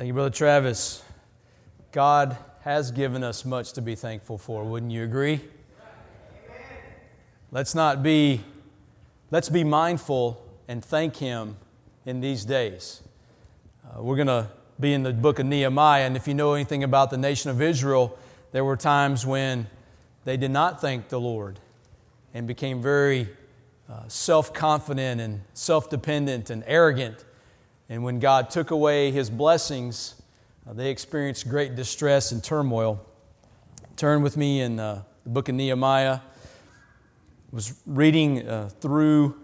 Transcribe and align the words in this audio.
Thank 0.00 0.08
you, 0.08 0.14
Brother 0.14 0.30
Travis. 0.30 1.02
God 1.92 2.38
has 2.62 2.90
given 2.90 3.22
us 3.22 3.44
much 3.44 3.74
to 3.74 3.82
be 3.82 3.94
thankful 3.94 4.38
for. 4.38 4.64
Wouldn't 4.64 4.92
you 4.92 5.04
agree? 5.04 5.42
Let's 7.50 7.74
not 7.74 8.02
be, 8.02 8.40
let's 9.30 9.50
be 9.50 9.62
mindful 9.62 10.42
and 10.68 10.82
thank 10.82 11.16
Him 11.16 11.58
in 12.06 12.22
these 12.22 12.46
days. 12.46 13.02
Uh, 13.84 14.02
we're 14.02 14.16
going 14.16 14.28
to 14.28 14.48
be 14.80 14.94
in 14.94 15.02
the 15.02 15.12
book 15.12 15.38
of 15.38 15.44
Nehemiah, 15.44 16.06
and 16.06 16.16
if 16.16 16.26
you 16.26 16.32
know 16.32 16.54
anything 16.54 16.82
about 16.82 17.10
the 17.10 17.18
nation 17.18 17.50
of 17.50 17.60
Israel, 17.60 18.18
there 18.52 18.64
were 18.64 18.78
times 18.78 19.26
when 19.26 19.66
they 20.24 20.38
did 20.38 20.50
not 20.50 20.80
thank 20.80 21.10
the 21.10 21.20
Lord 21.20 21.60
and 22.32 22.46
became 22.46 22.80
very 22.80 23.28
uh, 23.86 24.08
self 24.08 24.54
confident 24.54 25.20
and 25.20 25.42
self 25.52 25.90
dependent 25.90 26.48
and 26.48 26.64
arrogant. 26.66 27.22
And 27.90 28.04
when 28.04 28.20
God 28.20 28.50
took 28.50 28.70
away 28.70 29.10
his 29.10 29.28
blessings, 29.28 30.14
uh, 30.64 30.72
they 30.72 30.90
experienced 30.90 31.48
great 31.48 31.74
distress 31.74 32.30
and 32.30 32.42
turmoil. 32.42 33.04
Turn 33.96 34.22
with 34.22 34.36
me 34.36 34.60
in 34.60 34.78
uh, 34.78 35.02
the 35.24 35.30
book 35.30 35.48
of 35.48 35.56
Nehemiah. 35.56 36.20
I 36.20 36.20
was 37.50 37.82
reading 37.84 38.48
uh, 38.48 38.68
through 38.68 39.34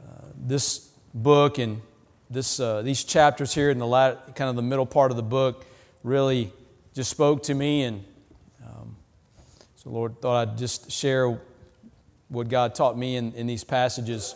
uh, 0.00 0.24
this 0.44 0.90
book 1.14 1.58
and 1.58 1.80
this, 2.28 2.58
uh, 2.58 2.82
these 2.82 3.04
chapters 3.04 3.54
here 3.54 3.70
in 3.70 3.78
the 3.78 3.86
lat, 3.86 4.34
kind 4.34 4.50
of 4.50 4.56
the 4.56 4.62
middle 4.62 4.84
part 4.84 5.12
of 5.12 5.16
the 5.16 5.22
book 5.22 5.64
really 6.02 6.52
just 6.94 7.10
spoke 7.10 7.44
to 7.44 7.54
me 7.54 7.82
and 7.82 8.04
um, 8.64 8.96
so 9.76 9.90
lord 9.90 10.18
thought 10.20 10.48
i'd 10.48 10.58
just 10.58 10.90
share 10.90 11.38
what 12.28 12.48
god 12.48 12.74
taught 12.74 12.96
me 12.96 13.16
in, 13.16 13.32
in 13.34 13.46
these 13.46 13.62
passages 13.62 14.34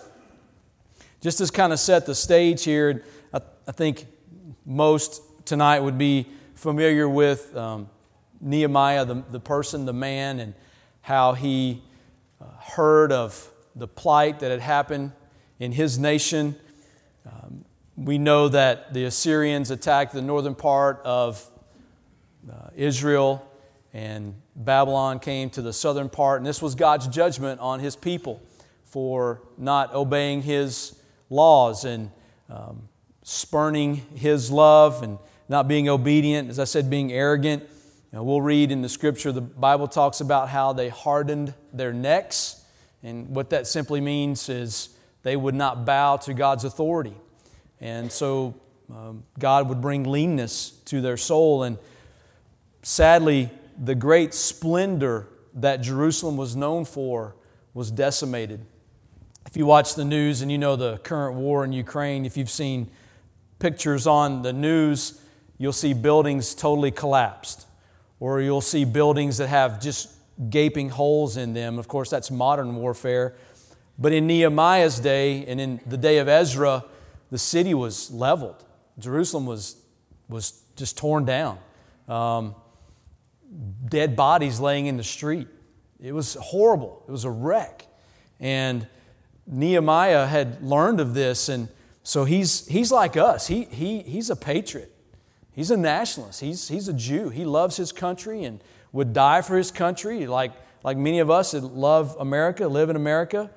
just 1.24 1.38
to 1.38 1.46
kind 1.51 1.73
of 1.73 1.80
set 1.80 2.05
the 2.05 2.14
stage 2.14 2.64
here 2.64 3.02
i, 3.32 3.41
I 3.66 3.73
think 3.73 4.06
most 4.66 5.23
tonight 5.46 5.80
would 5.80 5.96
be 5.96 6.27
familiar 6.55 7.09
with 7.09 7.57
um, 7.57 7.88
nehemiah 8.43 9.07
the, 9.07 9.24
the 9.30 9.40
person 9.40 9.87
the 9.87 9.93
man 9.95 10.38
and 10.38 10.54
how 11.01 11.32
he 11.32 11.82
uh, 12.40 12.45
heard 12.60 13.10
of 13.10 13.51
the 13.74 13.88
plight 13.88 14.40
that 14.40 14.51
had 14.51 14.60
happened 14.60 15.13
in 15.59 15.73
his 15.73 15.98
nation. 15.98 16.57
Um, 17.26 17.65
we 17.96 18.18
know 18.18 18.48
that 18.48 18.93
the 18.93 19.04
Assyrians 19.04 19.70
attacked 19.70 20.13
the 20.13 20.23
northern 20.23 20.54
part 20.54 21.01
of 21.04 21.46
uh, 22.51 22.70
Israel, 22.76 23.46
and 23.93 24.35
Babylon 24.57 25.18
came 25.20 25.51
to 25.51 25.63
the 25.63 25.73
southern 25.73 26.09
part, 26.09 26.41
and 26.41 26.46
this 26.46 26.60
was 26.60 26.74
God's 26.74 27.09
judgment 27.09 27.60
on 27.60 27.80
his 27.80 27.96
people 27.96 28.43
for 28.85 29.43
not 29.57 29.95
obeying 29.95 30.43
his 30.43 30.95
laws 31.35 31.85
and 31.85 32.10
um, 32.49 32.88
spurning 33.23 33.96
his 34.15 34.51
love 34.51 35.02
and 35.02 35.18
not 35.49 35.68
being 35.68 35.88
obedient, 35.88 36.49
as 36.49 36.59
I 36.59 36.65
said, 36.65 36.88
being 36.88 37.13
arrogant. 37.13 37.65
we'll 38.13 38.41
read 38.41 38.71
in 38.71 38.80
the 38.80 38.88
scripture, 38.88 39.32
the 39.32 39.41
Bible 39.41 39.88
talks 39.88 40.21
about 40.21 40.49
how 40.49 40.73
they 40.73 40.88
hardened 40.88 41.52
their 41.73 41.93
necks, 41.93 42.65
and 43.02 43.29
what 43.29 43.51
that 43.51 43.66
simply 43.66 44.01
means 44.01 44.49
is 44.49 44.91
they 45.23 45.37
would 45.37 45.54
not 45.54 45.85
bow 45.85 46.16
to 46.18 46.32
God's 46.32 46.65
authority. 46.65 47.15
And 47.80 48.10
so 48.10 48.54
um, 48.91 49.24
God 49.38 49.69
would 49.69 49.80
bring 49.80 50.04
leanness 50.04 50.71
to 50.87 51.01
their 51.01 51.16
soul. 51.16 51.65
And 51.65 51.79
sadly, 52.82 53.51
the 53.82 53.95
great 53.95 54.32
splendor 54.32 55.29
that 55.54 55.82
Jerusalem 55.82 56.37
was 56.37 56.57
known 56.57 56.85
for 56.85 57.37
was 57.74 57.91
decimated. 57.91 58.65
If 59.55 59.59
you 59.59 59.66
watch 59.66 59.95
the 59.95 60.05
news 60.05 60.43
and 60.43 60.51
you 60.51 60.59
know 60.59 60.74
the 60.74 60.99
current 60.99 61.37
war 61.37 61.63
in 61.65 61.73
Ukraine, 61.73 62.27
if 62.27 62.37
you've 62.37 62.51
seen 62.51 62.91
pictures 63.60 64.05
on 64.05 64.43
the 64.43 64.53
news, 64.53 65.21
you'll 65.59 65.72
see 65.72 65.93
buildings 65.94 66.56
totally 66.56 66.91
collapsed, 66.91 67.69
or 68.19 68.41
you'll 68.41 68.60
see 68.60 68.84
buildings 68.84 69.38
that 69.38 69.47
have 69.47 69.81
just 69.81 70.10
gaping 70.50 70.88
holes 70.88 71.37
in 71.37 71.54
them. 71.54 71.78
Of 71.78 71.87
course, 71.87 72.10
that's 72.10 72.32
modern 72.32 72.75
warfare. 72.75 73.37
But 73.97 74.12
in 74.12 74.26
Nehemiah's 74.26 74.98
day 74.98 75.47
and 75.47 75.60
in 75.60 75.81
the 75.87 75.98
day 75.98 76.19
of 76.19 76.26
Ezra, 76.26 76.84
the 77.31 77.38
city 77.38 77.75
was 77.75 78.10
leveled. 78.10 78.64
Jerusalem 78.98 79.47
was, 79.47 79.76
was 80.28 80.64
just 80.75 80.98
torn 80.98 81.26
down. 81.26 81.60
Um, 82.09 82.56
dead 83.88 84.16
bodies 84.16 84.59
laying 84.59 84.87
in 84.87 84.97
the 84.97 85.04
street. 85.04 85.47
It 86.00 86.10
was 86.10 86.34
horrible. 86.41 87.04
It 87.06 87.12
was 87.12 87.22
a 87.22 87.31
wreck. 87.31 87.87
And 88.41 88.88
Nehemiah 89.47 90.27
had 90.27 90.62
learned 90.62 91.00
of 91.00 91.15
this, 91.15 91.49
and 91.49 91.69
so 92.03 92.25
he's, 92.25 92.66
he's 92.66 92.91
like 92.91 93.16
us. 93.16 93.47
He, 93.47 93.65
he, 93.65 94.00
he's 94.03 94.31
a 94.31 94.37
patriot, 94.37 94.93
he's 95.53 95.71
a 95.71 95.77
nationalist, 95.77 96.41
he's, 96.41 96.69
he's 96.69 96.88
a 96.88 96.93
Jew. 96.93 97.28
He 97.28 97.44
loves 97.44 97.77
his 97.77 97.93
country 97.93 98.44
and 98.44 98.60
would 98.93 99.12
die 99.12 99.43
for 99.43 99.56
his 99.56 99.71
country, 99.71 100.27
like, 100.27 100.53
like 100.82 100.97
many 100.97 101.19
of 101.19 101.31
us 101.31 101.53
that 101.53 101.65
love 101.65 102.16
America, 102.21 102.69
live 102.69 102.91
in 102.91 102.97
America. 102.97 103.50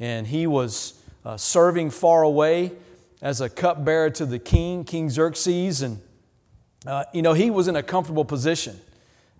And 0.00 0.26
he 0.26 0.46
was 0.46 0.94
uh, 1.24 1.36
serving 1.36 1.90
far 1.90 2.22
away 2.22 2.72
as 3.20 3.40
a 3.40 3.48
cupbearer 3.48 4.10
to 4.10 4.26
the 4.26 4.38
king, 4.38 4.82
King 4.84 5.08
Xerxes. 5.08 5.82
And, 5.82 6.00
uh, 6.86 7.04
you 7.12 7.22
know, 7.22 7.34
he 7.34 7.50
was 7.50 7.68
in 7.68 7.76
a 7.76 7.82
comfortable 7.82 8.24
position. 8.24 8.80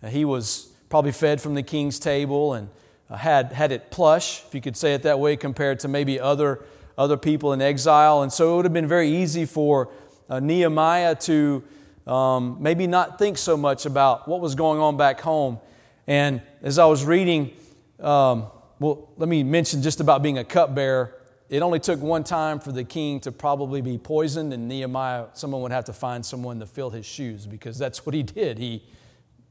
He 0.06 0.24
was 0.24 0.72
probably 0.88 1.10
fed 1.10 1.40
from 1.40 1.54
the 1.54 1.62
king's 1.62 1.98
table 1.98 2.54
and 2.54 2.68
had, 3.16 3.52
had 3.52 3.72
it 3.72 3.90
plush, 3.90 4.42
if 4.46 4.54
you 4.54 4.60
could 4.60 4.76
say 4.76 4.94
it 4.94 5.02
that 5.02 5.18
way, 5.18 5.36
compared 5.36 5.80
to 5.80 5.88
maybe 5.88 6.18
other, 6.18 6.64
other 6.96 7.16
people 7.16 7.52
in 7.52 7.60
exile. 7.60 8.22
And 8.22 8.32
so 8.32 8.52
it 8.52 8.56
would 8.56 8.64
have 8.64 8.72
been 8.72 8.88
very 8.88 9.08
easy 9.08 9.44
for 9.44 9.90
uh, 10.28 10.40
Nehemiah 10.40 11.14
to 11.16 11.62
um, 12.06 12.56
maybe 12.60 12.86
not 12.86 13.18
think 13.18 13.38
so 13.38 13.56
much 13.56 13.86
about 13.86 14.28
what 14.28 14.40
was 14.40 14.54
going 14.54 14.80
on 14.80 14.96
back 14.96 15.20
home. 15.20 15.58
And 16.06 16.42
as 16.62 16.78
I 16.78 16.86
was 16.86 17.04
reading, 17.04 17.52
um, 18.00 18.46
well, 18.78 19.10
let 19.16 19.28
me 19.28 19.44
mention 19.44 19.82
just 19.82 20.00
about 20.00 20.22
being 20.22 20.38
a 20.38 20.44
cupbearer. 20.44 21.14
It 21.48 21.62
only 21.62 21.78
took 21.78 22.00
one 22.00 22.24
time 22.24 22.58
for 22.58 22.72
the 22.72 22.82
king 22.82 23.20
to 23.20 23.30
probably 23.30 23.82
be 23.82 23.98
poisoned, 23.98 24.52
and 24.54 24.68
Nehemiah, 24.68 25.26
someone 25.34 25.60
would 25.62 25.70
have 25.70 25.84
to 25.84 25.92
find 25.92 26.24
someone 26.24 26.58
to 26.60 26.66
fill 26.66 26.90
his 26.90 27.04
shoes 27.04 27.46
because 27.46 27.78
that's 27.78 28.06
what 28.06 28.14
he 28.14 28.22
did. 28.22 28.58
He, 28.58 28.82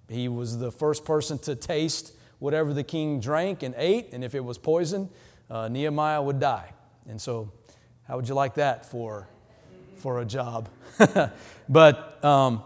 he 0.10 0.28
was 0.28 0.58
the 0.58 0.72
first 0.72 1.06
person 1.06 1.38
to 1.40 1.56
taste 1.56 2.14
whatever 2.42 2.74
the 2.74 2.84
king 2.84 3.20
drank 3.20 3.62
and 3.62 3.76
ate, 3.78 4.10
and 4.14 4.24
if 4.24 4.34
it 4.34 4.44
was 4.44 4.58
poison, 4.58 5.08
uh, 5.48 5.68
Nehemiah 5.68 6.20
would 6.20 6.40
die. 6.40 6.74
And 7.08 7.22
so, 7.22 7.52
how 8.08 8.16
would 8.16 8.28
you 8.28 8.34
like 8.34 8.56
that 8.56 8.84
for, 8.84 9.28
for 9.98 10.22
a 10.22 10.26
job? 10.26 10.68
but 11.70 12.26
um, 12.26 12.64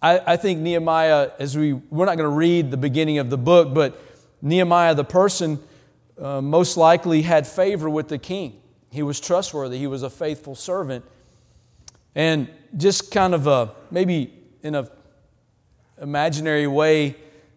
I, 0.00 0.32
I 0.32 0.36
think 0.38 0.60
Nehemiah, 0.60 1.32
as 1.38 1.58
we, 1.58 1.74
we're 1.74 2.06
not 2.06 2.16
going 2.16 2.30
to 2.30 2.34
read 2.34 2.70
the 2.70 2.78
beginning 2.78 3.18
of 3.18 3.28
the 3.28 3.36
book, 3.36 3.74
but 3.74 4.00
Nehemiah, 4.40 4.94
the 4.94 5.04
person, 5.04 5.58
uh, 6.18 6.40
most 6.40 6.78
likely 6.78 7.20
had 7.20 7.46
favor 7.46 7.90
with 7.90 8.08
the 8.08 8.18
king. 8.18 8.58
He 8.90 9.02
was 9.02 9.20
trustworthy, 9.20 9.76
he 9.76 9.86
was 9.86 10.02
a 10.02 10.10
faithful 10.10 10.54
servant. 10.54 11.04
And 12.14 12.48
just 12.74 13.10
kind 13.10 13.34
of 13.34 13.46
a, 13.46 13.74
maybe 13.90 14.32
in 14.62 14.74
a 14.74 14.90
imaginary 16.00 16.66
way, 16.66 17.14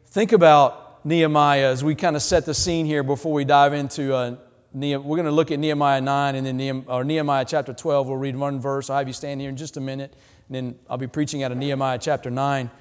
think 0.07 0.33
about 0.33 0.90
Nehemiah 1.03 1.69
as 1.69 1.83
we 1.83 1.95
kind 1.95 2.15
of 2.15 2.21
set 2.21 2.45
the 2.45 2.53
scene 2.53 2.85
here 2.85 3.03
before 3.03 3.33
we 3.33 3.45
dive 3.45 3.73
into 3.73 4.13
uh. 4.13 4.35
We're 4.73 4.99
going 4.99 5.25
to 5.25 5.31
look 5.31 5.51
at 5.51 5.59
Nehemiah 5.59 5.99
9 5.99 6.35
and 6.35 6.47
then 6.47 6.55
Nehemiah, 6.55 6.85
or 6.87 7.03
Nehemiah 7.03 7.43
chapter 7.43 7.73
12. 7.73 8.07
We'll 8.07 8.15
read 8.15 8.37
one 8.37 8.61
verse. 8.61 8.89
I'll 8.89 8.99
have 8.99 9.07
you 9.07 9.13
stand 9.13 9.41
here 9.41 9.49
in 9.49 9.57
just 9.57 9.75
a 9.75 9.81
minute, 9.81 10.15
and 10.47 10.55
then 10.55 10.79
I'll 10.89 10.97
be 10.97 11.07
preaching 11.07 11.43
out 11.43 11.51
of 11.51 11.57
Nehemiah 11.57 11.97
chapter 11.99 12.31
9. 12.31 12.71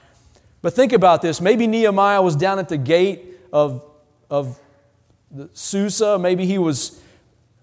But 0.63 0.73
think 0.73 0.93
about 0.93 1.21
this. 1.21 1.41
Maybe 1.41 1.67
Nehemiah 1.67 2.23
was 2.23 2.37
down 2.37 2.61
at 2.61 2.69
the 2.69 2.77
gate 2.77 3.41
of, 3.53 3.83
of 4.31 4.57
Susa. 5.53 6.17
Maybe 6.17 6.47
he 6.47 6.59
was 6.59 7.01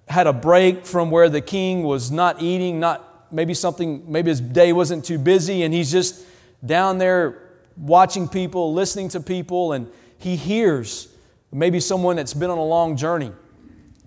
had 0.10 0.28
a 0.28 0.34
break 0.34 0.86
from 0.86 1.12
where 1.12 1.30
the 1.30 1.42
king 1.42 1.84
was 1.84 2.12
not 2.12 2.42
eating, 2.42 2.82
not 2.82 3.32
maybe 3.32 3.54
something, 3.54 4.12
maybe 4.12 4.30
his 4.30 4.42
day 4.42 4.74
wasn't 4.74 5.06
too 5.06 5.18
busy, 5.18 5.64
and 5.64 5.74
he's 5.74 5.92
just 5.92 6.26
down 6.66 6.98
there 6.98 7.50
watching 7.78 8.28
people, 8.28 8.74
listening 8.74 9.10
to 9.10 9.20
people, 9.20 9.74
and 9.74 9.90
he 10.18 10.36
hears 10.36 11.08
maybe 11.52 11.80
someone 11.80 12.16
that's 12.16 12.34
been 12.34 12.50
on 12.50 12.58
a 12.58 12.66
long 12.66 12.98
journey, 12.98 13.32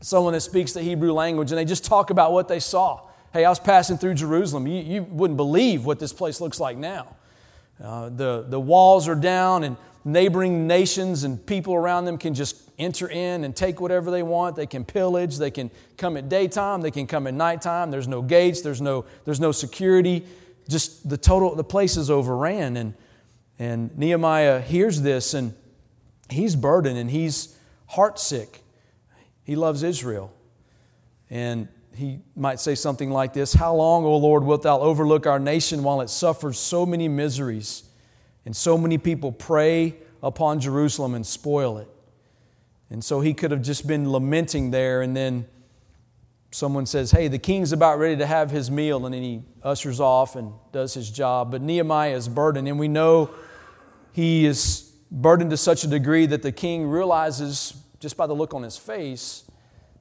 someone 0.01 0.33
that 0.33 0.41
speaks 0.41 0.73
the 0.73 0.83
Hebrew 0.83 1.13
language, 1.13 1.51
and 1.51 1.59
they 1.59 1.65
just 1.65 1.85
talk 1.85 2.11
about 2.11 2.33
what 2.33 2.49
they 2.49 2.61
saw. 2.61 3.01
Hey, 3.33 3.45
I 3.45 3.49
was 3.49 3.61
passing 3.61 3.97
through 3.97 4.15
Jerusalem. 4.15 4.67
You, 4.67 4.83
you 4.83 5.03
wouldn't 5.05 5.37
believe 5.37 5.85
what 5.85 5.99
this 6.01 6.13
place 6.13 6.41
looks 6.41 6.59
like 6.59 6.77
now. 6.77 7.17
Uh, 7.83 8.09
the, 8.09 8.45
the 8.49 8.61
walls 8.61 9.09
are 9.09 9.15
down, 9.15 9.65
and 9.65 9.77
neighboring 10.05 10.67
nations 10.67 11.25
and 11.25 11.45
people 11.47 11.75
around 11.75 12.05
them 12.05 12.19
can 12.19 12.35
just 12.35 12.57
enter 12.79 13.09
in 13.09 13.45
and 13.45 13.55
take 13.55 13.81
whatever 13.81 14.11
they 14.11 14.23
want. 14.23 14.57
They 14.57 14.67
can 14.67 14.85
pillage. 14.85 15.37
They 15.37 15.51
can 15.51 15.71
come 15.97 16.17
at 16.17 16.29
daytime. 16.29 16.81
They 16.81 16.91
can 16.91 17.07
come 17.07 17.27
at 17.27 17.35
nighttime. 17.35 17.91
There's 17.91 18.09
no 18.09 18.23
gates. 18.23 18.63
There's 18.63 18.81
no, 18.81 19.05
there's 19.25 19.41
no 19.41 19.53
security. 19.53 20.25
Just 20.69 21.09
the 21.09 21.19
total, 21.19 21.55
the 21.55 21.65
place 21.65 21.97
is 21.97 22.11
overran. 22.11 22.77
And, 22.77 22.95
and 23.59 23.97
Nehemiah 23.99 24.61
hears 24.61 25.03
this 25.03 25.35
and 25.35 25.55
he's 26.33 26.57
burdened 26.57 26.99
and 26.99 27.11
he's 27.11 27.57
heartsick. 27.91 28.61
He 29.43 29.57
loves 29.57 29.83
Israel. 29.83 30.33
And 31.29 31.69
he 31.95 32.21
might 32.37 32.61
say 32.61 32.75
something 32.75 33.11
like 33.11 33.33
this 33.33 33.53
How 33.53 33.75
long, 33.75 34.05
O 34.05 34.17
Lord, 34.17 34.45
wilt 34.45 34.63
thou 34.63 34.81
overlook 34.81 35.27
our 35.27 35.39
nation 35.39 35.83
while 35.83 36.01
it 36.01 36.11
suffers 36.11 36.59
so 36.59 36.87
many 36.87 37.09
miseries 37.09 37.85
and 38.45 38.57
so 38.57 38.79
many 38.79 38.99
people 38.99 39.33
prey 39.33 39.97
upon 40.23 40.61
Jerusalem 40.61 41.15
and 41.15 41.27
spoil 41.27 41.79
it? 41.79 41.89
And 42.91 43.05
so 43.05 43.21
he 43.21 43.35
could 43.35 43.51
have 43.53 43.63
just 43.63 43.87
been 43.87 44.11
lamenting 44.11 44.73
there, 44.73 45.03
and 45.03 45.17
then 45.17 45.47
someone 46.51 46.87
says, 46.87 47.13
Hey, 47.13 47.29
the 47.29 47.39
king's 47.39 47.73
about 47.73 47.99
ready 47.99 48.17
to 48.17 48.27
have 48.27 48.51
his 48.51 48.71
meal, 48.71 49.05
and 49.05 49.15
then 49.15 49.23
he 49.23 49.43
ushers 49.63 50.01
off 50.01 50.35
and 50.35 50.53
does 50.73 50.95
his 50.95 51.09
job. 51.11 51.53
But 51.53 51.63
Nehemiah 51.63 52.17
is 52.17 52.29
burdened, 52.29 52.67
and 52.67 52.79
we 52.79 52.89
know 52.89 53.31
he 54.13 54.45
is 54.45 54.90
burdened 55.11 55.51
to 55.51 55.57
such 55.57 55.85
a 55.85 55.87
degree 55.87 56.27
that 56.27 56.43
the 56.43 56.53
king 56.53 56.87
realizes, 56.87 57.75
just 57.99 58.17
by 58.17 58.27
the 58.27 58.35
look 58.35 58.55
on 58.55 58.63
his 58.63 58.77
face, 58.77 59.45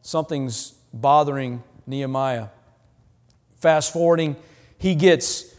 something's 0.01 0.71
bothering 0.93 1.63
Nehemiah. 1.87 2.47
Fast 3.57 3.91
forwarding, 3.91 4.35
he 4.77 4.95
gets 4.95 5.53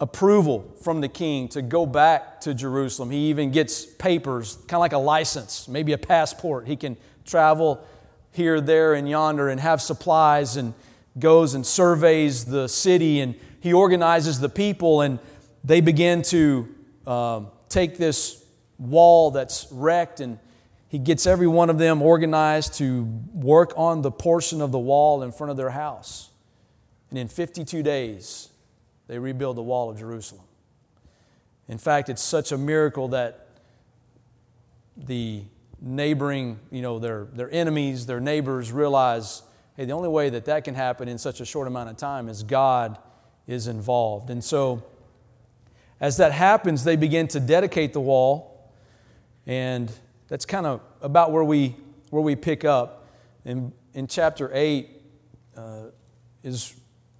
approval 0.00 0.74
from 0.82 1.00
the 1.00 1.08
king 1.08 1.48
to 1.48 1.60
go 1.60 1.84
back 1.84 2.40
to 2.40 2.54
Jerusalem. 2.54 3.10
He 3.10 3.28
even 3.28 3.50
gets 3.50 3.84
papers, 3.84 4.56
kind 4.56 4.74
of 4.74 4.80
like 4.80 4.94
a 4.94 4.98
license, 4.98 5.68
maybe 5.68 5.92
a 5.92 5.98
passport. 5.98 6.66
He 6.66 6.76
can 6.76 6.96
travel 7.26 7.86
here, 8.32 8.60
there, 8.60 8.94
and 8.94 9.08
yonder 9.08 9.48
and 9.48 9.60
have 9.60 9.82
supplies 9.82 10.56
and 10.56 10.72
goes 11.18 11.54
and 11.54 11.66
surveys 11.66 12.44
the 12.44 12.68
city 12.68 13.20
and 13.20 13.34
he 13.60 13.72
organizes 13.72 14.40
the 14.40 14.48
people 14.48 15.02
and 15.02 15.18
they 15.64 15.80
begin 15.80 16.22
to 16.22 16.68
uh, 17.06 17.40
take 17.68 17.98
this 17.98 18.39
wall 18.80 19.30
that's 19.30 19.68
wrecked 19.70 20.20
and 20.20 20.38
he 20.88 20.98
gets 20.98 21.24
every 21.24 21.46
one 21.46 21.70
of 21.70 21.78
them 21.78 22.02
organized 22.02 22.74
to 22.74 23.04
work 23.32 23.72
on 23.76 24.02
the 24.02 24.10
portion 24.10 24.60
of 24.60 24.72
the 24.72 24.78
wall 24.78 25.22
in 25.22 25.30
front 25.30 25.52
of 25.52 25.56
their 25.56 25.70
house. 25.70 26.30
And 27.10 27.18
in 27.18 27.28
52 27.28 27.84
days, 27.84 28.48
they 29.06 29.18
rebuild 29.18 29.56
the 29.56 29.62
wall 29.62 29.90
of 29.90 29.98
Jerusalem. 29.98 30.42
In 31.68 31.78
fact, 31.78 32.08
it's 32.08 32.22
such 32.22 32.50
a 32.50 32.58
miracle 32.58 33.08
that 33.08 33.46
the 34.96 35.44
neighboring, 35.80 36.58
you 36.72 36.82
know, 36.82 36.98
their, 36.98 37.26
their 37.32 37.50
enemies, 37.52 38.06
their 38.06 38.20
neighbors 38.20 38.72
realize 38.72 39.42
hey, 39.76 39.84
the 39.84 39.92
only 39.92 40.08
way 40.08 40.28
that 40.28 40.44
that 40.46 40.64
can 40.64 40.74
happen 40.74 41.08
in 41.08 41.16
such 41.16 41.40
a 41.40 41.44
short 41.44 41.66
amount 41.66 41.88
of 41.88 41.96
time 41.96 42.28
is 42.28 42.42
God 42.42 42.98
is 43.46 43.66
involved. 43.66 44.28
And 44.28 44.42
so, 44.42 44.84
as 46.00 46.16
that 46.16 46.32
happens, 46.32 46.84
they 46.84 46.96
begin 46.96 47.28
to 47.28 47.40
dedicate 47.40 47.92
the 47.92 48.00
wall, 48.00 48.49
and 49.50 49.90
that's 50.28 50.46
kind 50.46 50.64
of 50.64 50.80
about 51.02 51.32
where 51.32 51.42
we, 51.42 51.74
where 52.10 52.22
we 52.22 52.36
pick 52.36 52.64
up. 52.64 53.08
In, 53.44 53.72
in 53.94 54.06
chapter 54.06 54.48
8 54.54 54.88
uh, 55.56 55.62
is 56.44 56.72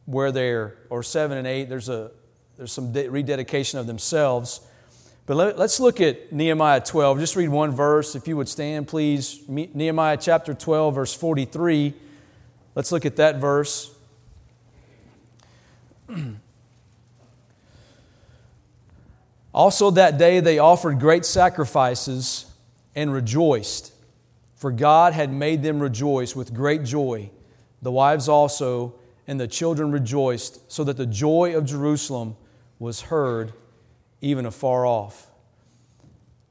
where 0.05 0.31
they're, 0.31 0.77
or 0.91 1.03
7 1.03 1.37
and 1.37 1.45
8, 1.45 1.69
there's, 1.69 1.89
a, 1.89 2.13
there's 2.57 2.71
some 2.71 2.93
de- 2.93 3.09
rededication 3.09 3.81
of 3.81 3.89
themselves. 3.89 4.61
But 5.27 5.35
let, 5.39 5.59
us 5.59 5.81
look 5.81 6.01
at 6.01 6.33
Nehemiah 6.33 6.81
12. 6.81 7.19
Just 7.19 7.35
read 7.35 7.49
one 7.49 7.73
verse. 7.73 8.15
If 8.15 8.29
you 8.29 8.37
would 8.37 8.49
stand, 8.49 8.87
please. 8.87 9.41
Nehemiah 9.49 10.17
chapter 10.17 10.55
12, 10.55 10.95
verse 10.95 11.13
43. 11.13 11.95
Let's 12.77 12.93
look 12.93 13.07
at 13.07 13.17
that 13.17 13.41
verse. 13.41 13.93
also, 19.53 19.91
that 19.93 20.17
day 20.17 20.41
they 20.41 20.59
offered 20.59 21.01
great 21.01 21.25
sacrifices 21.25 22.47
and 22.95 23.13
rejoiced, 23.13 23.93
for 24.55 24.71
God 24.71 25.13
had 25.13 25.33
made 25.33 25.63
them 25.63 25.81
rejoice 25.81 26.37
with 26.37 26.55
great 26.55 26.85
joy. 26.85 27.31
The 27.83 27.91
wives 27.91 28.29
also 28.29 28.95
and 29.27 29.41
the 29.41 29.49
children 29.49 29.93
rejoiced, 29.93 30.71
so 30.71 30.85
that 30.85 30.97
the 30.97 31.07
joy 31.07 31.57
of 31.57 31.65
Jerusalem 31.65 32.37
was 32.79 33.03
heard 33.03 33.53
even 34.21 34.47
afar 34.47 34.87
off. 34.87 35.31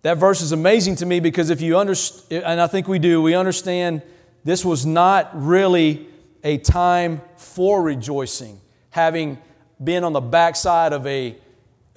That 0.02 0.18
verse 0.18 0.42
is 0.42 0.54
amazing 0.54 0.96
to 0.98 1.06
me 1.06 1.20
because 1.20 1.50
if 1.50 1.62
you 1.62 1.78
understand, 1.78 2.44
and 2.44 2.62
I 2.62 2.68
think 2.68 2.88
we 2.88 3.00
do, 3.00 3.22
we 3.22 3.36
understand 3.36 4.02
this 4.46 4.64
was 4.64 4.86
not 4.86 5.30
really 5.34 6.08
a 6.44 6.58
time 6.58 7.22
for 7.36 7.82
rejoicing, 7.82 8.62
having 8.92 9.38
been 9.84 10.06
on 10.06 10.14
the 10.14 10.22
backside 10.22 10.94
of 10.94 11.06
a 11.06 11.38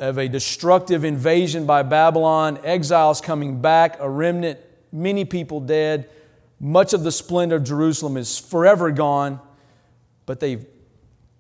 of 0.02 0.19
a 0.19 0.26
destructive 0.26 1.04
invasion 1.04 1.64
by 1.64 1.84
Babylon, 1.84 2.58
exiles 2.64 3.20
coming 3.20 3.60
back, 3.60 4.00
a 4.00 4.10
remnant, 4.10 4.58
many 4.90 5.25
people 5.25 5.60
dead. 5.60 6.10
Much 6.58 6.93
of 6.93 7.04
the 7.04 7.12
splendor 7.12 7.54
of 7.54 7.62
Jerusalem 7.62 8.16
is 8.16 8.37
forever 8.37 8.90
gone, 8.90 9.38
but 10.26 10.40
they 10.40 10.66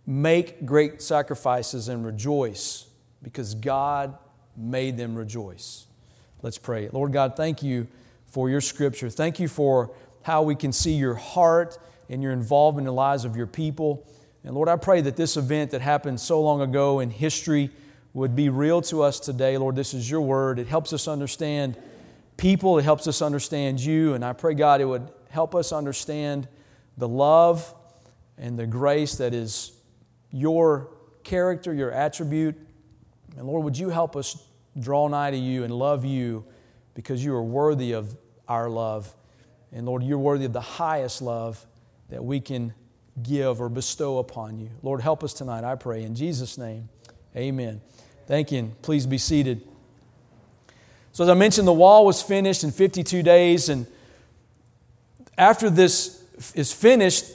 make 0.06 0.64
great 0.64 1.02
sacrifices 1.02 1.88
and 1.88 2.06
rejoice 2.06 2.86
because 3.20 3.56
God 3.56 4.16
made 4.56 4.96
them 4.96 5.16
rejoice. 5.16 5.88
Let's 6.40 6.58
pray. 6.58 6.88
Lord 6.92 7.12
God, 7.12 7.34
thank 7.36 7.64
you 7.64 7.88
for 8.26 8.48
your 8.48 8.60
scripture. 8.60 9.10
Thank 9.10 9.40
you 9.40 9.48
for 9.48 9.90
how 10.22 10.44
we 10.44 10.54
can 10.54 10.70
see 10.70 10.92
your 10.92 11.14
heart 11.14 11.78
and 12.08 12.22
your 12.22 12.30
involvement 12.30 12.82
in 12.84 12.86
the 12.86 12.92
lives 12.92 13.24
of 13.24 13.34
your 13.34 13.48
people. 13.48 14.06
And 14.44 14.54
Lord, 14.54 14.68
I 14.68 14.76
pray 14.76 15.00
that 15.00 15.16
this 15.16 15.36
event 15.36 15.72
that 15.72 15.80
happened 15.80 16.20
so 16.20 16.40
long 16.40 16.60
ago 16.60 17.00
in 17.00 17.10
history 17.10 17.68
would 18.14 18.36
be 18.36 18.48
real 18.48 18.82
to 18.82 19.02
us 19.02 19.18
today. 19.20 19.56
Lord, 19.56 19.76
this 19.76 19.94
is 19.94 20.10
your 20.10 20.20
word. 20.20 20.58
It 20.58 20.66
helps 20.66 20.92
us 20.92 21.08
understand 21.08 21.76
people, 22.36 22.78
it 22.78 22.82
helps 22.82 23.06
us 23.06 23.22
understand 23.22 23.80
you. 23.80 24.14
And 24.14 24.24
I 24.24 24.32
pray, 24.32 24.54
God, 24.54 24.80
it 24.80 24.84
would 24.84 25.08
help 25.30 25.54
us 25.54 25.72
understand 25.72 26.48
the 26.98 27.08
love 27.08 27.74
and 28.36 28.58
the 28.58 28.66
grace 28.66 29.16
that 29.16 29.32
is 29.32 29.72
your 30.30 30.88
character, 31.22 31.72
your 31.72 31.90
attribute. 31.90 32.56
And 33.36 33.46
Lord, 33.46 33.64
would 33.64 33.78
you 33.78 33.88
help 33.88 34.16
us 34.16 34.46
draw 34.78 35.08
nigh 35.08 35.30
to 35.30 35.36
you 35.36 35.64
and 35.64 35.72
love 35.72 36.04
you 36.04 36.44
because 36.94 37.24
you 37.24 37.34
are 37.34 37.42
worthy 37.42 37.92
of 37.92 38.16
our 38.48 38.68
love. 38.68 39.14
And 39.72 39.86
Lord, 39.86 40.02
you're 40.02 40.18
worthy 40.18 40.44
of 40.44 40.52
the 40.52 40.60
highest 40.60 41.22
love 41.22 41.64
that 42.10 42.22
we 42.22 42.40
can 42.40 42.74
give 43.22 43.60
or 43.60 43.68
bestow 43.68 44.18
upon 44.18 44.58
you. 44.58 44.70
Lord, 44.82 45.00
help 45.00 45.22
us 45.22 45.32
tonight, 45.32 45.64
I 45.64 45.74
pray. 45.74 46.02
In 46.02 46.14
Jesus' 46.14 46.58
name, 46.58 46.88
amen. 47.36 47.80
Thank 48.26 48.52
you. 48.52 48.58
and 48.60 48.82
Please 48.82 49.06
be 49.06 49.18
seated. 49.18 49.66
So, 51.12 51.24
as 51.24 51.28
I 51.28 51.34
mentioned, 51.34 51.68
the 51.68 51.72
wall 51.72 52.06
was 52.06 52.22
finished 52.22 52.64
in 52.64 52.70
52 52.70 53.22
days. 53.22 53.68
And 53.68 53.86
after 55.36 55.68
this 55.68 56.22
is 56.54 56.72
finished, 56.72 57.26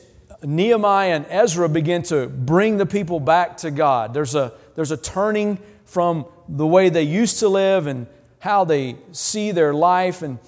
Nehemiah 0.44 1.16
and 1.16 1.25
Ezra 1.30 1.69
begin 1.69 2.04
to 2.04 2.28
bring 2.28 2.78
the 2.78 2.86
people 2.86 3.19
back 3.19 3.57
to 3.57 3.72
God. 3.72 4.13
There's 4.13 4.36
a, 4.36 4.54
there's 4.75 4.92
a 4.92 4.98
turning 4.98 5.60
from 5.86 6.26
the 6.47 6.66
way 6.66 6.90
they 6.90 7.04
used 7.04 7.40
to 7.40 7.50
live 7.50 7.88
and 7.88 8.07
how 8.40 8.64
they 8.66 8.95
see 9.11 9.52
their 9.52 9.73
life. 9.73 10.21
And, 10.21 10.40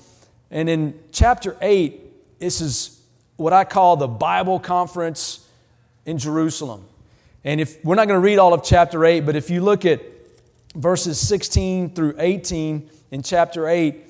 and 0.50 0.70
in 0.70 1.00
chapter 1.12 1.58
8, 1.62 2.40
this 2.40 2.62
is 2.62 3.00
what 3.36 3.54
I 3.54 3.63
call 3.63 3.98
the 3.98 4.08
Bible 4.08 4.60
conference 4.60 5.48
in 6.06 6.18
Jerusalem. 6.18 6.86
And 7.44 7.62
if 7.62 7.84
we're 7.86 7.96
not 7.96 8.08
going 8.08 8.18
to 8.18 8.25
read 8.25 8.40
all 8.40 8.54
of 8.54 8.63
chapter 8.63 9.06
8, 9.06 9.22
but 9.22 9.36
if 9.36 9.50
you 9.50 9.62
look 9.62 9.86
at 9.86 10.02
verses 10.76 11.20
16 11.20 11.94
through 11.94 12.16
18 12.18 12.90
in 13.12 13.24
chapter 13.24 13.68
8. 13.68 14.06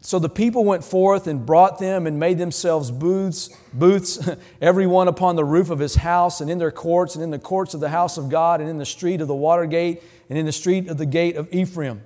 So 0.00 0.20
the 0.20 0.28
people 0.28 0.64
went 0.64 0.84
forth 0.84 1.26
and 1.26 1.44
brought 1.44 1.80
them 1.80 2.06
and 2.06 2.20
made 2.20 2.38
themselves 2.38 2.92
booths, 2.92 3.50
booths, 3.72 4.30
every 4.60 4.86
one 4.86 5.08
upon 5.08 5.34
the 5.34 5.44
roof 5.44 5.70
of 5.70 5.80
his 5.80 5.96
house, 5.96 6.40
and 6.40 6.48
in 6.48 6.58
their 6.58 6.70
courts, 6.70 7.16
and 7.16 7.24
in 7.24 7.30
the 7.30 7.38
courts 7.38 7.74
of 7.74 7.80
the 7.80 7.88
house 7.88 8.16
of 8.16 8.28
God, 8.28 8.60
and 8.60 8.70
in 8.70 8.78
the 8.78 8.86
street 8.86 9.20
of 9.20 9.26
the 9.26 9.34
water 9.34 9.66
gate, 9.66 10.02
and 10.28 10.38
in 10.38 10.46
the 10.46 10.52
street 10.52 10.88
of 10.88 10.96
the 10.96 11.06
gate 11.06 11.36
of 11.36 11.52
Ephraim. 11.52 12.02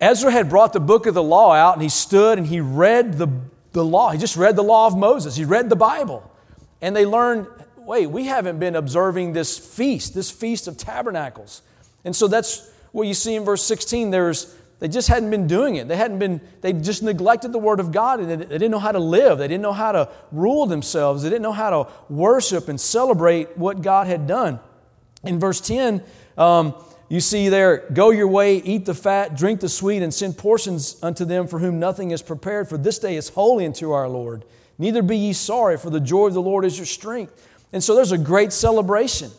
Ezra 0.00 0.32
had 0.32 0.48
brought 0.48 0.72
the 0.72 0.80
book 0.80 1.06
of 1.06 1.14
the 1.14 1.22
law 1.22 1.52
out, 1.52 1.74
and 1.74 1.82
he 1.82 1.88
stood 1.88 2.38
and 2.38 2.46
he 2.46 2.60
read 2.60 3.18
the, 3.18 3.28
the 3.72 3.84
law. 3.84 4.10
He 4.10 4.18
just 4.18 4.36
read 4.36 4.56
the 4.56 4.62
law 4.62 4.86
of 4.86 4.96
Moses, 4.96 5.36
he 5.36 5.44
read 5.44 5.68
the 5.68 5.76
Bible. 5.76 6.28
And 6.80 6.96
they 6.96 7.06
learned 7.06 7.46
wait, 7.84 8.06
we 8.06 8.26
haven't 8.26 8.58
been 8.58 8.76
observing 8.76 9.32
this 9.32 9.58
feast, 9.58 10.14
this 10.14 10.30
feast 10.30 10.68
of 10.68 10.76
tabernacles. 10.76 11.62
And 12.04 12.14
so 12.14 12.28
that's 12.28 12.70
what 12.92 13.06
you 13.06 13.14
see 13.14 13.34
in 13.34 13.44
verse 13.44 13.62
16. 13.62 14.10
There's, 14.10 14.54
they 14.78 14.88
just 14.88 15.08
hadn't 15.08 15.30
been 15.30 15.46
doing 15.46 15.76
it. 15.76 15.88
They 15.88 15.96
hadn't 15.96 16.18
been, 16.18 16.40
they 16.60 16.72
just 16.72 17.02
neglected 17.02 17.52
the 17.52 17.58
Word 17.58 17.80
of 17.80 17.92
God 17.92 18.20
and 18.20 18.30
they 18.30 18.46
didn't 18.46 18.70
know 18.70 18.78
how 18.78 18.92
to 18.92 18.98
live. 18.98 19.38
They 19.38 19.48
didn't 19.48 19.62
know 19.62 19.72
how 19.72 19.92
to 19.92 20.08
rule 20.30 20.66
themselves. 20.66 21.22
They 21.22 21.30
didn't 21.30 21.42
know 21.42 21.52
how 21.52 21.84
to 21.84 21.90
worship 22.08 22.68
and 22.68 22.80
celebrate 22.80 23.56
what 23.56 23.82
God 23.82 24.06
had 24.06 24.26
done. 24.26 24.60
In 25.24 25.38
verse 25.38 25.60
10, 25.60 26.02
um, 26.36 26.74
you 27.08 27.20
see 27.20 27.48
there, 27.48 27.88
go 27.92 28.10
your 28.10 28.26
way, 28.26 28.56
eat 28.56 28.86
the 28.86 28.94
fat, 28.94 29.36
drink 29.36 29.60
the 29.60 29.68
sweet, 29.68 30.02
and 30.02 30.12
send 30.12 30.38
portions 30.38 30.96
unto 31.02 31.24
them 31.24 31.46
for 31.46 31.58
whom 31.58 31.78
nothing 31.78 32.10
is 32.10 32.22
prepared. 32.22 32.68
For 32.68 32.78
this 32.78 32.98
day 32.98 33.16
is 33.16 33.28
holy 33.28 33.66
unto 33.66 33.92
our 33.92 34.08
Lord. 34.08 34.44
Neither 34.78 35.02
be 35.02 35.16
ye 35.16 35.32
sorry, 35.32 35.76
for 35.76 35.90
the 35.90 36.00
joy 36.00 36.28
of 36.28 36.34
the 36.34 36.42
Lord 36.42 36.64
is 36.64 36.76
your 36.76 36.86
strength. 36.86 37.48
And 37.72 37.84
so 37.84 37.94
there's 37.94 38.12
a 38.12 38.18
great 38.18 38.52
celebration. 38.52 39.30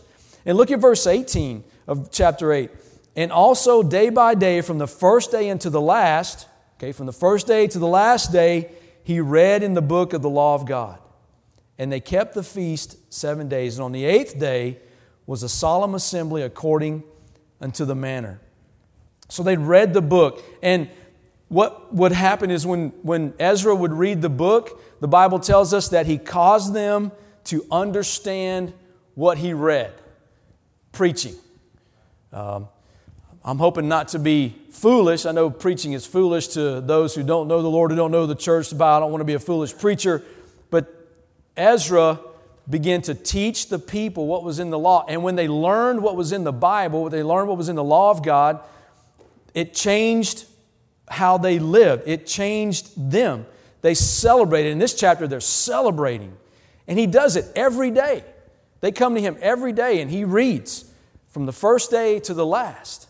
And 0.46 0.58
look 0.58 0.72
at 0.72 0.79
verse 0.79 1.08
18 1.08 1.63
of 1.88 2.12
chapter 2.12 2.52
8. 2.52 2.72
And 3.16 3.32
also 3.32 3.84
day 3.84 4.10
by 4.10 4.36
day, 4.36 4.62
from 4.62 4.78
the 4.78 4.88
first 4.88 5.32
day 5.32 5.50
into 5.50 5.70
the 5.70 5.82
last, 5.82 6.48
okay, 6.78 6.92
from 6.92 7.06
the 7.06 7.13
first 7.13 7.48
day 7.48 7.68
to 7.68 7.80
the 7.80 7.88
last 7.88 8.32
day, 8.32 8.72
he 9.04 9.20
read 9.20 9.63
in 9.63 9.74
the 9.74 9.82
book 9.82 10.13
of 10.13 10.22
the 10.22 10.30
law 10.30 10.56
of 10.56 10.66
God. 10.66 11.00
And 11.78 11.92
they 11.92 12.00
kept 12.00 12.34
the 12.34 12.44
feast 12.44 12.98
seven 13.13 13.50
days. 13.50 13.78
And 13.78 13.86
on 13.86 13.92
the 13.92 14.06
eighth 14.06 14.40
day 14.40 14.80
was 15.25 15.44
a 15.44 15.50
solemn 15.50 15.96
assembly 15.96 16.42
according 16.42 17.04
unto 17.62 17.86
the 17.86 17.96
manner. 17.96 18.40
So 19.30 19.44
they 19.44 19.58
read 19.58 19.94
the 19.94 20.02
book. 20.02 20.44
And 20.62 20.90
what 21.50 21.94
would 21.94 22.12
happen 22.12 22.52
is 22.52 22.66
when, 22.66 22.90
when 23.02 23.34
Ezra 23.40 23.75
would 23.75 23.94
read 23.94 24.22
the 24.22 24.30
book, 24.30 24.82
the 25.00 25.08
Bible 25.08 25.40
tells 25.40 25.74
us 25.74 25.90
that 25.90 26.06
he 26.06 26.18
caused 26.18 26.74
them 26.74 27.12
to 27.46 27.66
understand 27.72 28.74
what 29.16 29.38
he 29.38 29.54
read 29.54 29.94
preaching. 30.92 31.36
Um, 32.34 32.68
I'm 33.46 33.60
hoping 33.60 33.88
not 33.88 34.10
to 34.10 34.20
be 34.20 34.56
foolish. 34.72 35.25
I 35.25 35.32
know 35.32 35.50
preaching 35.50 35.94
is 35.94 36.06
foolish 36.06 36.48
to 36.50 36.82
those 36.82 37.13
who 37.13 37.24
don't 37.24 37.48
know 37.48 37.62
the 37.62 37.70
Lord, 37.70 37.92
who 37.92 37.98
don't 37.98 38.12
know 38.12 38.25
the 38.25 38.36
church. 38.36 38.72
About 38.72 38.98
I 38.98 39.00
don't 39.02 39.12
want 39.12 39.22
to 39.22 39.25
be 39.25 39.34
a 39.34 39.40
foolish 39.40 39.78
preacher. 39.78 40.24
But 40.70 40.92
Ezra 41.56 42.20
began 42.70 43.02
to 43.04 43.13
teach 43.13 43.68
the 43.68 43.78
people 43.78 44.28
what 44.28 44.44
was 44.44 44.60
in 44.60 44.70
the 44.70 44.80
law. 44.80 45.06
And 45.08 45.24
when 45.24 45.36
they 45.36 45.48
learned 45.48 46.02
what 46.02 46.16
was 46.16 46.32
in 46.32 46.44
the 46.44 46.54
Bible, 46.54 47.10
they 47.10 47.22
learned 47.22 47.50
what 47.50 47.58
was 47.58 47.70
in 47.70 47.75
the 47.75 47.84
law 47.84 48.10
of 48.10 48.24
God, 48.24 48.62
it 49.54 49.74
changed 49.74 50.46
how 51.10 51.38
they 51.38 51.60
lived. 51.60 52.04
It 52.08 52.25
changed 52.25 53.12
them. 53.12 53.46
They 53.82 53.94
celebrated. 53.94 54.72
In 54.72 54.80
this 54.80 54.94
chapter, 54.94 55.28
they're 55.28 55.42
celebrating. 55.42 56.36
And 56.88 56.98
he 56.98 57.06
does 57.06 57.36
it 57.36 57.46
every 57.56 57.92
day. 57.92 58.24
They 58.80 58.92
come 58.92 59.16
to 59.16 59.22
him 59.22 59.38
every 59.42 59.74
day 59.74 60.02
and 60.02 60.10
he 60.10 60.24
reads 60.24 60.86
from 61.34 61.48
the 61.48 61.52
first 61.52 61.90
day 61.90 62.20
to 62.20 62.34
the 62.36 62.46
last. 62.46 63.10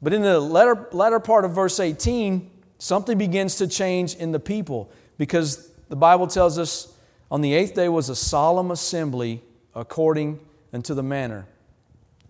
But 0.00 0.14
in 0.14 0.22
the 0.22 0.40
latter, 0.40 0.88
latter 0.92 1.20
part 1.20 1.44
of 1.44 1.52
verse 1.52 1.78
18, 1.78 2.50
something 2.78 3.18
begins 3.18 3.56
to 3.56 3.68
change 3.68 4.14
in 4.14 4.32
the 4.32 4.40
people 4.40 4.90
because 5.18 5.70
the 5.90 5.94
Bible 5.94 6.26
tells 6.26 6.58
us 6.58 6.96
on 7.30 7.42
the 7.42 7.52
eighth 7.52 7.74
day 7.74 7.90
was 7.90 8.08
a 8.08 8.16
solemn 8.16 8.70
assembly 8.70 9.42
according 9.74 10.40
unto 10.72 10.94
the 10.94 11.02
manner. 11.02 11.46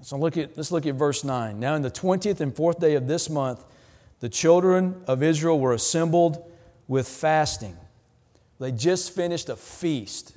So 0.02 0.18
look 0.18 0.36
at, 0.36 0.56
let's 0.56 0.72
look 0.72 0.86
at 0.86 0.96
verse 0.96 1.22
9. 1.22 1.60
Now, 1.60 1.76
in 1.76 1.82
the 1.82 1.90
20th 1.90 2.40
and 2.40 2.54
fourth 2.54 2.80
day 2.80 2.96
of 2.96 3.06
this 3.06 3.30
month, 3.30 3.64
the 4.18 4.28
children 4.28 5.02
of 5.06 5.22
Israel 5.22 5.60
were 5.60 5.72
assembled 5.72 6.50
with 6.88 7.08
fasting. 7.08 7.76
They 8.58 8.72
just 8.72 9.14
finished 9.14 9.48
a 9.48 9.56
feast, 9.56 10.36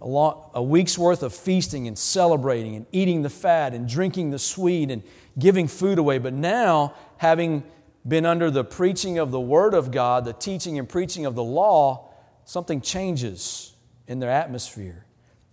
a, 0.00 0.32
a 0.54 0.62
week's 0.62 0.98
worth 0.98 1.22
of 1.22 1.34
feasting 1.34 1.86
and 1.88 1.98
celebrating 1.98 2.76
and 2.76 2.86
eating 2.92 3.22
the 3.22 3.30
fat 3.30 3.74
and 3.74 3.88
drinking 3.88 4.30
the 4.30 4.38
sweet 4.38 4.90
and 4.90 5.02
giving 5.38 5.68
food 5.68 5.98
away. 5.98 6.18
But 6.18 6.34
now, 6.34 6.94
having 7.16 7.64
been 8.06 8.26
under 8.26 8.50
the 8.50 8.64
preaching 8.64 9.18
of 9.18 9.30
the 9.30 9.40
Word 9.40 9.74
of 9.74 9.90
God, 9.90 10.24
the 10.24 10.32
teaching 10.32 10.78
and 10.78 10.88
preaching 10.88 11.26
of 11.26 11.34
the 11.34 11.44
law, 11.44 12.10
something 12.44 12.80
changes 12.80 13.72
in 14.06 14.20
their 14.20 14.30
atmosphere. 14.30 15.04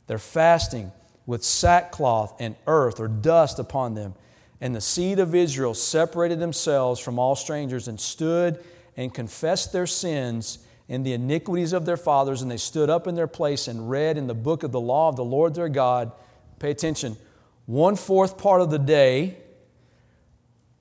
They're 0.07 0.19
fasting 0.19 0.91
with 1.25 1.43
sackcloth 1.43 2.35
and 2.39 2.55
earth 2.67 2.99
or 2.99 3.07
dust 3.07 3.59
upon 3.59 3.95
them. 3.95 4.13
And 4.61 4.75
the 4.75 4.81
seed 4.81 5.19
of 5.19 5.33
Israel 5.33 5.73
separated 5.73 6.39
themselves 6.39 6.99
from 6.99 7.17
all 7.17 7.35
strangers 7.35 7.87
and 7.87 7.99
stood 7.99 8.63
and 8.95 9.13
confessed 9.13 9.73
their 9.73 9.87
sins 9.87 10.59
and 10.89 11.05
the 11.05 11.13
iniquities 11.13 11.73
of 11.73 11.85
their 11.85 11.97
fathers. 11.97 12.41
And 12.41 12.51
they 12.51 12.57
stood 12.57 12.89
up 12.89 13.07
in 13.07 13.15
their 13.15 13.27
place 13.27 13.67
and 13.67 13.89
read 13.89 14.17
in 14.17 14.27
the 14.27 14.33
book 14.33 14.63
of 14.63 14.71
the 14.71 14.81
law 14.81 15.09
of 15.09 15.15
the 15.15 15.23
Lord 15.23 15.55
their 15.55 15.69
God. 15.69 16.11
Pay 16.59 16.71
attention. 16.71 17.17
One 17.65 17.95
fourth 17.95 18.37
part 18.37 18.61
of 18.61 18.69
the 18.69 18.79
day 18.79 19.37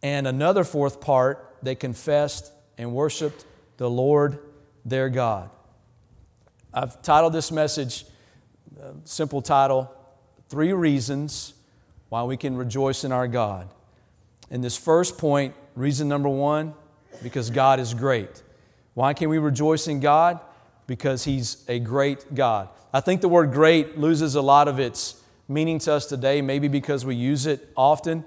and 0.03 0.27
another 0.27 0.65
fourth 0.65 1.01
part, 1.01 1.57
they 1.63 1.75
confessed 1.75 2.53
and 2.77 2.93
worshiped 2.93 3.45
the 3.77 3.89
Lord 3.89 4.41
their 4.85 5.09
God. 5.09 5.51
I've 6.75 7.01
titled 7.03 7.33
this 7.33 7.53
message, 7.53 8.05
uh, 8.81 8.93
simple 9.05 9.43
title, 9.43 9.95
Three 10.49 10.73
Reasons 10.73 11.55
Why 12.09 12.25
We 12.25 12.37
Can 12.37 12.57
Rejoice 12.57 13.05
in 13.05 13.13
Our 13.13 13.29
God. 13.29 13.69
In 14.51 14.61
this 14.61 14.77
first 14.77 15.19
point, 15.19 15.55
reason 15.77 16.09
number 16.09 16.29
one, 16.29 16.75
because 17.23 17.51
God 17.51 17.79
is 17.79 17.95
great. 17.95 18.43
Why 18.95 19.15
can 19.15 19.29
we 19.29 19.39
rejoice 19.39 19.89
in 19.89 20.01
God? 20.01 20.41
Because 20.87 21.25
He's 21.25 21.65
a 21.69 21.79
great 21.79 22.35
God. 22.35 22.69
I 22.93 23.01
think 23.01 23.21
the 23.21 23.29
word 23.29 23.53
great 23.53 23.99
loses 23.99 24.35
a 24.35 24.43
lot 24.43 24.69
of 24.69 24.79
its 24.79 25.17
meaning 25.49 25.79
to 25.81 25.93
us 25.93 26.07
today, 26.07 26.43
maybe 26.43 26.69
because 26.69 27.05
we 27.05 27.15
use 27.15 27.47
it 27.47 27.71
often 27.77 28.25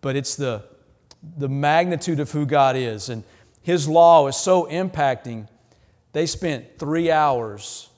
but 0.00 0.16
it's 0.16 0.34
the, 0.36 0.64
the 1.36 1.48
magnitude 1.48 2.20
of 2.20 2.30
who 2.30 2.46
God 2.46 2.76
is. 2.76 3.08
And 3.08 3.24
His 3.62 3.88
law 3.88 4.26
is 4.26 4.36
so 4.36 4.66
impacting. 4.66 5.48
They 6.12 6.26
spent 6.26 6.78
three 6.78 7.10
hours 7.10 7.88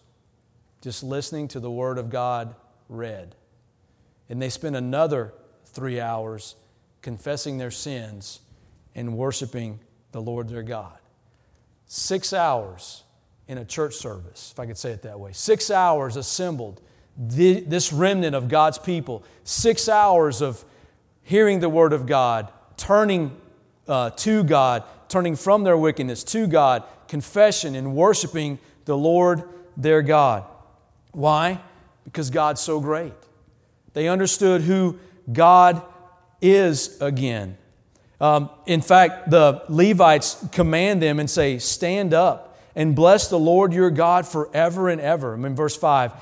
just 0.81 1.03
listening 1.03 1.49
to 1.49 1.61
the 1.61 1.71
Word 1.71 1.99
of 1.99 2.11
God 2.11 2.55
read. 2.89 3.35
And 4.29 4.41
they 4.41 4.49
spent 4.49 4.77
another 4.77 5.33
three 5.67 6.01
hours 6.01 6.57
confessing 7.03 7.59
their 7.59 7.71
sins 7.71 8.41
and 8.95 9.17
worshiping 9.17 9.81
the 10.13 10.21
Lord 10.21 10.49
their 10.49 10.63
God. 10.63 10.99
Six 11.95 12.33
hours 12.33 13.05
in 13.47 13.59
a 13.59 13.67
church 13.67 13.97
service, 13.97 14.51
if 14.51 14.59
I 14.59 14.65
could 14.65 14.79
say 14.79 14.93
it 14.93 15.03
that 15.03 15.21
way. 15.21 15.33
Six 15.35 15.71
hours 15.71 16.17
assembled, 16.17 16.81
this 17.19 17.93
remnant 17.93 18.35
of 18.35 18.49
God's 18.49 18.79
people. 18.79 19.25
Six 19.45 19.91
hours 19.91 20.41
of 20.41 20.65
hearing 21.21 21.61
the 21.61 21.69
word 21.69 21.93
of 21.93 22.07
God, 22.07 22.51
turning 22.79 23.37
uh, 23.87 24.09
to 24.09 24.43
God, 24.43 24.85
turning 25.11 25.37
from 25.37 25.65
their 25.65 25.77
wickedness 25.77 26.25
to 26.25 26.47
God, 26.47 26.83
confession 27.09 27.75
and 27.75 27.95
worshiping 27.95 28.59
the 28.87 28.97
Lord 28.97 29.43
their 29.77 30.01
God. 30.01 30.47
Why? 31.11 31.61
Because 32.05 32.31
God's 32.31 32.63
so 32.63 32.81
great. 32.81 33.13
They 33.93 34.09
understood 34.09 34.63
who 34.63 34.99
God 35.31 35.83
is 36.41 36.99
again. 37.03 37.59
Um, 38.23 38.49
in 38.65 38.81
fact, 38.81 39.29
the 39.31 39.63
Levites 39.69 40.47
command 40.53 41.03
them 41.03 41.21
and 41.21 41.29
say, 41.29 41.59
Stand 41.59 42.15
up 42.15 42.57
and 42.75 42.97
bless 42.97 43.29
the 43.29 43.39
Lord 43.39 43.75
your 43.75 43.91
God 43.91 44.27
forever 44.27 44.89
and 44.89 45.01
ever. 45.01 45.35
I 45.35 45.37
mean, 45.37 45.55
verse 45.55 45.77
5 45.77 46.15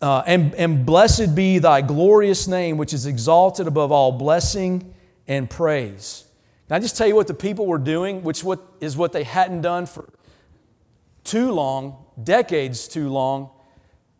uh, 0.00 0.22
and, 0.26 0.54
and 0.54 0.84
blessed 0.84 1.34
be 1.34 1.58
thy 1.58 1.80
glorious 1.80 2.46
name, 2.46 2.76
which 2.76 2.92
is 2.92 3.06
exalted 3.06 3.66
above 3.66 3.90
all 3.90 4.12
blessing 4.12 4.94
and 5.26 5.48
praise. 5.48 6.24
Now, 6.68 6.76
I 6.76 6.78
just 6.80 6.96
tell 6.96 7.06
you 7.06 7.14
what 7.14 7.26
the 7.26 7.34
people 7.34 7.66
were 7.66 7.78
doing, 7.78 8.22
which 8.22 8.44
what, 8.44 8.60
is 8.80 8.96
what 8.96 9.12
they 9.12 9.24
hadn't 9.24 9.62
done 9.62 9.86
for 9.86 10.08
too 11.24 11.50
long, 11.50 12.04
decades 12.22 12.88
too 12.88 13.08
long. 13.08 13.50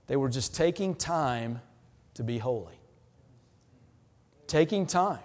They 0.06 0.16
were 0.16 0.28
just 0.28 0.54
taking 0.54 0.94
time 0.94 1.60
to 2.14 2.24
be 2.24 2.38
holy. 2.38 2.80
Taking 4.46 4.86
time. 4.86 5.18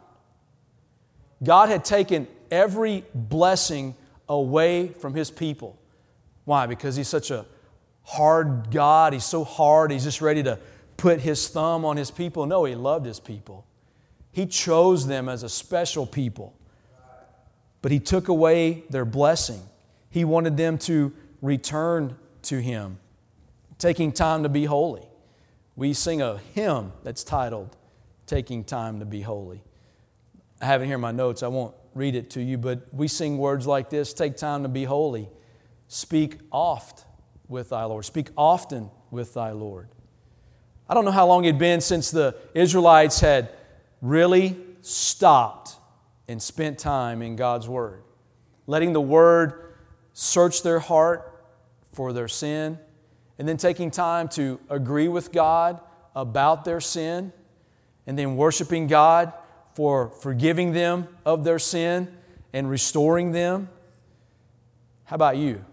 God 1.44 1.70
had 1.70 1.84
taken 1.84 2.28
every 2.50 3.04
blessing 3.14 3.96
away 4.30 4.90
from 4.90 5.14
his 5.14 5.32
people. 5.32 5.80
Why? 6.46 6.66
Because 6.68 6.96
he's 6.96 7.08
such 7.08 7.32
a 7.32 7.46
hard 8.04 8.72
God. 8.72 9.14
He's 9.14 9.26
so 9.26 9.44
hard, 9.44 9.92
he's 9.92 10.04
just 10.04 10.22
ready 10.22 10.44
to 10.44 10.60
put 10.98 11.20
his 11.20 11.48
thumb 11.48 11.86
on 11.86 11.98
his 11.98 12.12
people. 12.12 12.46
No, 12.46 12.66
he 12.66 12.76
loved 12.76 13.06
his 13.06 13.20
people. 13.20 13.66
He 14.32 14.46
chose 14.46 15.08
them 15.08 15.28
as 15.28 15.44
a 15.44 15.50
special 15.50 16.06
people. 16.06 16.54
But 17.82 17.92
he 17.92 18.00
took 18.00 18.28
away 18.28 18.84
their 18.90 19.06
blessing. 19.06 19.62
He 20.10 20.24
wanted 20.24 20.58
them 20.58 20.78
to 20.80 21.12
return 21.42 22.16
to 22.44 22.62
him, 22.62 23.00
taking 23.80 24.12
time 24.12 24.44
to 24.44 24.50
be 24.50 24.66
holy. 24.66 25.08
We 25.76 25.94
sing 25.94 26.22
a 26.22 26.38
hymn 26.54 26.92
that's 27.04 27.24
titled 27.24 27.76
Taking 28.28 28.64
Time 28.64 29.00
to 29.00 29.06
Be 29.06 29.22
Holy. 29.22 29.64
I 30.62 30.66
have 30.68 30.84
it 30.84 30.86
here 30.86 30.96
in 30.96 31.02
my 31.02 31.12
notes. 31.12 31.42
I 31.42 31.48
won't 31.48 31.74
read 31.96 32.16
it 32.16 32.30
to 32.32 32.42
you, 32.42 32.58
but 32.58 32.94
we 32.94 33.08
sing 33.08 33.38
words 33.38 33.66
like 33.66 33.90
this 33.90 34.14
Take 34.14 34.38
time 34.38 34.64
to 34.64 34.70
be 34.70 34.84
holy. 34.84 35.28
Speak 35.88 36.40
oft 36.52 37.06
with 37.48 37.70
thy 37.70 37.84
Lord. 37.84 38.06
Speak 38.06 38.30
often 38.38 38.90
with 39.10 39.34
thy 39.34 39.52
Lord. 39.52 39.90
I 40.88 40.94
don't 40.94 41.04
know 41.04 41.12
how 41.12 41.28
long 41.28 41.44
it 41.46 41.48
had 41.48 41.60
been 41.60 41.82
since 41.82 42.12
the 42.12 42.36
Israelites 42.54 43.20
had 43.20 43.50
really 44.02 44.58
stopped 44.82 45.76
and 46.28 46.42
spent 46.42 46.78
time 46.78 47.22
in 47.22 47.36
God's 47.36 47.68
Word, 47.68 48.04
letting 48.68 48.94
the 48.94 49.02
Word 49.02 49.74
search 50.14 50.64
their 50.64 50.80
heart 50.80 51.44
for 51.94 52.14
their 52.14 52.28
sin, 52.28 52.78
and 53.40 53.48
then 53.48 53.58
taking 53.58 53.90
time 53.90 54.28
to 54.30 54.60
agree 54.70 55.08
with 55.08 55.32
God 55.32 55.82
about 56.16 56.66
their 56.66 56.80
sin, 56.80 57.34
and 58.06 58.18
then 58.18 58.36
worshiping 58.36 58.88
God 58.88 59.34
for 59.74 60.10
forgiving 60.10 60.74
them 60.74 61.08
of 61.26 61.44
their 61.44 61.60
sin 61.60 62.08
and 62.54 62.70
restoring 62.70 63.32
them. 63.32 63.70
How 65.06 65.16
about 65.16 65.38
you? 65.38 65.64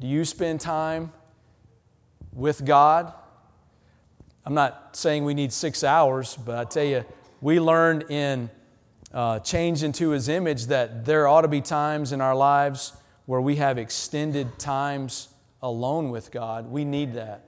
Do 0.00 0.06
you 0.06 0.24
spend 0.24 0.60
time 0.60 1.12
with 2.32 2.64
God? 2.64 3.12
I'm 4.44 4.54
not 4.54 4.96
saying 4.96 5.24
we 5.24 5.34
need 5.34 5.52
six 5.52 5.84
hours, 5.84 6.36
but 6.36 6.58
I 6.58 6.64
tell 6.64 6.84
you, 6.84 7.04
we 7.40 7.60
learned 7.60 8.10
in 8.10 8.50
uh, 9.12 9.38
Change 9.40 9.82
into 9.82 10.10
His 10.10 10.28
image 10.28 10.66
that 10.66 11.04
there 11.04 11.28
ought 11.28 11.42
to 11.42 11.48
be 11.48 11.60
times 11.60 12.12
in 12.12 12.20
our 12.20 12.34
lives 12.34 12.94
where 13.26 13.40
we 13.40 13.56
have 13.56 13.78
extended 13.78 14.58
times 14.58 15.28
alone 15.62 16.10
with 16.10 16.30
God. 16.30 16.70
We 16.70 16.84
need 16.84 17.14
that. 17.14 17.44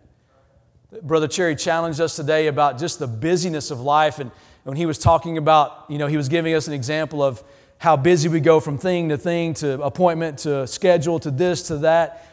Brother 1.03 1.27
Cherry 1.27 1.57
challenged 1.57 2.01
us 2.01 2.15
today 2.15 2.47
about 2.47 2.79
just 2.79 3.01
the 3.01 3.09
busyness 3.09 3.73
of 3.73 3.81
life. 3.81 4.21
And 4.21 4.31
when 4.65 4.77
he 4.77 4.87
was 4.87 4.99
talking 4.99 5.39
about, 5.39 5.85
you 5.89 5.99
know, 5.99 6.07
he 6.07 6.17
was 6.17 6.29
giving 6.29 6.55
us 6.55 6.67
an 6.67 6.73
example 6.73 7.23
of 7.23 7.43
how 7.79 7.97
busy 7.97 8.29
we 8.29 8.41
go 8.41 8.61
from 8.61 8.79
thing 8.79 9.11
to 9.11 9.17
thing 9.17 9.55
to 9.55 9.81
appointment 9.83 10.39
to 10.41 10.67
schedule 10.67 11.19
to 11.21 11.31
this 11.31 11.69
to 11.69 11.79
that. 11.79 12.27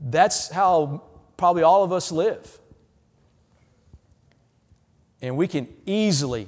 That's 0.00 0.50
how 0.50 1.02
probably 1.36 1.62
all 1.62 1.84
of 1.84 1.92
us 1.92 2.12
live. 2.12 2.58
And 5.22 5.36
we 5.36 5.48
can 5.48 5.68
easily, 5.86 6.46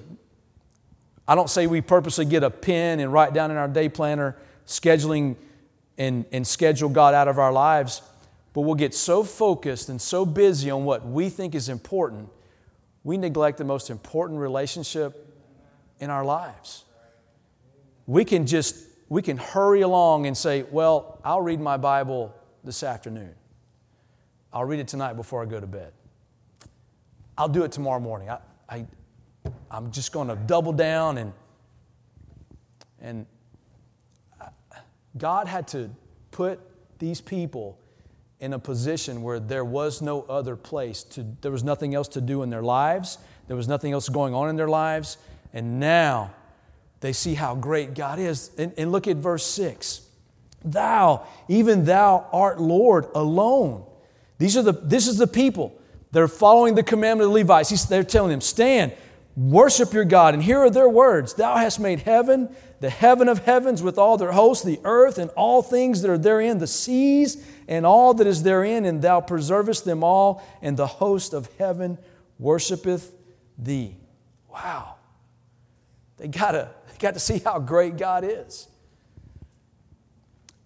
I 1.27 1.35
don't 1.35 1.51
say 1.51 1.67
we 1.67 1.81
purposely 1.81 2.25
get 2.25 2.43
a 2.43 2.51
pen 2.51 3.01
and 3.01 3.13
write 3.13 3.33
down 3.33 3.51
in 3.51 3.57
our 3.57 3.69
day 3.69 3.89
planner 3.89 4.37
scheduling 4.67 5.37
and, 5.99 6.25
and 6.33 6.47
schedule 6.47 6.89
God 6.89 7.15
out 7.15 7.29
of 7.29 7.39
our 7.39 7.53
lives, 7.53 8.03
but 8.53 8.63
we'll 8.63 8.75
get 8.75 8.95
so 8.95 9.23
focused 9.23 9.89
and 9.89 10.01
so 10.01 10.25
busy 10.25 10.71
on 10.71 10.85
what 10.85 11.07
we 11.07 11.29
think 11.29 11.55
is 11.55 11.69
important, 11.69 12.29
we 13.05 13.17
neglect 13.17 13.59
the 13.59 13.65
most 13.65 13.91
important 13.91 14.41
relationship 14.41 15.27
in 15.99 16.11
our 16.11 16.25
lives. 16.25 16.85
We 18.07 18.25
can 18.25 18.47
just, 18.47 18.77
we 19.09 19.23
can 19.23 19.37
hurry 19.37 19.83
along 19.83 20.27
and 20.27 20.37
say, 20.37 20.65
well, 20.71 21.19
I'll 21.25 21.41
read 21.41 21.61
my 21.61 21.77
Bible 21.77 22.35
this 22.65 22.83
afternoon. 22.83 23.35
I'll 24.53 24.65
read 24.65 24.81
it 24.81 24.89
tonight 24.89 25.15
before 25.15 25.43
I 25.43 25.47
go 25.47 25.61
to 25.61 25.67
bed. 25.67 25.93
I'll 27.39 27.49
do 27.49 27.63
it 27.63 27.73
tomorrow 27.73 28.01
morning. 28.01 28.29
I, 28.29 28.39
I, 28.69 28.87
I'm 29.71 29.91
just 29.93 30.13
going 30.13 30.29
to 30.29 30.37
double 30.37 30.73
down 30.73 31.19
and, 31.19 31.33
and 33.01 33.27
uh, 34.41 34.47
God 35.17 35.47
had 35.47 35.69
to 35.69 35.91
put 36.33 36.61
these 36.99 37.21
people 37.21 37.79
in 38.41 38.55
a 38.55 38.59
position 38.59 39.23
where 39.23 39.39
there 39.39 39.65
was 39.65 40.01
no 40.01 40.23
other 40.23 40.57
place 40.57 41.03
to 41.03 41.25
there 41.43 41.53
was 41.53 41.63
nothing 41.63 41.95
else 41.95 42.09
to 42.09 42.21
do 42.21 42.43
in 42.43 42.51
their 42.51 42.63
lives. 42.63 43.19
There 43.47 43.57
was 43.57 43.69
nothing 43.69 43.93
else 43.93 44.09
going 44.09 44.35
on 44.35 44.49
in 44.49 44.57
their 44.57 44.69
lives. 44.69 45.19
And 45.53 45.79
now 45.79 46.33
they 47.01 47.13
see 47.13 47.35
how 47.35 47.55
great 47.55 47.95
god 47.95 48.19
is. 48.19 48.51
And, 48.57 48.73
and 48.79 48.91
look 48.93 49.07
at 49.07 49.17
verse 49.17 49.47
6 49.47 50.07
thou 50.63 51.27
even 51.49 51.85
thou 51.85 52.27
art 52.33 52.61
lord 52.61 53.07
alone. 53.15 53.85
These 54.39 54.57
are 54.57 54.63
the 54.63 54.73
this 54.73 55.07
is 55.07 55.19
the 55.19 55.27
people. 55.27 55.75
They're 56.13 56.29
following 56.29 56.75
the 56.75 56.83
commandment 56.83 57.29
of 57.29 57.35
levites 57.35 57.71
He's, 57.71 57.87
they're 57.87 58.03
telling 58.03 58.31
them 58.31 58.41
stand 58.41 58.93
worship 59.49 59.93
your 59.93 60.05
god 60.05 60.35
and 60.35 60.43
here 60.43 60.59
are 60.59 60.71
their 60.71 60.89
words 60.89 61.35
thou 61.35 61.57
hast 61.57 61.81
made 61.81 62.01
heaven 62.01 62.49
the 62.81 62.91
heaven 62.91 63.29
of 63.29 63.45
heavens 63.45 63.83
with 63.83 63.99
all 63.99 64.17
their 64.17 64.33
hosts, 64.33 64.65
the 64.65 64.81
earth 64.85 65.19
and 65.19 65.31
all 65.37 65.63
things 65.63 66.01
that 66.01 66.11
are 66.11 66.19
therein, 66.19 66.59
the 66.59 66.67
seas 66.67 67.45
and 67.69 67.85
all 67.85 68.15
that 68.15 68.27
is 68.27 68.43
therein, 68.43 68.87
and 68.87 69.03
thou 69.03 69.21
preservest 69.21 69.85
them 69.85 70.03
all, 70.03 70.43
and 70.63 70.77
the 70.77 70.87
host 70.87 71.35
of 71.35 71.49
heaven 71.59 71.99
worshipeth 72.39 73.13
thee. 73.59 73.97
Wow. 74.49 74.97
They 76.17 76.29
gotta, 76.29 76.71
they 76.91 76.99
got 76.99 77.15
to 77.15 77.21
see 77.21 77.39
how 77.39 77.59
great 77.59 77.99
God 77.99 78.25
is. 78.25 78.67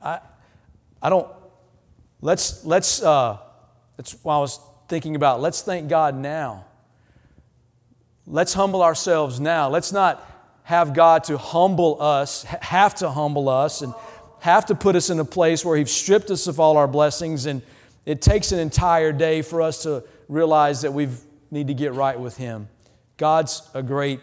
I, 0.01 0.21
I 1.03 1.11
don't, 1.11 1.29
let's, 2.21 2.65
let's, 2.65 3.03
uh, 3.03 3.39
that's 3.97 4.13
what 4.23 4.37
I 4.37 4.39
was 4.39 4.61
thinking 4.89 5.17
about. 5.17 5.41
Let's 5.41 5.63
thank 5.63 5.89
God 5.89 6.15
now. 6.15 6.65
Let's 8.27 8.55
humble 8.55 8.83
ourselves 8.83 9.39
now. 9.39 9.69
Let's 9.69 9.93
not 9.93 10.31
have 10.63 10.95
God 10.95 11.25
to 11.25 11.37
humble 11.37 12.01
us, 12.01 12.45
have 12.45 12.95
to 12.97 13.11
humble 13.11 13.49
us, 13.49 13.83
and 13.83 13.93
have 14.41 14.67
to 14.67 14.75
put 14.75 14.97
us 14.97 15.11
in 15.11 15.19
a 15.21 15.25
place 15.25 15.65
where 15.65 15.77
He's 15.77 15.91
stripped 15.91 16.31
us 16.31 16.47
of 16.47 16.59
all 16.59 16.77
our 16.77 16.89
blessings. 16.89 17.47
And 17.47 17.63
it 18.07 18.23
takes 18.23 18.53
an 18.53 18.59
entire 18.59 19.13
day 19.13 19.43
for 19.43 19.61
us 19.61 19.83
to 19.83 20.05
realize 20.29 20.83
that 20.83 20.93
we 20.93 21.09
need 21.51 21.67
to 21.69 21.75
get 21.75 21.93
right 21.93 22.19
with 22.19 22.37
Him. 22.39 22.69
God's 23.17 23.69
a 23.75 23.83
great 23.83 24.21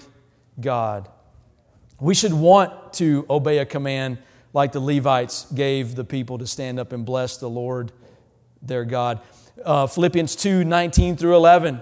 God. 0.59 1.07
We 1.99 2.15
should 2.15 2.33
want 2.33 2.93
to 2.93 3.25
obey 3.29 3.59
a 3.59 3.65
command 3.65 4.17
like 4.53 4.71
the 4.71 4.79
Levites 4.79 5.45
gave 5.51 5.95
the 5.95 6.03
people 6.03 6.39
to 6.39 6.47
stand 6.47 6.79
up 6.79 6.91
and 6.91 7.05
bless 7.05 7.37
the 7.37 7.49
Lord 7.49 7.91
their 8.61 8.83
God. 8.83 9.21
Uh, 9.63 9.85
Philippians 9.85 10.35
2 10.35 10.63
19 10.63 11.17
through 11.17 11.35
11. 11.35 11.81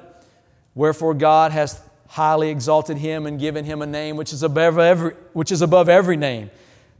Wherefore 0.76 1.14
God 1.14 1.52
has 1.52 1.82
highly 2.10 2.50
exalted 2.50 2.98
him 2.98 3.28
and 3.28 3.40
given 3.40 3.66
him 3.66 3.84
a 3.84 3.86
name 3.86 4.18
which 4.18 4.34
is 4.34 4.42
above 4.42 4.80
every, 4.80 5.14
which 5.34 5.52
is 5.52 5.62
above 5.62 5.88
every 5.88 6.18
name, 6.18 6.50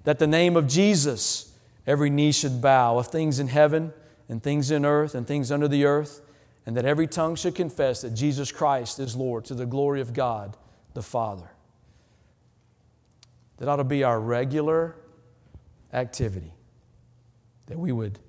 that 0.04 0.20
the 0.20 0.28
name 0.28 0.56
of 0.56 0.68
Jesus 0.68 1.52
every 1.88 2.12
knee 2.12 2.32
should 2.32 2.62
bow 2.62 3.00
of 3.00 3.08
things 3.08 3.40
in 3.40 3.48
heaven 3.48 3.92
and 4.30 4.44
things 4.44 4.70
in 4.70 4.86
earth 4.86 5.16
and 5.16 5.26
things 5.26 5.52
under 5.52 5.68
the 5.68 5.84
earth, 5.84 6.22
and 6.68 6.78
that 6.78 6.86
every 6.86 7.08
tongue 7.08 7.36
should 7.36 7.56
confess 7.56 8.02
that 8.02 8.12
Jesus 8.12 8.52
Christ 8.52 9.00
is 9.00 9.16
Lord 9.16 9.46
to 9.46 9.56
the 9.56 9.66
glory 9.66 10.00
of 10.00 10.14
God 10.14 10.56
the 10.94 11.02
Father. 11.02 11.50
That 13.58 13.68
ought 13.68 13.78
to 13.78 13.84
be 13.84 14.04
our 14.04 14.20
regular 14.20 14.96
activity, 15.92 16.54
that 17.66 17.80
we 17.80 17.92
would 17.92 18.20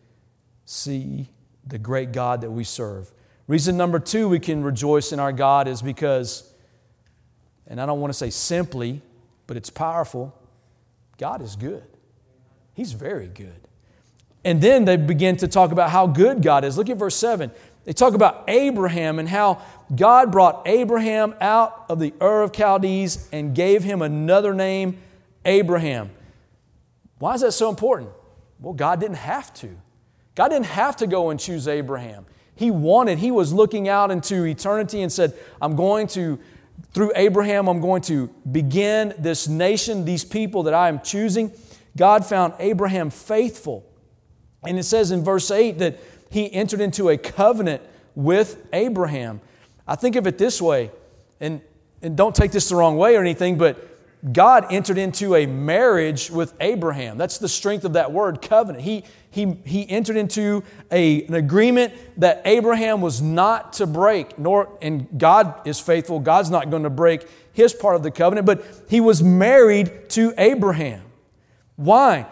see 0.65 1.29
the 1.67 1.79
great 1.79 2.13
God 2.13 2.41
that 2.41 2.51
we 2.51 2.65
serve. 2.65 3.13
Reason 3.47 3.77
number 3.77 3.99
two 3.99 4.31
we 4.31 4.39
can 4.39 4.65
rejoice 4.65 5.13
in 5.13 5.21
our 5.21 5.33
God 5.33 5.69
is 5.69 5.83
because 5.83 6.50
and 7.71 7.81
I 7.81 7.87
don't 7.87 8.01
want 8.01 8.13
to 8.13 8.19
say 8.19 8.29
simply, 8.29 9.01
but 9.47 9.57
it's 9.57 9.71
powerful. 9.71 10.35
God 11.17 11.41
is 11.41 11.57
good. 11.57 11.87
He's 12.75 12.93
very 12.93 13.29
good. 13.29 13.69
And 14.45 14.61
then 14.61 14.85
they 14.85 14.97
begin 14.97 15.37
to 15.39 15.49
talk 15.49 15.71
about 15.71 15.91
how 15.91 16.07
good 16.07 16.43
God 16.43 16.65
is. 16.65 16.77
Look 16.77 16.91
at 16.91 16.97
verse 16.97 17.17
7. 17.17 17.51
They 17.85 17.93
talk 17.93 18.15
about 18.15 18.45
Abraham 18.49 19.19
and 19.19 19.29
how 19.29 19.63
God 19.95 20.33
brought 20.33 20.67
Abraham 20.67 21.35
out 21.41 21.87
of 21.89 21.99
the 21.99 22.13
Ur 22.21 22.43
of 22.43 22.53
Chaldees 22.55 23.29
and 23.33 23.55
gave 23.55 23.85
him 23.85 24.03
another 24.03 24.53
name, 24.53 24.99
Abraham. 25.45 26.11
Why 27.19 27.35
is 27.35 27.43
that 27.43 27.53
so 27.53 27.69
important? 27.69 28.11
Well, 28.59 28.75
God 28.75 29.01
didn't 29.01 29.17
have 29.17 29.55
to. 29.55 29.69
God 30.35 30.49
didn't 30.49 30.67
have 30.67 30.97
to 30.97 31.07
go 31.07 31.31
and 31.31 31.39
choose 31.39 31.69
Abraham. 31.69 32.27
He 32.55 32.71
wanted, 32.71 33.19
he 33.19 33.31
was 33.31 33.53
looking 33.53 33.89
out 33.89 34.11
into 34.11 34.45
eternity 34.45 35.03
and 35.03 35.13
said, 35.13 35.35
I'm 35.63 35.77
going 35.77 36.07
to 36.09 36.39
through 36.93 37.13
Abraham, 37.15 37.69
I'm 37.69 37.81
going 37.81 38.03
to 38.03 38.29
begin 38.51 39.15
this 39.19 39.49
nation, 39.49 40.05
these 40.05 40.25
people 40.25 40.65
that 40.65 40.75
I 40.75 40.89
am 40.89 41.01
choosing. 41.01 41.53
God 41.97 42.25
found 42.25 42.55
Abraham 42.59 43.11
faithful. 43.11 43.85
And 44.65 44.79
it 44.79 44.85
says 44.85 45.11
in 45.11 45.25
verse 45.25 45.51
8 45.51 45.79
that 45.79 45.99
he 46.31 46.53
entered 46.53 46.81
into 46.81 47.09
a 47.09 47.17
covenant 47.17 47.83
with 48.15 48.67
Abraham. 48.73 49.41
I 49.87 49.97
think 49.97 50.17
of 50.17 50.27
it 50.27 50.39
this 50.39 50.61
way, 50.63 50.91
and, 51.41 51.61
and 52.03 52.17
don't 52.17 52.35
take 52.35 52.53
this 52.53 52.69
the 52.69 52.77
wrong 52.77 52.97
way 52.97 53.17
or 53.17 53.21
anything, 53.21 53.59
but 53.59 53.90
God 54.33 54.67
entered 54.71 54.99
into 54.99 55.35
a 55.35 55.47
marriage 55.47 56.31
with 56.31 56.53
Abraham. 56.61 57.17
That's 57.17 57.39
the 57.39 57.49
strength 57.49 57.85
of 57.85 57.95
that 57.95 58.13
word, 58.13 58.43
covenant. 58.43 58.85
He, 58.85 59.05
he, 59.31 59.57
he 59.65 59.89
entered 59.89 60.17
into 60.17 60.63
a, 60.91 61.25
an 61.25 61.35
agreement 61.35 61.95
that 62.19 62.43
Abraham 62.45 63.01
was 63.01 63.23
not 63.23 63.73
to 63.75 63.87
break, 63.87 64.39
nor, 64.39 64.77
and 64.83 65.09
God 65.19 65.67
is 65.67 65.81
faithful. 65.81 66.21
God's 66.21 66.51
not 66.51 66.69
going 66.69 66.83
to 66.83 66.91
break 66.91 67.27
his 67.53 67.73
part 67.73 67.97
of 67.97 68.03
the 68.03 68.11
covenant, 68.11 68.47
but 68.47 68.63
he 68.91 69.01
was 69.01 69.23
married 69.23 70.11
to 70.11 70.35
Abraham. 70.37 71.03
Why? 71.77 72.27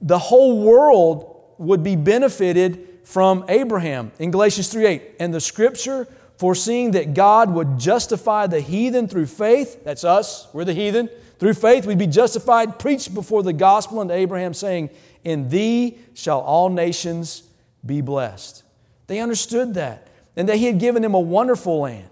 The 0.00 0.18
whole 0.18 0.62
world 0.62 1.42
would 1.58 1.82
be 1.82 1.96
benefited 1.96 2.88
from 3.02 3.44
Abraham. 3.48 4.12
In 4.20 4.30
Galatians 4.30 4.68
3 4.68 4.86
8, 4.86 5.02
and 5.18 5.34
the 5.34 5.40
scripture 5.40 6.06
foreseeing 6.42 6.90
that 6.90 7.14
God 7.14 7.54
would 7.54 7.78
justify 7.78 8.48
the 8.48 8.58
heathen 8.58 9.06
through 9.06 9.26
faith. 9.26 9.84
That's 9.84 10.02
us, 10.02 10.48
we're 10.52 10.64
the 10.64 10.72
heathen. 10.74 11.08
Through 11.38 11.54
faith, 11.54 11.86
we'd 11.86 11.98
be 11.98 12.08
justified, 12.08 12.80
preached 12.80 13.14
before 13.14 13.44
the 13.44 13.52
gospel 13.52 14.00
unto 14.00 14.12
Abraham, 14.12 14.52
saying, 14.52 14.90
In 15.22 15.50
thee 15.50 15.98
shall 16.14 16.40
all 16.40 16.68
nations 16.68 17.44
be 17.86 18.00
blessed. 18.00 18.64
They 19.06 19.20
understood 19.20 19.74
that, 19.74 20.08
and 20.34 20.48
that 20.48 20.56
he 20.56 20.66
had 20.66 20.80
given 20.80 21.02
them 21.02 21.14
a 21.14 21.20
wonderful 21.20 21.78
land. 21.78 22.10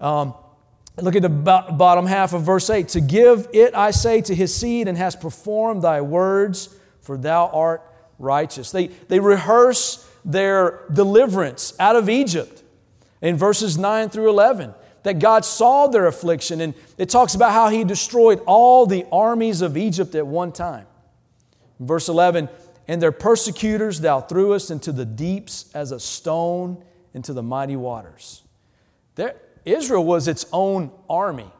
Um, 0.00 0.32
look 0.96 1.14
at 1.14 1.20
the 1.20 1.28
bottom 1.28 2.06
half 2.06 2.32
of 2.32 2.44
verse 2.44 2.70
8 2.70 2.88
To 2.88 3.02
give 3.02 3.48
it, 3.52 3.74
I 3.74 3.90
say, 3.90 4.22
to 4.22 4.34
his 4.34 4.54
seed, 4.54 4.88
and 4.88 4.96
has 4.96 5.14
performed 5.14 5.82
thy 5.82 6.00
words, 6.00 6.74
for 7.02 7.18
thou 7.18 7.48
art 7.48 7.82
righteous. 8.18 8.70
They, 8.70 8.86
they 8.86 9.20
rehearse 9.20 10.10
their 10.24 10.86
deliverance 10.90 11.74
out 11.78 11.94
of 11.94 12.08
Egypt 12.08 12.62
in 13.24 13.36
verses 13.38 13.78
9 13.78 14.10
through 14.10 14.28
11 14.28 14.74
that 15.02 15.18
God 15.18 15.44
saw 15.44 15.86
their 15.86 16.06
affliction, 16.06 16.60
and 16.60 16.74
it 16.98 17.08
talks 17.08 17.34
about 17.34 17.52
how 17.52 17.68
He 17.68 17.84
destroyed 17.84 18.40
all 18.46 18.86
the 18.86 19.06
armies 19.10 19.62
of 19.62 19.76
Egypt 19.76 20.14
at 20.14 20.26
one 20.26 20.52
time. 20.52 20.86
verse 21.80 22.08
11, 22.08 22.48
and 22.86 23.02
their 23.02 23.12
persecutors 23.12 24.00
thou 24.00 24.20
threwest 24.20 24.70
into 24.70 24.92
the 24.92 25.04
deeps 25.04 25.70
as 25.74 25.90
a 25.90 25.98
stone 25.98 26.82
into 27.14 27.32
the 27.32 27.42
mighty 27.42 27.76
waters. 27.76 28.42
There, 29.14 29.36
Israel 29.64 30.04
was 30.04 30.28
its 30.28 30.46
own 30.52 30.90
army. 31.08 31.50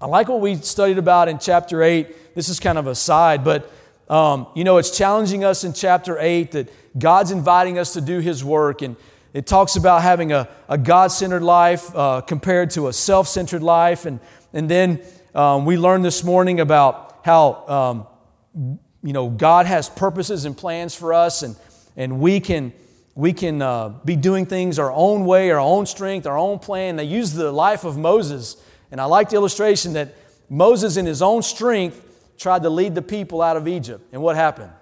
I 0.00 0.06
like 0.06 0.28
what 0.28 0.40
we 0.40 0.56
studied 0.56 0.98
about 0.98 1.28
in 1.28 1.38
chapter 1.38 1.82
8. 1.82 2.34
This 2.34 2.48
is 2.48 2.58
kind 2.58 2.78
of 2.78 2.86
a 2.86 2.94
side, 2.94 3.44
but 3.44 3.70
um, 4.08 4.46
you 4.54 4.64
know, 4.64 4.76
it's 4.78 4.96
challenging 4.96 5.44
us 5.44 5.64
in 5.64 5.72
chapter 5.72 6.18
8 6.18 6.52
that 6.52 6.98
God's 6.98 7.30
inviting 7.30 7.78
us 7.78 7.94
to 7.94 8.00
do 8.00 8.18
His 8.18 8.44
work. 8.44 8.82
And 8.82 8.96
it 9.34 9.46
talks 9.46 9.76
about 9.76 10.02
having 10.02 10.32
a, 10.32 10.48
a 10.68 10.78
God 10.78 11.08
centered 11.08 11.42
life 11.42 11.94
uh, 11.94 12.22
compared 12.22 12.70
to 12.70 12.88
a 12.88 12.92
self 12.92 13.28
centered 13.28 13.62
life. 13.62 14.06
And, 14.06 14.20
and 14.52 14.70
then 14.70 15.02
um, 15.34 15.66
we 15.66 15.76
learned 15.76 16.04
this 16.04 16.24
morning 16.24 16.60
about 16.60 17.18
how 17.24 18.06
um, 18.54 18.76
you 19.04 19.12
know, 19.12 19.28
God 19.28 19.66
has 19.66 19.90
purposes 19.90 20.44
and 20.46 20.56
plans 20.56 20.94
for 20.94 21.12
us, 21.12 21.42
and, 21.42 21.56
and 21.96 22.20
we 22.20 22.40
can, 22.40 22.72
we 23.14 23.32
can 23.32 23.60
uh, 23.60 23.90
be 24.04 24.16
doing 24.16 24.46
things 24.46 24.78
our 24.78 24.92
own 24.92 25.26
way, 25.26 25.50
our 25.50 25.60
own 25.60 25.84
strength, 25.84 26.26
our 26.26 26.38
own 26.38 26.58
plan. 26.58 26.96
They 26.96 27.04
use 27.04 27.32
the 27.32 27.52
life 27.52 27.84
of 27.84 27.98
Moses, 27.98 28.56
and 28.90 29.00
I 29.00 29.04
like 29.04 29.28
the 29.30 29.36
illustration 29.36 29.92
that 29.92 30.14
Moses, 30.48 30.96
in 30.96 31.06
his 31.06 31.20
own 31.20 31.42
strength, 31.42 32.00
tried 32.38 32.62
to 32.62 32.70
lead 32.70 32.94
the 32.94 33.02
people 33.02 33.42
out 33.42 33.56
of 33.56 33.68
Egypt. 33.68 34.08
And 34.12 34.22
what 34.22 34.36
happened? 34.36 34.72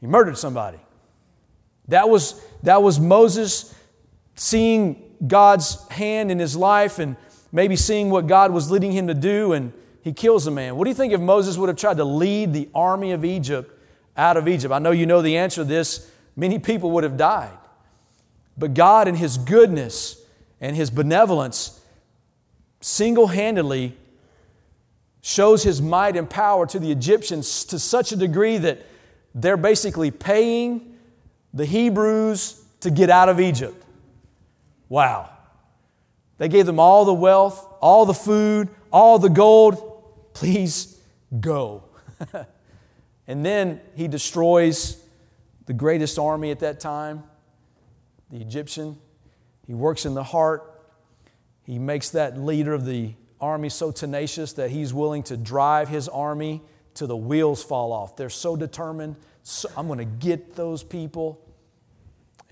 He 0.00 0.06
murdered 0.06 0.36
somebody. 0.36 0.78
That 1.88 2.08
was, 2.08 2.40
that 2.62 2.82
was 2.82 2.98
Moses 2.98 3.74
seeing 4.36 5.02
God's 5.26 5.86
hand 5.88 6.30
in 6.30 6.38
his 6.38 6.56
life 6.56 6.98
and 6.98 7.16
maybe 7.52 7.76
seeing 7.76 8.10
what 8.10 8.26
God 8.26 8.52
was 8.52 8.70
leading 8.70 8.92
him 8.92 9.06
to 9.06 9.14
do, 9.14 9.52
and 9.52 9.72
he 10.02 10.12
kills 10.12 10.46
a 10.46 10.50
man. 10.50 10.76
What 10.76 10.84
do 10.84 10.90
you 10.90 10.94
think 10.94 11.12
if 11.12 11.20
Moses 11.20 11.56
would 11.56 11.68
have 11.68 11.78
tried 11.78 11.98
to 11.98 12.04
lead 12.04 12.52
the 12.52 12.68
army 12.74 13.12
of 13.12 13.24
Egypt 13.24 13.70
out 14.16 14.36
of 14.36 14.48
Egypt? 14.48 14.72
I 14.72 14.78
know 14.78 14.90
you 14.90 15.06
know 15.06 15.22
the 15.22 15.36
answer 15.36 15.62
to 15.62 15.64
this. 15.64 16.10
Many 16.36 16.58
people 16.58 16.90
would 16.92 17.04
have 17.04 17.16
died. 17.16 17.56
But 18.58 18.74
God, 18.74 19.08
in 19.08 19.14
His 19.14 19.38
goodness 19.38 20.20
and 20.60 20.76
His 20.76 20.90
benevolence, 20.90 21.80
single 22.80 23.28
handedly 23.28 23.96
shows 25.22 25.62
His 25.62 25.80
might 25.80 26.16
and 26.16 26.28
power 26.28 26.66
to 26.66 26.78
the 26.78 26.90
Egyptians 26.90 27.64
to 27.66 27.78
such 27.78 28.12
a 28.12 28.16
degree 28.16 28.58
that 28.58 28.84
they're 29.34 29.56
basically 29.56 30.10
paying 30.10 30.93
the 31.54 31.64
Hebrews 31.64 32.62
to 32.80 32.90
get 32.90 33.08
out 33.08 33.30
of 33.30 33.40
Egypt. 33.40 33.82
Wow. 34.88 35.30
They 36.36 36.48
gave 36.48 36.66
them 36.66 36.80
all 36.80 37.04
the 37.04 37.14
wealth, 37.14 37.66
all 37.80 38.04
the 38.04 38.12
food, 38.12 38.68
all 38.92 39.18
the 39.18 39.30
gold. 39.30 40.32
Please 40.34 41.00
go. 41.40 41.84
and 43.26 43.46
then 43.46 43.80
he 43.94 44.08
destroys 44.08 45.02
the 45.66 45.72
greatest 45.72 46.18
army 46.18 46.50
at 46.50 46.60
that 46.60 46.80
time, 46.80 47.22
the 48.30 48.40
Egyptian. 48.40 48.98
He 49.66 49.74
works 49.74 50.04
in 50.04 50.14
the 50.14 50.24
heart. 50.24 50.82
He 51.62 51.78
makes 51.78 52.10
that 52.10 52.36
leader 52.36 52.74
of 52.74 52.84
the 52.84 53.14
army 53.40 53.68
so 53.68 53.90
tenacious 53.90 54.52
that 54.54 54.70
he's 54.70 54.92
willing 54.92 55.22
to 55.24 55.36
drive 55.36 55.88
his 55.88 56.08
army 56.08 56.62
till 56.94 57.06
the 57.06 57.16
wheels 57.16 57.62
fall 57.62 57.92
off. 57.92 58.16
They're 58.16 58.30
so 58.30 58.56
determined. 58.56 59.16
So 59.42 59.68
I'm 59.76 59.86
going 59.86 59.98
to 59.98 60.04
get 60.04 60.54
those 60.54 60.82
people, 60.82 61.43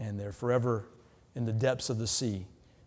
and 0.02 0.18
they're 0.18 0.32
forever 0.32 0.88
in 1.34 1.46
the 1.46 1.52
depths 1.52 1.88
of 1.88 1.98
the 1.98 2.06
sea. 2.06 2.46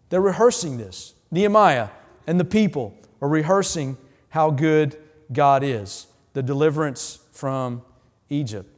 They're 0.10 0.22
rehearsing 0.22 0.78
this. 0.78 1.14
Nehemiah 1.32 1.90
and 2.28 2.40
the 2.40 2.46
people 2.46 2.96
are 3.22 3.30
rehearsing 3.30 3.98
how 4.30 4.52
good 4.52 4.98
God 5.32 5.64
is, 5.64 6.08
the 6.34 6.44
deliverance 6.44 7.20
from 7.32 7.82
Egypt. 8.30 8.70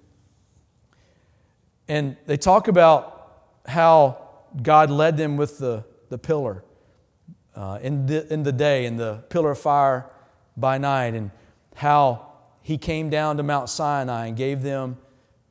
And 1.88 2.16
they 2.26 2.38
talk 2.38 2.68
about 2.68 3.44
how 3.66 4.22
God 4.62 4.90
led 4.90 5.18
them 5.18 5.38
with 5.38 5.58
the, 5.58 5.84
the 6.10 6.18
pillar 6.18 6.64
uh, 7.56 7.80
in, 7.82 8.06
the, 8.06 8.32
in 8.32 8.44
the 8.44 8.52
day, 8.52 8.86
and 8.86 9.00
the 9.00 9.24
pillar 9.30 9.52
of 9.52 9.60
fire 9.60 10.10
by 10.56 10.78
night, 10.78 11.16
and 11.16 11.32
how 11.76 12.28
He 12.62 12.78
came 12.78 13.10
down 13.10 13.38
to 13.38 13.44
Mount 13.44 13.70
Sinai 13.70 14.28
and 14.28 14.38
gave 14.38 14.62
them 14.62 14.98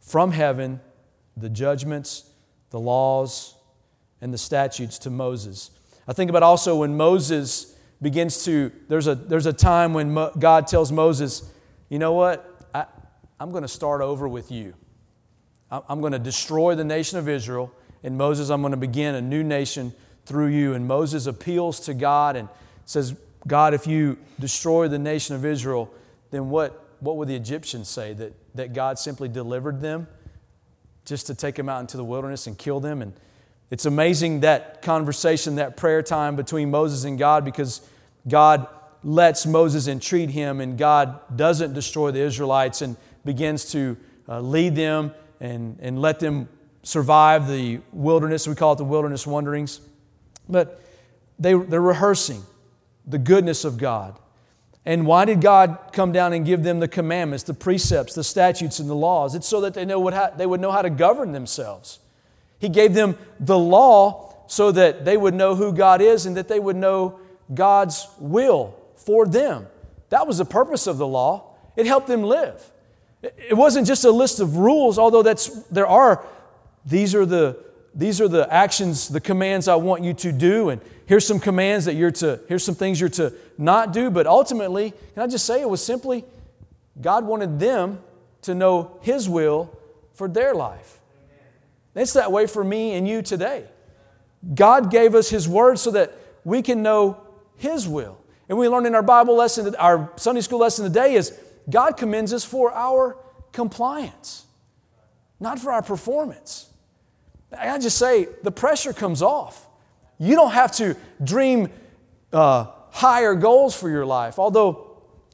from 0.00 0.30
heaven 0.30 0.80
the 1.36 1.48
judgments, 1.48 2.30
the 2.70 2.80
laws, 2.80 3.54
and 4.20 4.32
the 4.32 4.38
statutes 4.38 4.98
to 5.00 5.10
Moses. 5.10 5.70
I 6.08 6.12
think 6.12 6.30
about 6.30 6.42
also 6.42 6.76
when 6.76 6.96
Moses 6.96 7.74
begins 8.00 8.44
to, 8.44 8.70
there's 8.88 9.06
a, 9.06 9.14
there's 9.14 9.46
a 9.46 9.52
time 9.52 9.94
when 9.94 10.12
Mo, 10.12 10.32
God 10.38 10.66
tells 10.66 10.92
Moses, 10.92 11.50
you 11.88 11.98
know 11.98 12.12
what? 12.12 12.64
I, 12.74 12.86
I'm 13.40 13.50
going 13.50 13.62
to 13.62 13.68
start 13.68 14.00
over 14.00 14.28
with 14.28 14.50
you. 14.50 14.74
I, 15.70 15.80
I'm 15.88 16.00
going 16.00 16.12
to 16.12 16.18
destroy 16.18 16.74
the 16.74 16.84
nation 16.84 17.18
of 17.18 17.28
Israel. 17.28 17.72
And 18.02 18.16
Moses, 18.16 18.50
I'm 18.50 18.60
going 18.60 18.72
to 18.72 18.76
begin 18.76 19.14
a 19.14 19.20
new 19.20 19.42
nation 19.42 19.92
through 20.26 20.48
you. 20.48 20.74
And 20.74 20.86
Moses 20.86 21.26
appeals 21.26 21.80
to 21.80 21.94
God 21.94 22.36
and 22.36 22.48
says, 22.84 23.16
God, 23.46 23.74
if 23.74 23.86
you 23.86 24.18
destroy 24.38 24.88
the 24.88 24.98
nation 24.98 25.34
of 25.34 25.44
Israel, 25.44 25.92
then 26.30 26.50
what, 26.50 26.96
what 27.00 27.16
would 27.16 27.28
the 27.28 27.36
Egyptians 27.36 27.88
say? 27.88 28.12
That, 28.12 28.32
that 28.54 28.74
God 28.74 28.98
simply 28.98 29.28
delivered 29.28 29.80
them 29.80 30.08
just 31.06 31.26
to 31.28 31.34
take 31.34 31.54
them 31.54 31.68
out 31.68 31.80
into 31.80 31.96
the 31.96 32.04
wilderness 32.04 32.46
and 32.46 32.58
kill 32.58 32.80
them? 32.80 33.00
And 33.00 33.14
it's 33.70 33.86
amazing 33.86 34.40
that 34.40 34.82
conversation, 34.82 35.56
that 35.56 35.76
prayer 35.76 36.02
time 36.02 36.36
between 36.36 36.70
Moses 36.70 37.04
and 37.04 37.18
God, 37.18 37.44
because 37.44 37.80
God 38.28 38.68
lets 39.02 39.46
Moses 39.46 39.88
entreat 39.88 40.30
him, 40.30 40.60
and 40.60 40.76
God 40.76 41.18
doesn't 41.36 41.72
destroy 41.72 42.10
the 42.10 42.20
Israelites 42.20 42.82
and 42.82 42.96
begins 43.24 43.70
to 43.72 43.96
uh, 44.28 44.40
lead 44.40 44.74
them 44.74 45.14
and, 45.40 45.78
and 45.80 46.00
let 46.00 46.20
them 46.20 46.48
survive 46.82 47.48
the 47.48 47.80
wilderness. 47.92 48.46
We 48.46 48.54
call 48.54 48.74
it 48.74 48.76
the 48.76 48.84
wilderness 48.84 49.26
wanderings. 49.26 49.80
But 50.48 50.80
they, 51.38 51.54
they're 51.54 51.80
rehearsing 51.80 52.42
the 53.06 53.18
goodness 53.18 53.64
of 53.64 53.78
God. 53.78 54.18
And 54.86 55.04
why 55.04 55.24
did 55.24 55.40
God 55.40 55.78
come 55.92 56.12
down 56.12 56.32
and 56.32 56.46
give 56.46 56.62
them 56.62 56.78
the 56.78 56.86
commandments, 56.86 57.42
the 57.42 57.54
precepts, 57.54 58.14
the 58.14 58.22
statutes, 58.22 58.78
and 58.78 58.88
the 58.88 58.94
laws? 58.94 59.34
It's 59.34 59.48
so 59.48 59.60
that 59.62 59.74
they, 59.74 59.84
know 59.84 59.98
what, 59.98 60.38
they 60.38 60.46
would 60.46 60.60
know 60.60 60.70
how 60.70 60.82
to 60.82 60.90
govern 60.90 61.32
themselves. 61.32 61.98
He 62.60 62.68
gave 62.68 62.94
them 62.94 63.18
the 63.40 63.58
law 63.58 64.32
so 64.46 64.70
that 64.70 65.04
they 65.04 65.16
would 65.16 65.34
know 65.34 65.56
who 65.56 65.72
God 65.72 66.00
is 66.00 66.24
and 66.24 66.36
that 66.36 66.46
they 66.46 66.60
would 66.60 66.76
know 66.76 67.18
God's 67.52 68.06
will 68.20 68.76
for 68.94 69.26
them. 69.26 69.66
That 70.10 70.26
was 70.26 70.38
the 70.38 70.44
purpose 70.44 70.86
of 70.86 70.98
the 70.98 71.06
law. 71.06 71.56
It 71.74 71.86
helped 71.86 72.06
them 72.06 72.22
live. 72.22 72.70
It 73.22 73.56
wasn't 73.56 73.88
just 73.88 74.04
a 74.04 74.10
list 74.12 74.38
of 74.38 74.56
rules, 74.56 75.00
although 75.00 75.22
that's, 75.22 75.48
there 75.64 75.86
are, 75.86 76.24
these 76.84 77.12
are 77.12 77.26
the, 77.26 77.58
these 77.92 78.20
are 78.20 78.28
the 78.28 78.52
actions, 78.52 79.08
the 79.08 79.20
commands 79.20 79.66
I 79.66 79.74
want 79.74 80.04
you 80.04 80.14
to 80.14 80.30
do, 80.30 80.68
and 80.68 80.80
here's 81.06 81.26
some 81.26 81.40
commands 81.40 81.86
that 81.86 81.94
you're 81.94 82.12
to, 82.12 82.40
here's 82.48 82.62
some 82.62 82.74
things 82.74 83.00
you're 83.00 83.08
to 83.10 83.32
not 83.58 83.92
do. 83.92 84.10
But 84.10 84.26
ultimately, 84.26 84.92
can 85.14 85.22
I 85.22 85.26
just 85.26 85.46
say 85.46 85.60
it 85.60 85.68
was 85.68 85.84
simply 85.84 86.24
God 87.00 87.24
wanted 87.24 87.58
them 87.58 88.00
to 88.42 88.54
know 88.54 88.98
His 89.02 89.28
will 89.28 89.76
for 90.14 90.28
their 90.28 90.54
life. 90.54 91.00
It's 91.94 92.12
that 92.14 92.32
way 92.32 92.46
for 92.46 92.62
me 92.62 92.94
and 92.94 93.08
you 93.08 93.22
today. 93.22 93.64
God 94.54 94.90
gave 94.90 95.14
us 95.14 95.28
His 95.28 95.48
Word 95.48 95.78
so 95.78 95.90
that 95.92 96.12
we 96.44 96.62
can 96.62 96.82
know 96.82 97.20
His 97.56 97.88
will. 97.88 98.18
And 98.48 98.56
we 98.56 98.68
learned 98.68 98.86
in 98.86 98.94
our 98.94 99.02
Bible 99.02 99.34
lesson, 99.34 99.74
our 99.76 100.12
Sunday 100.16 100.40
school 100.40 100.60
lesson 100.60 100.84
today 100.84 101.14
is 101.14 101.36
God 101.68 101.96
commends 101.96 102.32
us 102.32 102.44
for 102.44 102.72
our 102.72 103.16
compliance, 103.52 104.46
not 105.40 105.58
for 105.58 105.72
our 105.72 105.82
performance. 105.82 106.70
I 107.56 107.78
just 107.78 107.98
say 107.98 108.28
the 108.42 108.52
pressure 108.52 108.92
comes 108.92 109.22
off. 109.22 109.66
You 110.18 110.34
don't 110.34 110.52
have 110.52 110.72
to 110.72 110.96
dream 111.22 111.70
uh, 112.32 112.66
higher 112.96 113.34
goals 113.34 113.78
for 113.78 113.90
your 113.90 114.06
life. 114.06 114.38
Although, 114.38 114.86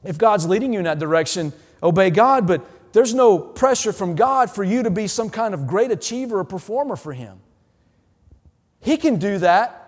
if 0.03 0.17
God's 0.17 0.45
leading 0.45 0.73
you 0.73 0.79
in 0.79 0.85
that 0.85 0.99
direction, 0.99 1.53
obey 1.81 2.09
God. 2.09 2.45
But 2.45 2.61
there's 2.91 3.13
no 3.13 3.39
pressure 3.39 3.93
from 3.93 4.15
God 4.15 4.51
for 4.51 4.65
you 4.65 4.83
to 4.83 4.91
be 4.91 5.07
some 5.07 5.29
kind 5.29 5.53
of 5.53 5.65
great 5.65 5.89
achiever 5.89 6.39
or 6.39 6.43
performer 6.43 6.97
for 6.97 7.13
Him. 7.13 7.39
He 8.81 8.97
can 8.97 9.17
do 9.17 9.37
that 9.37 9.79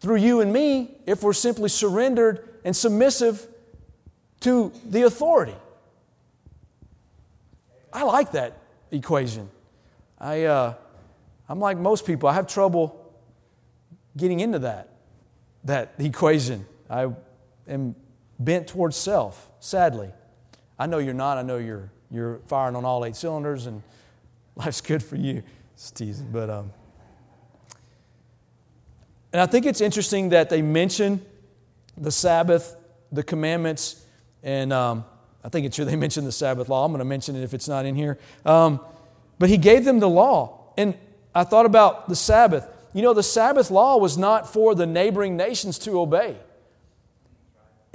through 0.00 0.16
you 0.16 0.42
and 0.42 0.52
me 0.52 0.98
if 1.06 1.22
we're 1.22 1.32
simply 1.32 1.70
surrendered 1.70 2.46
and 2.64 2.76
submissive 2.76 3.48
to 4.40 4.70
the 4.84 5.02
authority. 5.02 5.56
I 7.94 8.02
like 8.02 8.32
that 8.32 8.58
equation. 8.90 9.48
I, 10.18 10.44
uh, 10.44 10.74
I'm 11.48 11.60
like 11.60 11.78
most 11.78 12.04
people, 12.04 12.28
I 12.28 12.34
have 12.34 12.46
trouble 12.46 13.10
getting 14.18 14.40
into 14.40 14.58
that, 14.60 14.90
that 15.64 15.94
equation. 15.98 16.66
I 16.88 17.12
am 17.68 17.94
bent 18.38 18.68
towards 18.68 18.96
self, 18.96 19.50
sadly. 19.60 20.10
I 20.78 20.86
know 20.86 20.98
you're 20.98 21.14
not. 21.14 21.38
I 21.38 21.42
know 21.42 21.56
you're 21.56 21.90
you're 22.10 22.38
firing 22.46 22.76
on 22.76 22.84
all 22.84 23.04
eight 23.04 23.16
cylinders 23.16 23.66
and 23.66 23.82
life's 24.56 24.80
good 24.80 25.02
for 25.02 25.16
you. 25.16 25.42
It's 25.74 25.90
teasing, 25.90 26.30
but 26.32 26.48
um, 26.48 26.72
and 29.32 29.42
I 29.42 29.46
think 29.46 29.66
it's 29.66 29.80
interesting 29.80 30.30
that 30.30 30.48
they 30.48 30.62
mention 30.62 31.20
the 31.96 32.10
Sabbath, 32.10 32.76
the 33.12 33.22
commandments, 33.22 34.04
and 34.42 34.72
um, 34.72 35.04
I 35.44 35.48
think 35.48 35.66
it's 35.66 35.76
true 35.76 35.84
they 35.84 35.96
mentioned 35.96 36.26
the 36.26 36.32
Sabbath 36.32 36.68
law. 36.68 36.84
I'm 36.84 36.92
going 36.92 37.00
to 37.00 37.04
mention 37.04 37.36
it 37.36 37.42
if 37.42 37.52
it's 37.52 37.68
not 37.68 37.84
in 37.84 37.94
here. 37.94 38.18
Um, 38.44 38.80
but 39.38 39.50
he 39.50 39.58
gave 39.58 39.84
them 39.84 39.98
the 39.98 40.08
law, 40.08 40.72
and 40.78 40.94
I 41.34 41.44
thought 41.44 41.66
about 41.66 42.08
the 42.08 42.16
Sabbath. 42.16 42.66
You 42.94 43.02
know, 43.02 43.12
the 43.12 43.22
Sabbath 43.22 43.70
law 43.70 43.98
was 43.98 44.16
not 44.16 44.50
for 44.50 44.74
the 44.74 44.86
neighboring 44.86 45.36
nations 45.36 45.78
to 45.80 46.00
obey. 46.00 46.38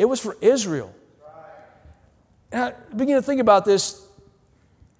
It 0.01 0.09
was 0.09 0.19
for 0.19 0.35
Israel. 0.41 0.91
And 2.51 2.63
I 2.63 2.71
begin 2.95 3.17
to 3.17 3.21
think 3.21 3.39
about 3.39 3.65
this 3.65 4.03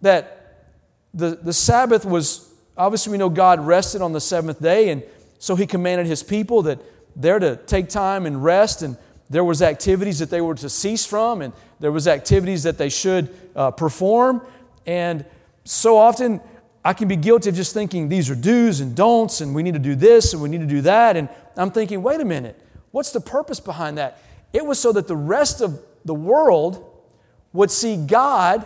that 0.02 0.68
the, 1.12 1.40
the 1.42 1.54
Sabbath 1.54 2.06
was 2.06 2.54
obviously, 2.78 3.12
we 3.12 3.18
know 3.18 3.28
God 3.28 3.60
rested 3.60 4.04
on 4.04 4.14
the 4.14 4.22
seventh 4.22 4.62
day, 4.62 4.90
and 4.90 5.02
so 5.40 5.56
He 5.56 5.66
commanded 5.66 6.06
His 6.06 6.22
people 6.22 6.62
that 6.62 6.78
they're 7.16 7.40
to 7.40 7.56
take 7.56 7.90
time 7.90 8.28
and 8.28 8.44
rest, 8.44 8.84
and 8.84 8.96
there 9.28 9.44
was 9.44 9.64
activities 9.64 10.20
that 10.20 10.30
they 10.30 10.40
were 10.40 10.54
to 10.54 10.70
cease 10.70 11.04
from, 11.04 11.42
and 11.42 11.52
there 11.80 11.92
was 11.92 12.08
activities 12.08 12.62
that 12.62 12.78
they 12.78 12.90
should 12.90 13.36
uh, 13.56 13.72
perform. 13.72 14.46
And 14.86 15.26
so 15.64 15.98
often, 15.98 16.42
I 16.86 16.94
can 16.94 17.08
be 17.08 17.16
guilty 17.16 17.50
of 17.50 17.56
just 17.56 17.74
thinking 17.74 18.08
these 18.08 18.30
are 18.30 18.36
do's 18.36 18.82
and 18.82 18.96
don'ts, 18.96 19.42
and 19.42 19.56
we 19.56 19.64
need 19.64 19.74
to 19.74 19.80
do 19.80 19.96
this 19.96 20.34
and 20.34 20.44
we 20.44 20.50
need 20.50 20.62
to 20.62 20.68
do 20.68 20.82
that. 20.82 21.18
And 21.18 21.28
I'm 21.58 21.72
thinking, 21.72 22.04
wait 22.04 22.22
a 22.22 22.26
minute, 22.26 22.56
what's 22.92 23.12
the 23.12 23.20
purpose 23.20 23.60
behind 23.60 23.98
that? 23.98 24.20
It 24.54 24.66
was 24.66 24.80
so 24.80 24.92
that 24.92 25.08
the 25.08 25.16
rest 25.16 25.62
of 25.62 25.82
the 26.06 26.14
world 26.14 26.86
would 27.54 27.72
see 27.72 27.98
God 27.98 28.66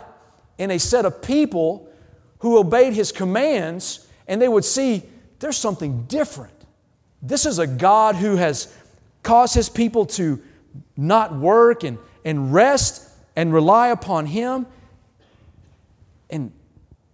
in 0.58 0.72
a 0.72 0.80
set 0.80 1.06
of 1.06 1.22
people 1.22 1.90
who 2.40 2.58
obeyed 2.58 2.94
his 2.94 3.12
commands, 3.12 4.08
and 4.28 4.42
they 4.42 4.48
would 4.48 4.66
see 4.66 5.04
there's 5.40 5.58
something 5.58 6.04
different. 6.04 6.54
This 7.22 7.46
is 7.46 7.60
a 7.60 7.68
God 7.68 8.16
who 8.16 8.36
has 8.36 8.74
caused 9.24 9.56
his 9.56 9.70
people 9.70 10.06
to 10.06 10.42
not 10.96 11.36
work 11.36 11.84
and, 11.84 11.98
and 12.24 12.54
rest 12.54 13.10
and 13.36 13.54
rely 13.54 13.90
upon 13.90 14.28
him. 14.28 14.68
And 16.30 16.52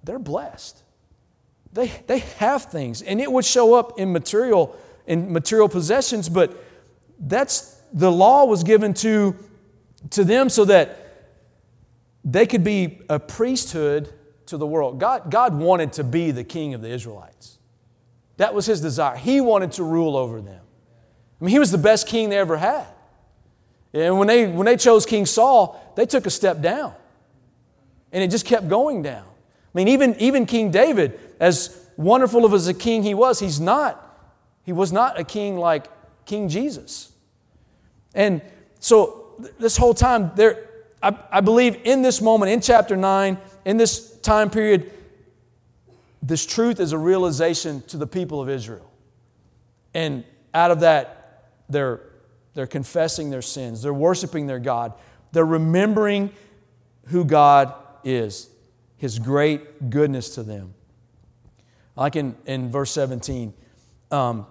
they're 0.04 0.20
blessed. 0.20 0.84
They, 1.74 1.88
they 2.08 2.20
have 2.20 2.66
things, 2.66 3.02
and 3.02 3.22
it 3.22 3.32
would 3.32 3.46
show 3.46 3.74
up 3.74 3.98
in 3.98 4.12
material, 4.12 4.76
in 5.08 5.32
material 5.32 5.70
possessions, 5.70 6.28
but 6.28 6.62
that's 7.18 7.71
the 7.94 8.12
law 8.12 8.46
was 8.46 8.64
given 8.64 8.94
to, 8.96 9.36
to 10.12 10.24
them 10.24 10.50
so 10.50 10.66
that 10.66 10.98
they 12.24 12.46
could 12.46 12.64
be 12.64 13.02
a 13.10 13.20
priesthood 13.20 14.14
to 14.48 14.58
the 14.58 14.68
world. 14.68 15.00
God, 15.00 15.32
God 15.32 15.54
wanted 15.56 15.94
to 15.94 16.04
be 16.04 16.32
the 16.32 16.44
king 16.44 16.74
of 16.74 16.82
the 16.82 16.90
Israelites. 16.90 17.58
That 18.38 18.54
was 18.54 18.66
his 18.66 18.82
desire. 18.82 19.16
He 19.18 19.42
wanted 19.42 19.74
to 19.74 19.84
rule 19.84 20.16
over 20.16 20.42
them. 20.42 20.62
I 21.40 21.44
mean, 21.44 21.52
he 21.52 21.60
was 21.60 21.72
the 21.72 21.78
best 21.78 22.08
king 22.08 22.30
they 22.30 22.38
ever 22.38 22.58
had. 22.58 22.88
And 23.94 24.18
when 24.18 24.28
they, 24.28 24.48
when 24.48 24.66
they 24.66 24.78
chose 24.78 25.06
King 25.06 25.26
Saul, 25.26 25.94
they 25.96 26.06
took 26.06 26.26
a 26.26 26.30
step 26.30 26.62
down. 26.62 26.94
And 28.12 28.24
it 28.24 28.30
just 28.30 28.46
kept 28.46 28.68
going 28.68 29.02
down. 29.02 29.26
I 29.26 29.78
mean, 29.78 29.88
even, 29.90 30.16
even 30.20 30.46
King 30.46 30.72
David, 30.72 31.20
as 31.40 31.78
wonderful 31.98 32.46
of 32.46 32.54
as 32.54 32.68
a 32.68 32.74
king 32.74 33.04
he 33.04 33.14
was, 33.14 33.40
he's 33.40 33.60
not. 33.60 34.08
He 34.64 34.72
was 34.72 34.92
not 34.92 35.20
a 35.20 35.24
king 35.24 35.58
like 35.58 35.88
King 36.26 36.50
Jesus. 36.50 37.12
And 38.14 38.42
so 38.80 39.36
this 39.60 39.78
whole 39.78 39.94
time, 39.94 40.32
there, 40.36 40.70
I, 41.02 41.18
I 41.32 41.42
believe 41.42 41.80
in 41.84 42.02
this 42.02 42.22
moment, 42.22 42.52
in 42.52 42.62
chapter 42.62 42.96
9, 42.96 43.38
in 43.66 43.78
this 43.78 44.18
time 44.20 44.50
period, 44.50 44.92
this 46.22 46.46
truth 46.46 46.80
is 46.80 46.92
a 46.92 46.98
realization 46.98 47.82
to 47.84 47.98
the 47.98 48.08
people 48.08 48.42
of 48.42 48.50
Israel. 48.50 48.90
And 49.94 50.24
out 50.54 50.72
of 50.72 50.82
that, 50.82 51.48
they're, 51.70 52.02
they're 52.54 52.68
confessing 52.68 53.30
their 53.30 53.42
sins, 53.42 53.82
they're 53.82 53.94
worshiping 53.94 54.48
their 54.48 54.60
God, 54.60 54.94
they're 55.32 55.46
remembering 55.46 56.32
who 57.08 57.26
God 57.26 57.74
is, 58.04 58.50
His 58.98 59.20
great 59.20 59.90
goodness 59.90 60.36
to 60.36 60.44
them. 60.44 60.74
Like 61.96 62.16
in, 62.16 62.36
in 62.46 62.70
verse 62.70 62.92
17, 62.92 63.54
um, 64.12 64.46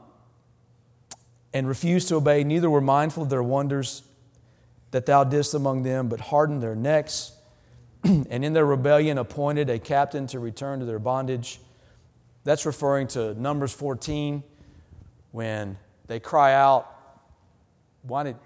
and 1.52 1.66
refused 1.66 2.08
to 2.08 2.16
obey, 2.16 2.44
neither 2.44 2.70
were 2.70 2.80
mindful 2.80 3.22
of 3.22 3.30
their 3.30 3.42
wonders 3.42 4.02
that 4.90 5.06
thou 5.06 5.24
didst 5.24 5.54
among 5.54 5.82
them, 5.82 6.08
but 6.08 6.20
hardened 6.20 6.62
their 6.62 6.74
necks, 6.74 7.32
and 8.04 8.44
in 8.44 8.52
their 8.52 8.66
rebellion 8.66 9.18
appointed 9.18 9.70
a 9.70 9.78
captain 9.78 10.26
to 10.28 10.38
return 10.38 10.80
to 10.80 10.84
their 10.84 10.98
bondage. 10.98 11.60
That's 12.44 12.66
referring 12.66 13.08
to 13.08 13.34
Numbers 13.40 13.72
14 13.72 14.42
when 15.32 15.76
they 16.06 16.18
cry 16.18 16.54
out, 16.54 16.90
Why 18.02 18.24
did 18.24 18.36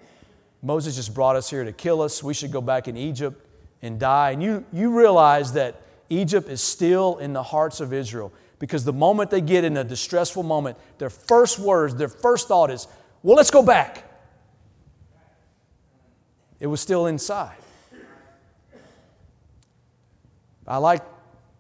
Moses 0.63 0.97
just 0.97 1.15
brought 1.15 1.37
us 1.37 1.49
here 1.49 1.65
to 1.65 1.73
kill 1.73 2.03
us? 2.03 2.23
We 2.23 2.35
should 2.35 2.53
go 2.53 2.61
back 2.61 2.89
in 2.89 2.97
Egypt 2.97 3.47
and 3.81 3.99
die. 4.01 4.33
And 4.33 4.43
you, 4.43 4.65
you 4.73 4.99
realize 4.99 5.53
that 5.53 5.81
Egypt 6.11 6.49
is 6.49 6.61
still 6.61 7.19
in 7.19 7.33
the 7.33 7.43
hearts 7.43 7.81
of 7.81 7.93
Israel 7.93 8.33
because 8.65 8.83
the 8.83 8.95
moment 8.95 9.29
they 9.31 9.43
get 9.43 9.63
in 9.63 9.77
a 9.77 9.85
distressful 9.85 10.43
moment, 10.43 10.79
their 10.97 11.11
first 11.11 11.59
words, 11.59 11.95
their 11.97 12.09
first 12.09 12.49
thought 12.49 12.71
is, 12.71 12.87
Well, 13.23 13.37
let's 13.37 13.51
go 13.51 13.63
back. 13.63 14.11
It 16.59 16.67
was 16.67 16.81
still 16.81 17.05
inside. 17.05 17.59
I 20.67 20.79
like 20.79 21.03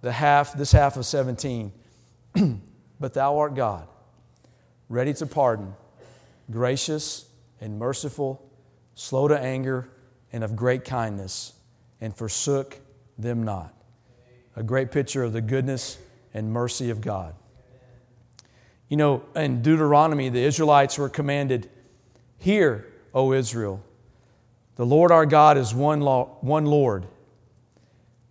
the 0.00 0.12
half, 0.12 0.54
this 0.54 0.72
half 0.72 0.96
of 0.96 1.04
17. 1.04 1.72
but 2.98 3.12
thou 3.12 3.36
art 3.36 3.54
God, 3.54 3.86
ready 4.88 5.12
to 5.12 5.26
pardon, 5.26 5.74
gracious 6.50 7.26
and 7.60 7.78
merciful, 7.78 8.50
slow 8.94 9.28
to 9.28 9.38
anger, 9.38 9.90
and 10.32 10.42
of 10.42 10.56
great 10.56 10.86
kindness, 10.86 11.52
and 12.00 12.16
forsook 12.16 12.80
them 13.18 13.42
not. 13.42 13.74
A 14.56 14.62
great 14.62 14.90
picture 14.90 15.22
of 15.22 15.34
the 15.34 15.42
goodness 15.42 15.98
and 16.34 16.52
mercy 16.52 16.90
of 16.90 17.00
God. 17.00 17.34
You 18.88 18.96
know, 18.98 19.22
in 19.34 19.62
Deuteronomy, 19.62 20.28
the 20.28 20.42
Israelites 20.42 20.98
were 20.98 21.08
commanded, 21.08 21.70
Hear, 22.38 22.86
O 23.14 23.32
Israel, 23.32 23.82
the 24.76 24.84
Lord 24.84 25.10
our 25.10 25.24
God 25.24 25.56
is 25.56 25.72
one, 25.72 26.00
law, 26.00 26.36
one 26.40 26.66
Lord. 26.66 27.06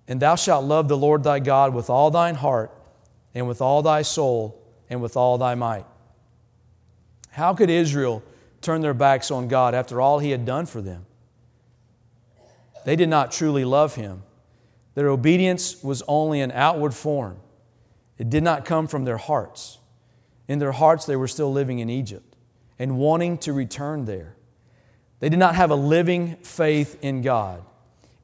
And 0.08 0.20
thou 0.20 0.36
shalt 0.36 0.66
love 0.66 0.90
the 0.90 0.98
Lord 0.98 1.24
thy 1.24 1.40
God 1.40 1.74
with 1.74 1.90
all 1.90 2.12
thine 2.12 2.36
heart, 2.36 2.72
and 3.34 3.48
with 3.48 3.62
all 3.62 3.82
thy 3.82 4.02
soul, 4.02 4.62
and 4.90 5.02
with 5.02 5.18
all 5.18 5.38
thy 5.38 5.56
might. 5.56 5.86
How 7.32 7.54
could 7.54 7.70
Israel 7.70 8.22
turn 8.62 8.82
their 8.82 8.94
backs 8.94 9.32
on 9.32 9.48
God 9.48 9.74
after 9.74 10.00
all 10.00 10.20
he 10.20 10.30
had 10.32 10.46
done 10.46 10.66
for 10.66 10.82
them? 10.82 11.06
They 12.86 12.96
did 12.96 13.10
not 13.10 13.32
truly 13.32 13.66
love 13.66 13.96
him. 13.96 14.24
Their 14.94 15.10
obedience 15.10 15.82
was 15.84 16.04
only 16.08 16.42
an 16.42 16.52
outward 16.52 16.94
form, 16.94 17.38
it 18.18 18.30
did 18.30 18.44
not 18.44 18.66
come 18.66 18.88
from 18.88 19.06
their 19.06 19.18
hearts. 19.18 19.80
In 20.48 20.60
their 20.60 20.72
hearts, 20.72 21.06
they 21.06 21.16
were 21.16 21.28
still 21.28 21.52
living 21.52 21.80
in 21.80 21.90
Egypt 21.90 22.36
and 22.78 22.98
wanting 22.98 23.38
to 23.40 23.54
return 23.54 24.06
there. 24.06 24.36
They 25.20 25.30
did 25.30 25.40
not 25.40 25.56
have 25.56 25.72
a 25.72 25.76
living 25.76 26.36
faith 26.38 26.98
in 27.02 27.22
God. 27.22 27.64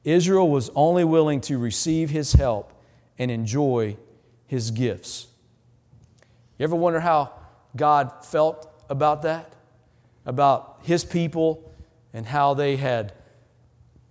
Israel 0.04 0.50
was 0.50 0.70
only 0.74 1.04
willing 1.04 1.40
to 1.42 1.58
receive 1.58 2.10
his 2.10 2.32
help 2.34 2.72
and 3.18 3.30
enjoy 3.30 3.96
his 4.46 4.70
gifts. 4.70 5.26
You 6.58 6.64
ever 6.64 6.76
wonder 6.76 7.00
how 7.00 7.32
God 7.76 8.24
felt 8.24 8.70
about 8.88 9.22
that? 9.22 9.54
About 10.26 10.80
his 10.82 11.04
people 11.04 11.72
and 12.12 12.26
how 12.26 12.54
they 12.54 12.76
had 12.76 13.14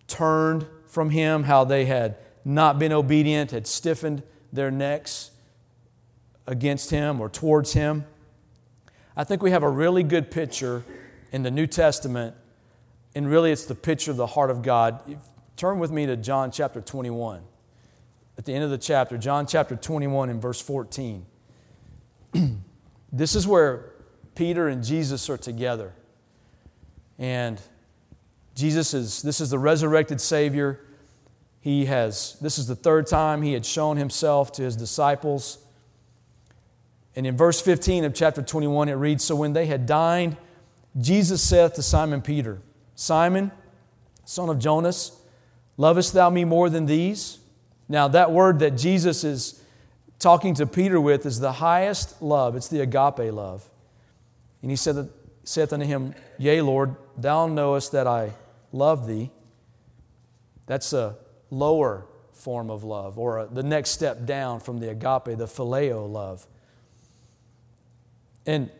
turned 0.07 0.65
from 0.87 1.11
him, 1.11 1.43
how 1.43 1.63
they 1.63 1.85
had 1.85 2.17
not 2.43 2.79
been 2.79 2.91
obedient, 2.91 3.51
had 3.51 3.67
stiffened 3.67 4.23
their 4.51 4.71
necks 4.71 5.31
against 6.49 6.89
him 6.89 7.21
or 7.21 7.29
towards 7.29 7.73
him. 7.73 8.03
I 9.15 9.23
think 9.23 9.43
we 9.43 9.51
have 9.51 9.63
a 9.63 9.69
really 9.69 10.01
good 10.01 10.31
picture 10.31 10.83
in 11.31 11.43
the 11.43 11.51
New 11.51 11.67
Testament 11.67 12.35
and 13.15 13.29
really 13.29 13.51
it's 13.51 13.65
the 13.65 13.75
picture 13.75 14.11
of 14.11 14.17
the 14.17 14.27
heart 14.27 14.49
of 14.49 14.61
God. 14.61 15.19
Turn 15.55 15.79
with 15.79 15.91
me 15.91 16.05
to 16.07 16.17
John 16.17 16.51
chapter 16.51 16.81
21. 16.81 17.41
At 18.37 18.45
the 18.45 18.53
end 18.53 18.63
of 18.63 18.69
the 18.71 18.77
chapter, 18.77 19.17
John 19.17 19.45
chapter 19.45 19.75
21 19.75 20.29
and 20.29 20.41
verse 20.41 20.61
14. 20.61 21.25
this 23.11 23.35
is 23.35 23.45
where 23.45 23.91
Peter 24.33 24.67
and 24.67 24.83
Jesus 24.83 25.29
are 25.29 25.37
together. 25.37 25.93
And 27.19 27.61
Jesus 28.55 28.93
is, 28.93 29.21
this 29.21 29.39
is 29.39 29.51
the 29.51 29.59
resurrected 29.59 30.19
Savior. 30.19 30.79
He 31.61 31.85
has, 31.85 32.37
this 32.41 32.57
is 32.57 32.65
the 32.65 32.75
third 32.75 33.05
time 33.05 33.41
he 33.41 33.53
had 33.53 33.65
shown 33.65 33.97
himself 33.97 34.51
to 34.53 34.63
his 34.63 34.75
disciples. 34.75 35.59
And 37.19 37.27
in 37.27 37.35
verse 37.35 37.59
15 37.59 38.05
of 38.05 38.13
chapter 38.13 38.41
21, 38.41 38.87
it 38.87 38.93
reads 38.93 39.25
So 39.25 39.35
when 39.35 39.51
they 39.51 39.65
had 39.65 39.85
dined, 39.85 40.37
Jesus 40.97 41.41
saith 41.41 41.73
to 41.73 41.83
Simon 41.83 42.21
Peter, 42.21 42.61
Simon, 42.95 43.51
son 44.23 44.47
of 44.47 44.57
Jonas, 44.57 45.21
lovest 45.75 46.13
thou 46.13 46.29
me 46.29 46.45
more 46.45 46.69
than 46.69 46.85
these? 46.85 47.39
Now, 47.89 48.07
that 48.07 48.31
word 48.31 48.59
that 48.59 48.77
Jesus 48.77 49.25
is 49.25 49.61
talking 50.17 50.53
to 50.53 50.65
Peter 50.65 51.01
with 51.01 51.25
is 51.25 51.41
the 51.41 51.51
highest 51.51 52.21
love. 52.21 52.55
It's 52.55 52.69
the 52.69 52.79
agape 52.79 53.33
love. 53.33 53.69
And 54.61 54.71
he 54.71 54.77
said, 54.77 55.09
saith 55.43 55.73
unto 55.73 55.85
him, 55.85 56.15
Yea, 56.37 56.61
Lord, 56.61 56.95
thou 57.17 57.47
knowest 57.47 57.91
that 57.91 58.07
I 58.07 58.31
love 58.71 59.07
thee. 59.07 59.29
That's 60.67 60.93
a 60.93 61.17
lower 61.49 62.05
form 62.31 62.69
of 62.69 62.85
love, 62.85 63.19
or 63.19 63.39
a, 63.39 63.47
the 63.47 63.63
next 63.63 63.89
step 63.89 64.25
down 64.25 64.61
from 64.61 64.79
the 64.79 64.89
agape, 64.91 65.37
the 65.37 65.47
phileo 65.47 66.09
love. 66.09 66.47
And 68.49 68.71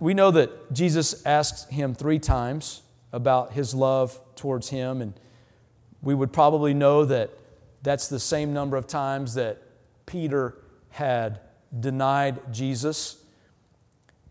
we 0.00 0.14
know 0.14 0.30
that 0.30 0.72
Jesus 0.72 1.26
asked 1.26 1.70
him 1.70 1.94
three 1.94 2.18
times 2.18 2.80
about 3.12 3.52
his 3.52 3.74
love 3.74 4.18
towards 4.36 4.70
him. 4.70 5.02
And 5.02 5.12
we 6.00 6.14
would 6.14 6.32
probably 6.32 6.72
know 6.72 7.04
that 7.04 7.28
that's 7.82 8.08
the 8.08 8.18
same 8.18 8.54
number 8.54 8.78
of 8.78 8.86
times 8.86 9.34
that 9.34 9.60
Peter 10.06 10.56
had 10.88 11.40
denied 11.78 12.54
Jesus. 12.54 13.22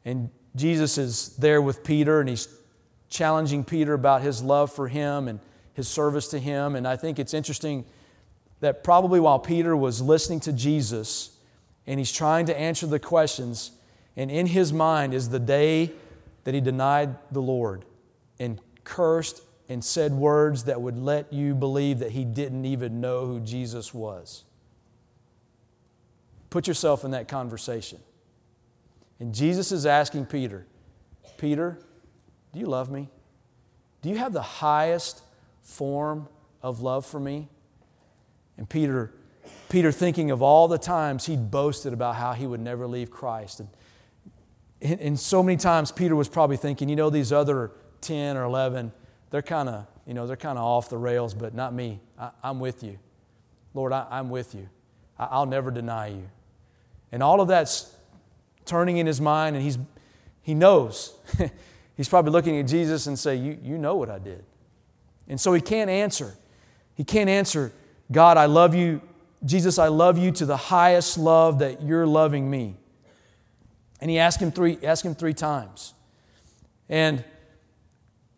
And 0.04 0.32
Jesus 0.56 0.98
is 0.98 1.36
there 1.36 1.62
with 1.62 1.84
Peter 1.84 2.20
and 2.20 2.28
he's 2.28 2.48
challenging 3.08 3.64
Peter 3.64 3.94
about 3.94 4.24
his 4.24 4.42
love 4.42 4.74
for 4.74 4.88
him 4.88 5.28
and 5.28 5.40
his 5.76 5.88
service 5.88 6.28
to 6.30 6.40
him. 6.40 6.76
And 6.76 6.88
I 6.88 6.96
think 6.96 7.20
it's 7.20 7.36
interesting 7.36 7.86
that 8.62 8.84
probably 8.84 9.20
while 9.20 9.38
Peter 9.38 9.78
was 9.78 10.02
listening 10.02 10.40
to 10.40 10.52
Jesus 10.52 11.38
and 11.86 12.00
he's 12.00 12.12
trying 12.12 12.48
to 12.48 12.60
answer 12.60 12.88
the 12.88 12.98
questions, 12.98 13.74
and 14.16 14.30
in 14.30 14.46
his 14.46 14.74
mind 14.74 15.14
is 15.14 15.30
the 15.30 15.40
day 15.40 15.92
that 16.44 16.54
he 16.54 16.62
denied 16.62 17.16
the 17.32 17.42
Lord 17.42 17.86
and 18.40 18.60
cursed 18.84 19.42
and 19.70 19.84
said 19.84 20.12
words 20.12 20.66
that 20.66 20.82
would 20.82 20.98
let 20.98 21.32
you 21.32 21.56
believe 21.56 22.00
that 22.00 22.12
he 22.12 22.26
didn't 22.26 22.66
even 22.66 23.00
know 23.00 23.26
who 23.26 23.40
Jesus 23.40 23.94
was. 23.94 24.44
Put 26.50 26.68
yourself 26.68 27.06
in 27.06 27.12
that 27.12 27.28
conversation. 27.30 28.00
And 29.20 29.34
Jesus 29.34 29.72
is 29.72 29.86
asking 29.86 30.26
Peter, 30.26 30.66
Peter, 31.38 31.80
do 32.52 32.60
you 32.60 32.66
love 32.66 32.92
me? 32.92 33.08
Do 34.02 34.10
you 34.10 34.18
have 34.18 34.34
the 34.34 34.42
highest 34.42 35.22
form 35.62 36.28
of 36.62 36.82
love 36.82 37.06
for 37.06 37.20
me? 37.20 37.48
And 38.58 38.68
Peter, 38.68 39.14
Peter 39.70 39.92
thinking 39.92 40.32
of 40.32 40.42
all 40.42 40.68
the 40.68 40.78
times 40.78 41.28
he'd 41.28 41.50
boasted 41.50 41.94
about 41.94 42.16
how 42.16 42.34
he 42.34 42.46
would 42.46 42.60
never 42.60 42.88
leave 42.88 43.10
Christ. 43.10 43.62
And, 43.62 43.70
and 44.82 45.20
so 45.20 45.44
many 45.44 45.58
times 45.58 45.92
Peter 45.92 46.16
was 46.16 46.28
probably 46.28 46.58
thinking, 46.58 46.90
you 46.90 46.96
know, 46.96 47.10
these 47.10 47.32
other 47.32 47.72
10 48.02 48.36
or 48.36 48.44
11, 48.44 48.92
they're 49.30 49.42
kind 49.42 49.70
of, 49.70 49.86
you 50.08 50.14
know, 50.14 50.26
they're 50.26 50.36
kind 50.36 50.58
of 50.58 50.64
off 50.64 50.90
the 50.90 50.98
rails, 50.98 51.34
but 51.34 51.54
not 51.54 51.74
me. 51.74 52.00
I, 52.20 52.32
am 52.44 52.60
with 52.60 52.84
you. 52.84 52.98
Lord, 53.74 53.94
I, 53.94 54.08
am 54.12 54.30
with 54.30 54.56
you. 54.56 54.68
I, 55.20 55.26
I'll 55.32 55.46
never 55.46 55.70
deny 55.70 56.08
you. 56.08 56.30
And 57.12 57.22
all 57.22 57.42
of 57.42 57.48
that's 57.48 57.96
turning 58.66 58.98
in 58.98 59.06
his 59.06 59.22
mind, 59.22 59.56
and 59.56 59.64
he's, 59.64 59.78
he 60.42 60.56
knows. 60.56 61.14
he's 61.96 62.10
probably 62.10 62.32
looking 62.32 62.58
at 62.60 62.68
Jesus 62.68 63.06
and 63.06 63.18
say, 63.18 63.36
you, 63.36 63.58
you 63.62 63.78
know 63.78 63.96
what 63.96 64.10
I 64.10 64.18
did. 64.18 64.44
And 65.28 65.40
so 65.40 65.54
he 65.54 65.62
can't 65.62 65.90
answer. 65.90 66.36
He 66.96 67.04
can't 67.04 67.30
answer, 67.30 67.72
God, 68.12 68.38
I 68.38 68.48
love 68.48 68.74
you. 68.74 69.02
Jesus, 69.46 69.78
I 69.78 69.88
love 69.90 70.18
you 70.18 70.32
to 70.32 70.46
the 70.46 70.58
highest 70.58 71.18
love 71.18 71.60
that 71.60 71.84
you're 71.84 72.08
loving 72.08 72.50
me. 72.50 72.78
And 74.02 74.10
he 74.10 74.18
asked 74.18 74.42
him 74.42 74.52
three, 74.52 74.80
asked 74.84 75.06
him 75.06 75.16
three 75.16 75.34
times. 75.34 75.94
And 76.90 77.24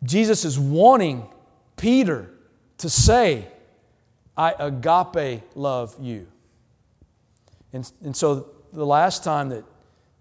Jesus 0.04 0.44
is 0.44 0.58
wanting 0.58 1.26
Peter 1.76 2.30
to 2.78 2.90
say, 2.90 3.48
I 4.36 4.54
agape 4.58 5.42
love 5.54 5.96
you. 5.98 6.26
And, 7.72 7.90
and 8.04 8.14
so 8.14 8.50
the 8.72 8.84
last 8.84 9.24
time 9.24 9.48
that, 9.48 9.64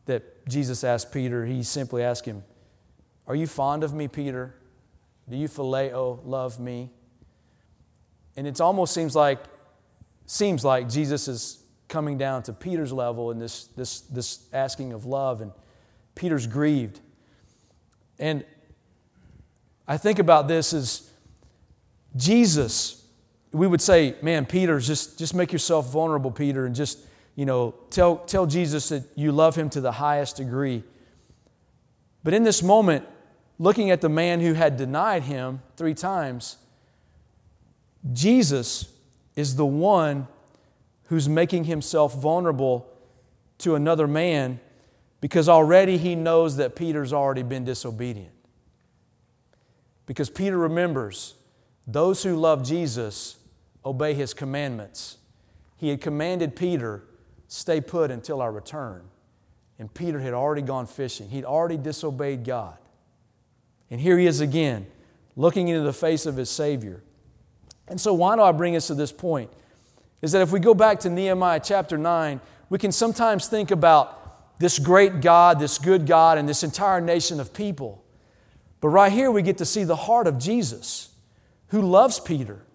that 0.06 0.48
Jesus 0.48 0.84
asked 0.84 1.12
Peter, 1.12 1.46
he 1.46 1.62
simply 1.64 2.04
asked 2.04 2.26
him, 2.26 2.44
Are 3.28 3.36
you 3.36 3.48
fond 3.48 3.84
of 3.84 3.94
me, 3.94 4.08
Peter? 4.08 4.56
Do 5.30 5.36
you 5.36 5.48
phileo 5.48 6.20
love 6.26 6.60
me? 6.60 6.90
And 8.36 8.48
it 8.48 8.60
almost 8.62 8.94
seems 8.94 9.16
like 9.16 9.40
seems 10.26 10.64
like 10.64 10.90
Jesus 10.90 11.28
is 11.28 11.63
coming 11.94 12.18
down 12.18 12.42
to 12.42 12.52
Peter's 12.52 12.92
level 12.92 13.30
in 13.30 13.38
this, 13.38 13.66
this, 13.78 14.02
this 14.02 14.48
asking 14.52 14.94
of 14.94 15.06
love, 15.06 15.42
and 15.42 15.52
Peter's 16.16 16.48
grieved. 16.48 17.00
And 18.18 18.44
I 19.88 19.98
think 19.98 20.18
about 20.18 20.48
this 20.48 20.74
as 20.74 21.08
Jesus, 22.16 23.06
we 23.52 23.68
would 23.68 23.80
say, 23.80 24.16
man, 24.24 24.48
Peter, 24.48 24.80
just, 24.80 25.20
just 25.20 25.36
make 25.36 25.54
yourself 25.54 25.92
vulnerable, 25.92 26.32
Peter, 26.32 26.66
and 26.66 26.74
just, 26.74 26.98
you 27.36 27.46
know, 27.46 27.76
tell, 27.92 28.18
tell 28.18 28.48
Jesus 28.48 28.90
that 28.90 29.04
you 29.14 29.32
love 29.32 29.56
him 29.56 29.70
to 29.70 29.80
the 29.80 29.92
highest 29.92 30.38
degree. 30.38 30.84
But 32.24 32.34
in 32.34 32.42
this 32.42 32.64
moment, 32.64 33.06
looking 33.60 33.92
at 33.92 34.02
the 34.02 34.10
man 34.10 34.42
who 34.42 34.54
had 34.54 34.78
denied 34.78 35.24
him 35.24 35.62
three 35.78 35.94
times, 35.94 36.58
Jesus 38.14 38.92
is 39.36 39.56
the 39.56 39.66
one 39.66 40.28
who's 41.06 41.28
making 41.28 41.66
himself 41.66 42.16
vulnerable 42.16 42.88
to 43.60 43.76
another 43.76 44.08
man 44.08 44.60
because 45.22 45.48
already 45.48 45.98
he 45.98 46.16
knows 46.16 46.58
that 46.58 46.76
Peter's 46.76 47.14
already 47.14 47.44
been 47.44 47.64
disobedient. 47.64 48.34
Because 50.06 50.30
Peter 50.30 50.58
remembers 50.58 51.36
those 51.88 52.24
who 52.24 52.36
love 52.36 52.64
Jesus 52.66 53.38
obey 53.86 54.14
his 54.14 54.34
commandments. 54.34 55.18
He 55.78 55.90
had 55.90 56.02
commanded 56.02 56.56
Peter, 56.56 57.04
stay 57.48 57.80
put 57.80 58.12
until 58.12 58.42
I 58.42 58.48
return. 58.48 59.04
And 59.80 59.94
Peter 59.94 60.20
had 60.20 60.34
already 60.34 60.62
gone 60.62 60.88
fishing, 60.88 61.30
he'd 61.30 61.46
already 61.46 61.78
disobeyed 61.78 62.44
God. 62.44 62.78
And 63.90 64.00
here 64.02 64.18
he 64.18 64.26
is 64.26 64.42
again, 64.42 64.88
looking 65.36 65.68
into 65.68 65.84
the 65.84 65.94
face 65.94 66.26
of 66.26 66.36
his 66.36 66.50
Savior. 66.50 67.04
And 67.88 68.00
so, 68.00 68.14
why 68.14 68.36
do 68.36 68.42
I 68.42 68.52
bring 68.52 68.76
us 68.76 68.88
to 68.88 68.96
this 68.96 69.12
point? 69.12 69.52
Is 70.24 70.32
that 70.32 70.42
if 70.42 70.52
we 70.52 70.60
go 70.62 70.74
back 70.74 71.02
to 71.02 71.10
Nehemiah 71.10 71.60
chapter 71.64 71.98
9, 71.98 72.40
we 72.70 72.80
can 72.80 72.94
sometimes 72.94 73.48
think 73.48 73.72
about 73.72 74.58
this 74.58 74.80
great 74.80 75.20
God, 75.20 75.60
this 75.60 75.78
good 75.78 76.08
God, 76.08 76.38
and 76.38 76.48
this 76.48 76.64
entire 76.64 77.02
nation 77.02 77.42
of 77.42 77.54
people. 77.54 78.04
But 78.80 78.88
right 78.88 79.12
here, 79.12 79.30
we 79.30 79.42
get 79.42 79.58
to 79.58 79.66
see 79.66 79.84
the 79.84 79.98
heart 79.98 80.26
of 80.26 80.40
Jesus, 80.40 81.10
who 81.68 81.82
loves 81.82 82.22
Peter 82.22 82.66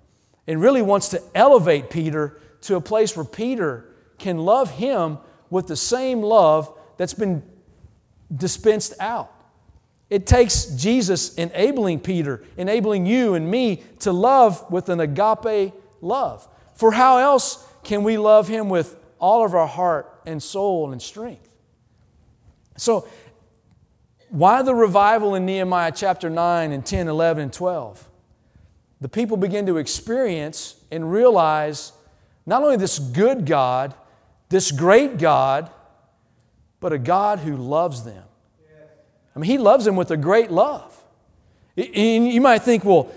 and 0.46 0.60
really 0.60 0.82
wants 0.82 1.08
to 1.08 1.22
elevate 1.34 1.88
Peter 1.88 2.38
to 2.62 2.76
a 2.76 2.80
place 2.82 3.16
where 3.16 3.24
Peter 3.24 3.94
can 4.18 4.36
love 4.38 4.70
him 4.72 5.16
with 5.48 5.68
the 5.68 5.76
same 5.76 6.20
love 6.20 6.70
that's 6.98 7.14
been 7.14 7.42
dispensed 8.34 8.92
out. 9.00 9.32
It 10.10 10.26
takes 10.26 10.66
Jesus 10.66 11.34
enabling 11.36 12.00
Peter, 12.00 12.44
enabling 12.58 13.06
you 13.06 13.32
and 13.32 13.50
me 13.50 13.84
to 14.00 14.12
love 14.12 14.70
with 14.70 14.90
an 14.90 15.00
agape 15.00 15.72
love. 16.02 16.46
For 16.78 16.92
how 16.92 17.18
else 17.18 17.66
can 17.84 18.04
we 18.04 18.16
love 18.16 18.48
Him 18.48 18.70
with 18.70 18.96
all 19.18 19.44
of 19.44 19.54
our 19.54 19.66
heart 19.66 20.20
and 20.24 20.42
soul 20.42 20.92
and 20.92 21.02
strength? 21.02 21.46
So, 22.76 23.06
why 24.30 24.62
the 24.62 24.74
revival 24.74 25.34
in 25.34 25.44
Nehemiah 25.44 25.92
chapter 25.94 26.30
9 26.30 26.72
and 26.72 26.86
10, 26.86 27.08
11, 27.08 27.42
and 27.42 27.52
12? 27.52 28.08
The 29.00 29.08
people 29.08 29.36
begin 29.36 29.66
to 29.66 29.76
experience 29.76 30.76
and 30.90 31.10
realize 31.10 31.92
not 32.46 32.62
only 32.62 32.76
this 32.76 32.98
good 32.98 33.44
God, 33.44 33.92
this 34.48 34.70
great 34.70 35.18
God, 35.18 35.70
but 36.80 36.92
a 36.92 36.98
God 36.98 37.40
who 37.40 37.56
loves 37.56 38.04
them 38.04 38.24
I 39.38 39.40
mean, 39.40 39.50
he 39.52 39.58
loves 39.58 39.84
them 39.84 39.94
with 39.94 40.10
a 40.10 40.16
great 40.16 40.50
love. 40.50 41.00
And 41.76 42.28
you 42.28 42.40
might 42.40 42.62
think, 42.62 42.84
well, 42.84 43.08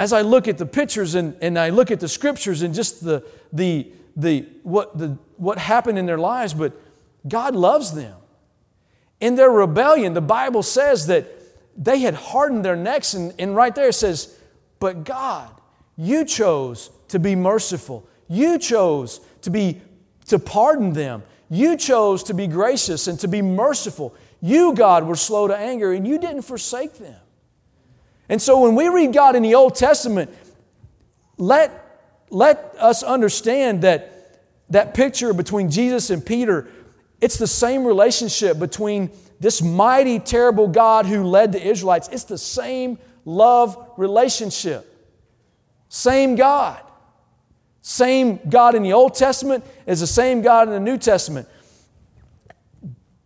as 0.00 0.14
I 0.14 0.22
look 0.22 0.48
at 0.48 0.56
the 0.56 0.64
pictures 0.64 1.14
and, 1.14 1.36
and 1.42 1.58
I 1.58 1.68
look 1.68 1.90
at 1.90 2.00
the 2.00 2.08
scriptures 2.08 2.62
and 2.62 2.74
just 2.74 3.04
the, 3.04 3.22
the, 3.52 3.86
the, 4.16 4.46
what, 4.62 4.96
the, 4.96 5.18
what 5.36 5.58
happened 5.58 5.98
in 5.98 6.06
their 6.06 6.16
lives, 6.16 6.54
but 6.54 6.72
God 7.28 7.54
loves 7.54 7.92
them. 7.92 8.16
In 9.20 9.34
their 9.34 9.50
rebellion, 9.50 10.14
the 10.14 10.22
Bible 10.22 10.62
says 10.62 11.08
that 11.08 11.26
they 11.76 11.98
had 11.98 12.14
hardened 12.14 12.64
their 12.64 12.76
necks, 12.76 13.12
and, 13.12 13.34
and 13.38 13.54
right 13.54 13.74
there 13.74 13.88
it 13.88 13.94
says, 13.94 14.34
But 14.78 15.04
God, 15.04 15.50
you 15.98 16.24
chose 16.24 16.90
to 17.08 17.18
be 17.18 17.36
merciful. 17.36 18.08
You 18.26 18.58
chose 18.58 19.20
to 19.42 19.50
be 19.50 19.82
to 20.28 20.38
pardon 20.38 20.94
them. 20.94 21.24
You 21.50 21.76
chose 21.76 22.22
to 22.22 22.32
be 22.32 22.46
gracious 22.46 23.06
and 23.06 23.20
to 23.20 23.28
be 23.28 23.42
merciful. 23.42 24.14
You, 24.40 24.72
God, 24.72 25.06
were 25.06 25.14
slow 25.14 25.46
to 25.46 25.54
anger 25.54 25.92
and 25.92 26.08
you 26.08 26.18
didn't 26.18 26.42
forsake 26.42 26.94
them. 26.94 27.20
And 28.30 28.40
so 28.40 28.60
when 28.60 28.76
we 28.76 28.88
read 28.88 29.12
God 29.12 29.34
in 29.34 29.42
the 29.42 29.56
Old 29.56 29.74
Testament, 29.74 30.30
let, 31.36 32.24
let 32.30 32.74
us 32.78 33.02
understand 33.02 33.82
that 33.82 34.16
that 34.70 34.94
picture 34.94 35.34
between 35.34 35.68
Jesus 35.68 36.10
and 36.10 36.24
Peter, 36.24 36.68
it's 37.20 37.36
the 37.38 37.46
same 37.48 37.84
relationship 37.84 38.56
between 38.58 39.10
this 39.40 39.60
mighty, 39.60 40.20
terrible 40.20 40.68
God 40.68 41.06
who 41.06 41.24
led 41.24 41.50
the 41.50 41.60
Israelites. 41.60 42.08
It's 42.12 42.22
the 42.22 42.38
same 42.38 42.98
love 43.24 43.76
relationship. 43.96 44.86
Same 45.88 46.36
God. 46.36 46.80
Same 47.82 48.38
God 48.48 48.76
in 48.76 48.84
the 48.84 48.92
Old 48.92 49.14
Testament 49.14 49.64
is 49.86 49.98
the 49.98 50.06
same 50.06 50.40
God 50.40 50.68
in 50.68 50.74
the 50.74 50.78
New 50.78 50.98
Testament. 50.98 51.48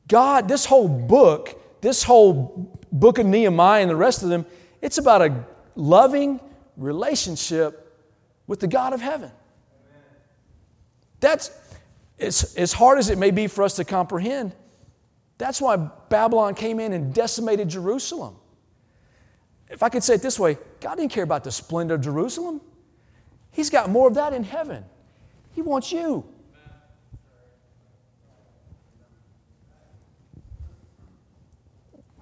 God, 0.09 0.49
this 0.49 0.65
whole 0.65 0.89
book, 0.89 1.61
this 1.83 2.03
whole 2.03 2.73
book 2.91 3.19
of 3.19 3.27
Nehemiah 3.27 3.83
and 3.83 3.91
the 3.91 3.97
rest 3.97 4.23
of 4.23 4.31
them, 4.31 4.47
it's 4.85 4.99
about 4.99 5.23
a 5.23 5.45
loving 5.77 6.39
relationship 6.77 7.91
with 8.47 8.61
the 8.61 8.67
God 8.67 8.93
of 8.93 9.01
heaven. 9.01 9.33
That's 11.21 11.51
it's, 12.19 12.55
as 12.57 12.75
hard 12.75 12.99
as 12.99 13.09
it 13.09 13.17
may 13.17 13.31
be 13.31 13.47
for 13.47 13.65
us 13.65 13.77
to 13.77 13.85
comprehend. 13.87 14.55
That's 15.39 15.59
why 15.59 15.77
Babylon 16.11 16.55
came 16.55 16.81
in 16.81 16.93
and 16.93 17.15
decimated 17.15 17.71
Jerusalem. 17.71 18.37
If 19.71 19.83
I 19.83 19.89
could 19.89 20.05
say 20.05 20.17
it 20.17 20.23
this 20.23 20.39
way, 20.39 20.59
God 20.83 20.97
didn't 20.97 21.13
care 21.13 21.25
about 21.25 21.45
the 21.45 21.51
splendor 21.51 21.95
of 21.95 22.03
Jerusalem. 22.03 22.61
He's 23.53 23.71
got 23.71 23.89
more 23.89 24.07
of 24.07 24.15
that 24.17 24.35
in 24.35 24.45
heaven. 24.45 24.85
He 25.53 25.63
wants 25.63 25.93
you. 25.93 26.27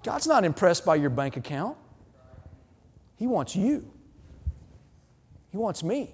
God's 0.05 0.29
not 0.29 0.45
impressed 0.45 0.85
by 0.85 0.95
your 0.95 1.11
bank 1.11 1.37
account. 1.37 1.77
He 3.23 3.29
wants 3.29 3.55
you, 3.55 3.89
He 5.53 5.57
wants 5.57 5.85
me. 5.85 6.13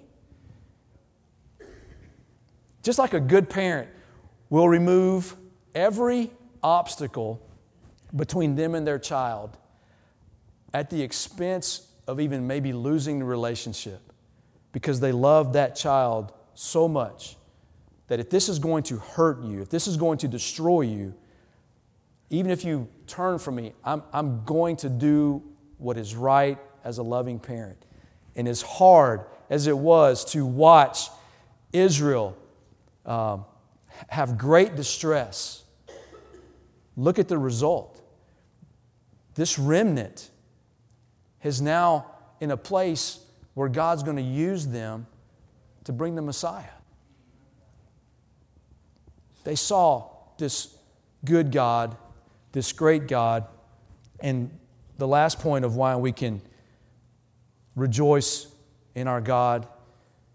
Just 2.82 2.98
like 2.98 3.14
a 3.14 3.20
good 3.20 3.48
parent 3.48 3.88
will 4.50 4.68
remove 4.68 5.34
every 5.74 6.30
obstacle 6.62 7.40
between 8.14 8.56
them 8.56 8.74
and 8.74 8.86
their 8.86 8.98
child 8.98 9.56
at 10.74 10.90
the 10.90 11.00
expense 11.00 11.88
of 12.06 12.20
even 12.20 12.46
maybe 12.46 12.74
losing 12.74 13.20
the 13.20 13.24
relationship 13.24 14.12
because 14.72 15.00
they 15.00 15.11
love 15.11 15.54
that 15.54 15.76
child 15.76 16.34
so 16.52 16.86
much 16.86 17.36
that 18.09 18.20
if 18.20 18.28
this 18.28 18.50
is 18.50 18.59
going 18.59 18.82
to 18.82 18.98
hurt 18.98 19.42
you, 19.42 19.62
if 19.62 19.70
this 19.70 19.86
is 19.86 19.96
going 19.96 20.18
to 20.18 20.28
destroy 20.28 20.82
you, 20.82 21.14
even 22.28 22.50
if 22.50 22.66
you 22.66 22.86
turn 23.06 23.38
from 23.38 23.54
me, 23.54 23.72
I'm, 23.82 24.02
I'm 24.12 24.44
going 24.44 24.76
to 24.76 24.90
do 24.90 25.42
what 25.78 25.96
is 25.96 26.14
right 26.14 26.59
as 26.85 26.99
a 26.99 27.03
loving 27.03 27.39
parent. 27.39 27.85
And 28.37 28.47
as 28.49 28.62
hard 28.62 29.22
as 29.51 29.66
it 29.66 29.76
was 29.76 30.24
to 30.33 30.45
watch 30.45 31.09
Israel 31.72 32.37
um, 33.05 33.45
have 34.09 34.39
great 34.39 34.76
distress, 34.76 35.64
look 36.97 37.18
at 37.18 37.29
the 37.29 37.39
result. 37.39 38.01
This 39.35 39.59
remnant 39.59 40.31
is 41.43 41.61
now 41.61 42.07
in 42.41 42.51
a 42.51 42.57
place 42.57 43.20
where 43.55 43.68
God's 43.68 44.03
going 44.03 44.16
to 44.16 44.22
use 44.22 44.66
them 44.66 45.07
to 45.85 45.93
bring 45.93 46.14
the 46.14 46.22
Messiah. 46.22 46.64
They 49.45 49.55
saw 49.55 50.11
this 50.37 50.76
good 51.24 51.51
God, 51.51 51.97
this 52.53 52.72
great 52.72 53.09
God, 53.09 53.47
and 54.20 54.51
the 54.99 55.09
last 55.09 55.39
point 55.39 55.64
of 55.64 55.76
why 55.76 55.97
we 55.97 56.12
can 56.12 56.41
rejoice 57.79 58.47
in 58.95 59.09
our 59.09 59.20
God 59.20 59.66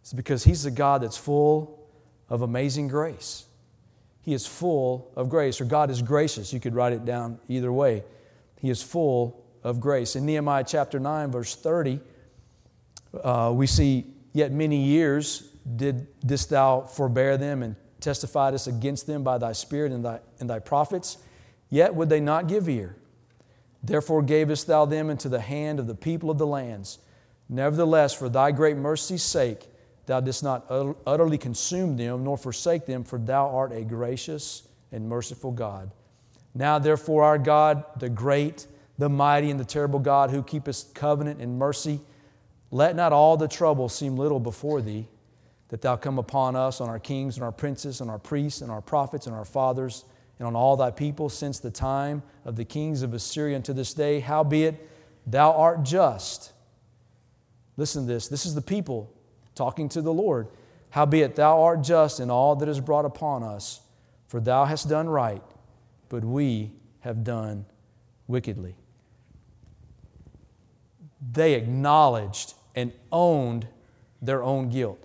is 0.03 0.13
because 0.13 0.43
He's 0.43 0.65
a 0.65 0.71
God 0.71 1.03
that's 1.03 1.17
full 1.17 1.87
of 2.29 2.41
amazing 2.41 2.87
grace. 2.87 3.45
He 4.21 4.33
is 4.33 4.45
full 4.45 5.11
of 5.15 5.29
grace, 5.29 5.59
or 5.59 5.65
God 5.65 5.89
is 5.89 6.01
gracious. 6.01 6.53
You 6.53 6.59
could 6.59 6.75
write 6.75 6.93
it 6.93 7.05
down 7.05 7.39
either 7.49 7.71
way. 7.71 8.03
He 8.59 8.69
is 8.69 8.81
full 8.81 9.43
of 9.63 9.79
grace. 9.79 10.15
In 10.15 10.25
Nehemiah 10.25 10.63
chapter 10.65 10.99
9, 10.99 11.31
verse 11.31 11.55
30, 11.55 11.99
uh, 13.21 13.51
we 13.53 13.67
see, 13.67 14.13
Yet 14.33 14.51
many 14.51 14.77
years 14.77 15.41
did 15.75 16.07
this 16.21 16.47
thou 16.47 16.81
forbear 16.81 17.37
them 17.37 17.61
and 17.61 17.75
testifiedest 18.01 18.67
against 18.67 19.07
them 19.07 19.23
by 19.23 19.37
thy 19.37 19.53
spirit 19.53 19.91
and 19.91 20.03
thy, 20.03 20.19
and 20.39 20.49
thy 20.49 20.59
prophets, 20.59 21.19
yet 21.69 21.93
would 21.95 22.09
they 22.09 22.19
not 22.19 22.47
give 22.47 22.67
ear. 22.67 22.97
Therefore 23.83 24.23
gavest 24.23 24.67
thou 24.67 24.85
them 24.85 25.09
into 25.09 25.29
the 25.29 25.39
hand 25.39 25.79
of 25.79 25.87
the 25.87 25.95
people 25.95 26.31
of 26.31 26.37
the 26.37 26.47
lands. 26.47 26.97
Nevertheless, 27.49 28.13
for 28.13 28.29
thy 28.29 28.51
great 28.51 28.77
mercy's 28.77 29.23
sake, 29.23 29.67
thou 30.05 30.19
didst 30.19 30.43
not 30.43 30.65
utterly 31.05 31.37
consume 31.37 31.97
them, 31.97 32.23
nor 32.23 32.37
forsake 32.37 32.85
them, 32.85 33.03
for 33.03 33.19
thou 33.19 33.49
art 33.49 33.71
a 33.71 33.83
gracious 33.83 34.63
and 34.91 35.07
merciful 35.07 35.51
God. 35.51 35.91
Now, 36.55 36.79
therefore, 36.79 37.23
our 37.23 37.37
God, 37.37 37.83
the 37.99 38.09
great, 38.09 38.67
the 38.97 39.09
mighty, 39.09 39.49
and 39.49 39.59
the 39.59 39.65
terrible 39.65 39.99
God, 39.99 40.29
who 40.29 40.43
keepest 40.43 40.93
covenant 40.93 41.41
and 41.41 41.57
mercy, 41.57 41.99
let 42.71 42.95
not 42.95 43.11
all 43.11 43.37
the 43.37 43.47
trouble 43.47 43.89
seem 43.89 44.17
little 44.17 44.39
before 44.39 44.81
thee, 44.81 45.07
that 45.69 45.81
thou 45.81 45.95
come 45.95 46.19
upon 46.19 46.55
us, 46.55 46.79
on 46.79 46.89
our 46.89 46.99
kings 46.99 47.35
and 47.35 47.43
our 47.43 47.51
princes, 47.51 48.01
and 48.01 48.09
our 48.09 48.19
priests 48.19 48.61
and 48.61 48.71
our 48.71 48.81
prophets 48.81 49.27
and 49.27 49.35
our 49.35 49.45
fathers, 49.45 50.05
and 50.39 50.47
on 50.47 50.55
all 50.55 50.77
thy 50.77 50.91
people 50.91 51.29
since 51.29 51.59
the 51.59 51.71
time 51.71 52.23
of 52.45 52.55
the 52.55 52.65
kings 52.65 53.01
of 53.01 53.13
Assyria 53.13 53.55
unto 53.55 53.73
this 53.73 53.93
day. 53.93 54.19
Howbeit, 54.19 54.89
thou 55.25 55.51
art 55.53 55.83
just. 55.83 56.52
Listen 57.77 58.05
to 58.05 58.13
this. 58.13 58.27
This 58.27 58.45
is 58.45 58.55
the 58.55 58.61
people 58.61 59.13
talking 59.55 59.89
to 59.89 60.01
the 60.01 60.13
Lord. 60.13 60.47
Howbeit, 60.91 61.35
thou 61.35 61.61
art 61.61 61.81
just 61.81 62.19
in 62.19 62.29
all 62.29 62.55
that 62.57 62.69
is 62.69 62.79
brought 62.79 63.05
upon 63.05 63.43
us, 63.43 63.81
for 64.27 64.39
thou 64.39 64.65
hast 64.65 64.89
done 64.89 65.09
right, 65.09 65.41
but 66.09 66.23
we 66.23 66.71
have 66.99 67.23
done 67.23 67.65
wickedly. 68.27 68.75
They 71.31 71.53
acknowledged 71.53 72.53
and 72.75 72.91
owned 73.11 73.67
their 74.21 74.43
own 74.43 74.69
guilt. 74.69 75.03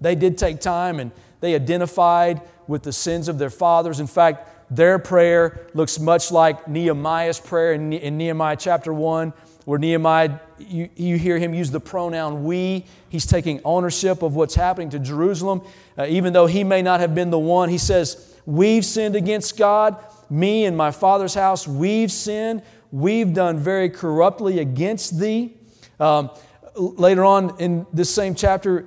They 0.00 0.14
did 0.14 0.38
take 0.38 0.60
time 0.60 1.00
and 1.00 1.12
they 1.40 1.54
identified 1.54 2.42
with 2.66 2.82
the 2.82 2.92
sins 2.92 3.28
of 3.28 3.38
their 3.38 3.50
fathers. 3.50 4.00
In 4.00 4.06
fact, 4.06 4.57
their 4.70 4.98
prayer 4.98 5.66
looks 5.74 5.98
much 5.98 6.30
like 6.30 6.68
Nehemiah's 6.68 7.40
prayer 7.40 7.72
in, 7.72 7.88
Nehemiah 7.90 8.56
chapter 8.56 8.92
1, 8.92 9.32
where 9.64 9.78
Nehemiah, 9.78 10.38
you, 10.58 10.88
you, 10.96 11.16
hear 11.16 11.38
him 11.38 11.54
use 11.54 11.70
the 11.70 11.80
pronoun 11.80 12.44
we. 12.44 12.84
He's 13.08 13.26
taking 13.26 13.60
ownership 13.64 14.22
of 14.22 14.34
what's 14.34 14.54
happening 14.54 14.90
to 14.90 14.98
Jerusalem. 14.98 15.62
Uh, 15.96 16.06
even 16.08 16.32
though 16.32 16.46
he 16.46 16.64
may 16.64 16.82
not 16.82 17.00
have 17.00 17.14
been 17.14 17.30
the 17.30 17.38
one, 17.38 17.68
he 17.68 17.78
says, 17.78 18.34
We've 18.46 18.84
sinned 18.84 19.14
against 19.14 19.58
God. 19.58 20.02
Me 20.30 20.64
and 20.64 20.76
my 20.76 20.90
father's 20.90 21.34
house, 21.34 21.68
we've 21.68 22.10
sinned. 22.10 22.62
We've 22.90 23.32
done 23.32 23.58
very 23.58 23.90
corruptly 23.90 24.58
against 24.58 25.18
thee. 25.18 25.54
Um, 26.00 26.30
later 26.74 27.24
on 27.24 27.60
in 27.60 27.86
this 27.92 28.14
same 28.14 28.34
chapter, 28.34 28.86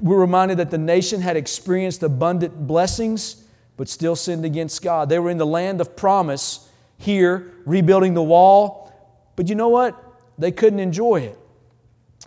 we're 0.00 0.20
reminded 0.20 0.58
that 0.58 0.70
the 0.70 0.78
nation 0.78 1.20
had 1.20 1.36
experienced 1.36 2.02
abundant 2.02 2.66
blessings, 2.66 3.41
but 3.76 3.88
still 3.88 4.16
sinned 4.16 4.44
against 4.44 4.82
God. 4.82 5.08
They 5.08 5.18
were 5.18 5.30
in 5.30 5.38
the 5.38 5.46
land 5.46 5.80
of 5.80 5.96
promise 5.96 6.68
here, 6.98 7.52
rebuilding 7.64 8.14
the 8.14 8.22
wall, 8.22 8.92
but 9.36 9.48
you 9.48 9.54
know 9.54 9.68
what? 9.68 10.00
They 10.38 10.52
couldn't 10.52 10.78
enjoy 10.78 11.22
it. 11.22 11.38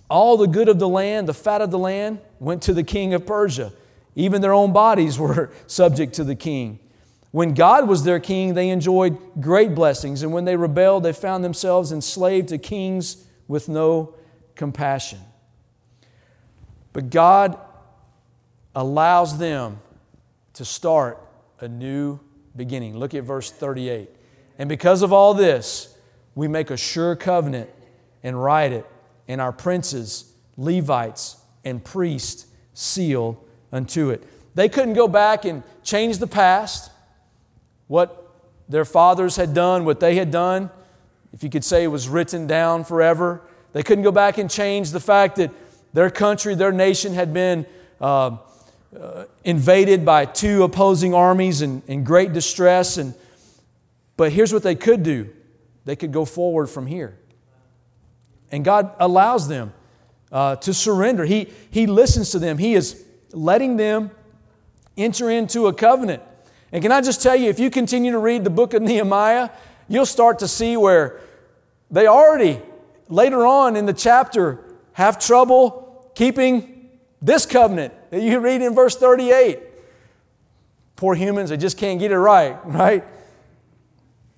All 0.09 0.37
the 0.37 0.47
good 0.47 0.69
of 0.69 0.79
the 0.79 0.87
land, 0.87 1.27
the 1.27 1.33
fat 1.33 1.61
of 1.61 1.71
the 1.71 1.79
land, 1.79 2.19
went 2.39 2.63
to 2.63 2.73
the 2.73 2.83
king 2.83 3.13
of 3.13 3.25
Persia. 3.25 3.71
Even 4.15 4.41
their 4.41 4.53
own 4.53 4.73
bodies 4.73 5.17
were 5.19 5.51
subject 5.67 6.13
to 6.15 6.23
the 6.23 6.35
king. 6.35 6.79
When 7.31 7.53
God 7.53 7.87
was 7.87 8.03
their 8.03 8.19
king, 8.19 8.53
they 8.53 8.69
enjoyed 8.69 9.17
great 9.41 9.75
blessings, 9.75 10.23
and 10.23 10.31
when 10.31 10.45
they 10.45 10.55
rebelled, 10.55 11.03
they 11.03 11.11
found 11.11 11.43
themselves 11.43 11.91
enslaved 11.91 12.49
to 12.49 12.57
kings 12.57 13.25
with 13.47 13.67
no 13.67 14.15
compassion. 14.55 15.19
But 16.93 17.09
God 17.09 17.59
allows 18.73 19.37
them 19.37 19.79
to 20.53 20.63
start 20.63 21.24
a 21.59 21.67
new 21.67 22.19
beginning. 22.55 22.97
Look 22.97 23.13
at 23.13 23.23
verse 23.23 23.51
38. 23.51 24.09
And 24.57 24.69
because 24.69 25.01
of 25.01 25.11
all 25.11 25.33
this, 25.33 25.95
we 26.33 26.47
make 26.47 26.69
a 26.69 26.77
sure 26.77 27.15
covenant 27.15 27.69
and 28.23 28.41
write 28.41 28.71
it, 28.71 28.85
and 29.27 29.39
our 29.39 29.51
princes, 29.51 30.33
Levites, 30.57 31.37
and 31.63 31.83
priests 31.83 32.47
seal 32.73 33.43
unto 33.71 34.09
it. 34.09 34.23
They 34.55 34.69
couldn't 34.69 34.93
go 34.93 35.07
back 35.07 35.45
and 35.45 35.63
change 35.83 36.17
the 36.17 36.27
past, 36.27 36.91
what 37.87 38.21
their 38.67 38.85
fathers 38.85 39.35
had 39.35 39.53
done, 39.53 39.85
what 39.85 39.99
they 39.99 40.15
had 40.15 40.31
done. 40.31 40.71
If 41.33 41.43
you 41.43 41.49
could 41.49 41.63
say 41.63 41.83
it 41.83 41.87
was 41.87 42.07
written 42.07 42.47
down 42.47 42.83
forever. 42.83 43.41
They 43.73 43.83
couldn't 43.83 44.03
go 44.03 44.11
back 44.11 44.37
and 44.37 44.49
change 44.49 44.91
the 44.91 44.99
fact 44.99 45.35
that 45.35 45.51
their 45.93 46.09
country, 46.09 46.55
their 46.55 46.71
nation 46.71 47.13
had 47.13 47.33
been 47.33 47.65
uh, 47.99 48.37
uh, 48.99 49.25
invaded 49.43 50.05
by 50.05 50.25
two 50.25 50.63
opposing 50.63 51.13
armies 51.13 51.61
and 51.61 51.83
in 51.87 52.03
great 52.03 52.33
distress. 52.33 52.97
And, 52.97 53.13
but 54.17 54.31
here's 54.31 54.53
what 54.53 54.63
they 54.63 54.75
could 54.75 55.03
do 55.03 55.29
they 55.85 55.95
could 55.95 56.11
go 56.11 56.25
forward 56.25 56.67
from 56.67 56.87
here. 56.87 57.17
And 58.51 58.63
God 58.63 58.91
allows 58.99 59.47
them 59.47 59.73
uh, 60.31 60.55
to 60.57 60.73
surrender. 60.73 61.25
He, 61.25 61.51
he 61.69 61.87
listens 61.87 62.31
to 62.31 62.39
them, 62.39 62.57
He 62.57 62.73
is 62.73 63.03
letting 63.31 63.77
them 63.77 64.11
enter 64.97 65.29
into 65.29 65.67
a 65.67 65.73
covenant. 65.73 66.23
And 66.71 66.81
can 66.81 66.91
I 66.91 67.01
just 67.01 67.21
tell 67.21 67.35
you, 67.35 67.49
if 67.49 67.59
you 67.59 67.69
continue 67.69 68.11
to 68.11 68.17
read 68.17 68.43
the 68.43 68.49
book 68.49 68.73
of 68.73 68.81
Nehemiah, 68.81 69.49
you'll 69.87 70.05
start 70.05 70.39
to 70.39 70.47
see 70.47 70.77
where 70.77 71.21
they 71.91 72.07
already, 72.07 72.61
later 73.07 73.45
on 73.45 73.75
in 73.75 73.85
the 73.85 73.93
chapter, 73.93 74.63
have 74.93 75.19
trouble 75.19 76.11
keeping 76.15 76.89
this 77.21 77.45
covenant 77.45 77.93
you 78.21 78.39
read 78.39 78.61
in 78.61 78.73
verse 78.73 78.95
38. 78.95 79.59
Poor 80.95 81.15
humans, 81.15 81.49
they 81.49 81.57
just 81.57 81.77
can't 81.77 81.99
get 81.99 82.11
it 82.11 82.17
right, 82.17 82.57
right? 82.65 83.03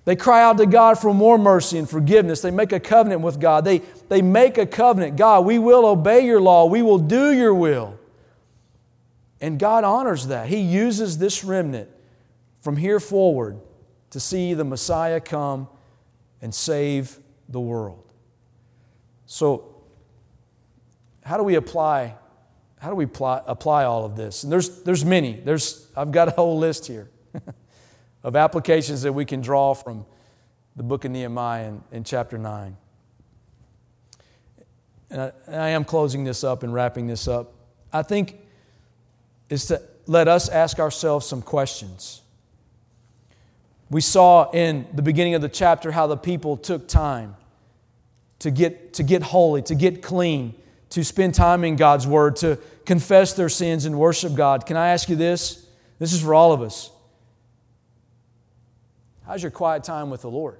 They 0.04 0.16
cry 0.16 0.42
out 0.42 0.56
to 0.56 0.66
God 0.66 0.98
for 0.98 1.12
more 1.12 1.36
mercy 1.36 1.78
and 1.78 1.88
forgiveness. 1.88 2.40
They 2.40 2.50
make 2.50 2.72
a 2.72 2.80
covenant 2.80 3.20
with 3.20 3.38
God. 3.38 3.64
They, 3.64 3.82
they 4.08 4.22
make 4.22 4.56
a 4.56 4.64
covenant. 4.64 5.16
God, 5.16 5.44
we 5.44 5.58
will 5.58 5.84
obey 5.84 6.24
your 6.24 6.40
law. 6.40 6.64
We 6.64 6.80
will 6.80 6.98
do 6.98 7.32
your 7.32 7.52
will. 7.52 7.98
And 9.40 9.58
God 9.58 9.84
honors 9.84 10.28
that. 10.28 10.48
He 10.48 10.60
uses 10.60 11.18
this 11.18 11.44
remnant 11.44 11.90
from 12.62 12.76
here 12.76 13.00
forward 13.00 13.60
to 14.10 14.18
see 14.18 14.54
the 14.54 14.64
Messiah 14.64 15.20
come 15.20 15.68
and 16.40 16.54
save 16.54 17.18
the 17.48 17.60
world. 17.60 18.02
So, 19.26 19.74
how 21.22 21.36
do 21.36 21.42
we 21.42 21.56
apply 21.56 22.14
how 22.80 22.90
do 22.90 22.94
we 22.94 23.04
apply, 23.04 23.42
apply 23.46 23.84
all 23.84 24.04
of 24.04 24.16
this 24.16 24.44
and 24.44 24.52
there's 24.52 24.82
there's 24.82 25.04
many 25.04 25.32
there's 25.32 25.88
i've 25.96 26.12
got 26.12 26.28
a 26.28 26.30
whole 26.32 26.58
list 26.58 26.86
here 26.86 27.10
of 28.22 28.36
applications 28.36 29.02
that 29.02 29.12
we 29.12 29.24
can 29.24 29.40
draw 29.40 29.74
from 29.74 30.04
the 30.78 30.84
book 30.84 31.04
of 31.04 31.10
Nehemiah 31.10 31.68
in, 31.68 31.82
in 31.90 32.04
chapter 32.04 32.38
9. 32.38 32.76
And 35.10 35.20
I, 35.20 35.32
and 35.46 35.56
I 35.56 35.68
am 35.70 35.84
closing 35.84 36.22
this 36.22 36.44
up 36.44 36.62
and 36.62 36.72
wrapping 36.72 37.08
this 37.08 37.26
up. 37.26 37.52
I 37.92 38.02
think 38.02 38.36
is 39.50 39.66
to 39.66 39.82
let 40.06 40.28
us 40.28 40.48
ask 40.48 40.78
ourselves 40.78 41.26
some 41.26 41.42
questions. 41.42 42.22
We 43.90 44.00
saw 44.00 44.50
in 44.52 44.86
the 44.92 45.02
beginning 45.02 45.34
of 45.34 45.42
the 45.42 45.48
chapter 45.48 45.90
how 45.90 46.06
the 46.06 46.16
people 46.16 46.56
took 46.56 46.86
time 46.86 47.34
to 48.40 48.50
get, 48.50 48.94
to 48.94 49.02
get 49.02 49.22
holy, 49.22 49.62
to 49.62 49.74
get 49.74 50.00
clean, 50.02 50.54
to 50.90 51.04
spend 51.04 51.34
time 51.34 51.64
in 51.64 51.76
God's 51.76 52.06
Word, 52.06 52.36
to 52.36 52.58
confess 52.86 53.34
their 53.34 53.48
sins 53.48 53.84
and 53.84 53.98
worship 53.98 54.34
God. 54.34 54.66
Can 54.66 54.76
I 54.76 54.88
ask 54.88 55.08
you 55.08 55.16
this? 55.16 55.66
This 55.98 56.12
is 56.12 56.22
for 56.22 56.34
all 56.34 56.52
of 56.52 56.62
us. 56.62 56.90
How's 59.26 59.42
your 59.42 59.50
quiet 59.50 59.84
time 59.84 60.08
with 60.10 60.22
the 60.22 60.30
Lord? 60.30 60.58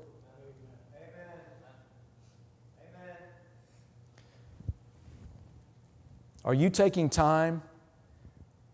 Are 6.44 6.54
you 6.54 6.70
taking 6.70 7.10
time 7.10 7.62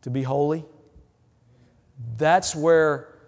to 0.03 0.11
be 0.11 0.23
holy? 0.23 0.65
That's 2.17 2.55
where 2.55 3.19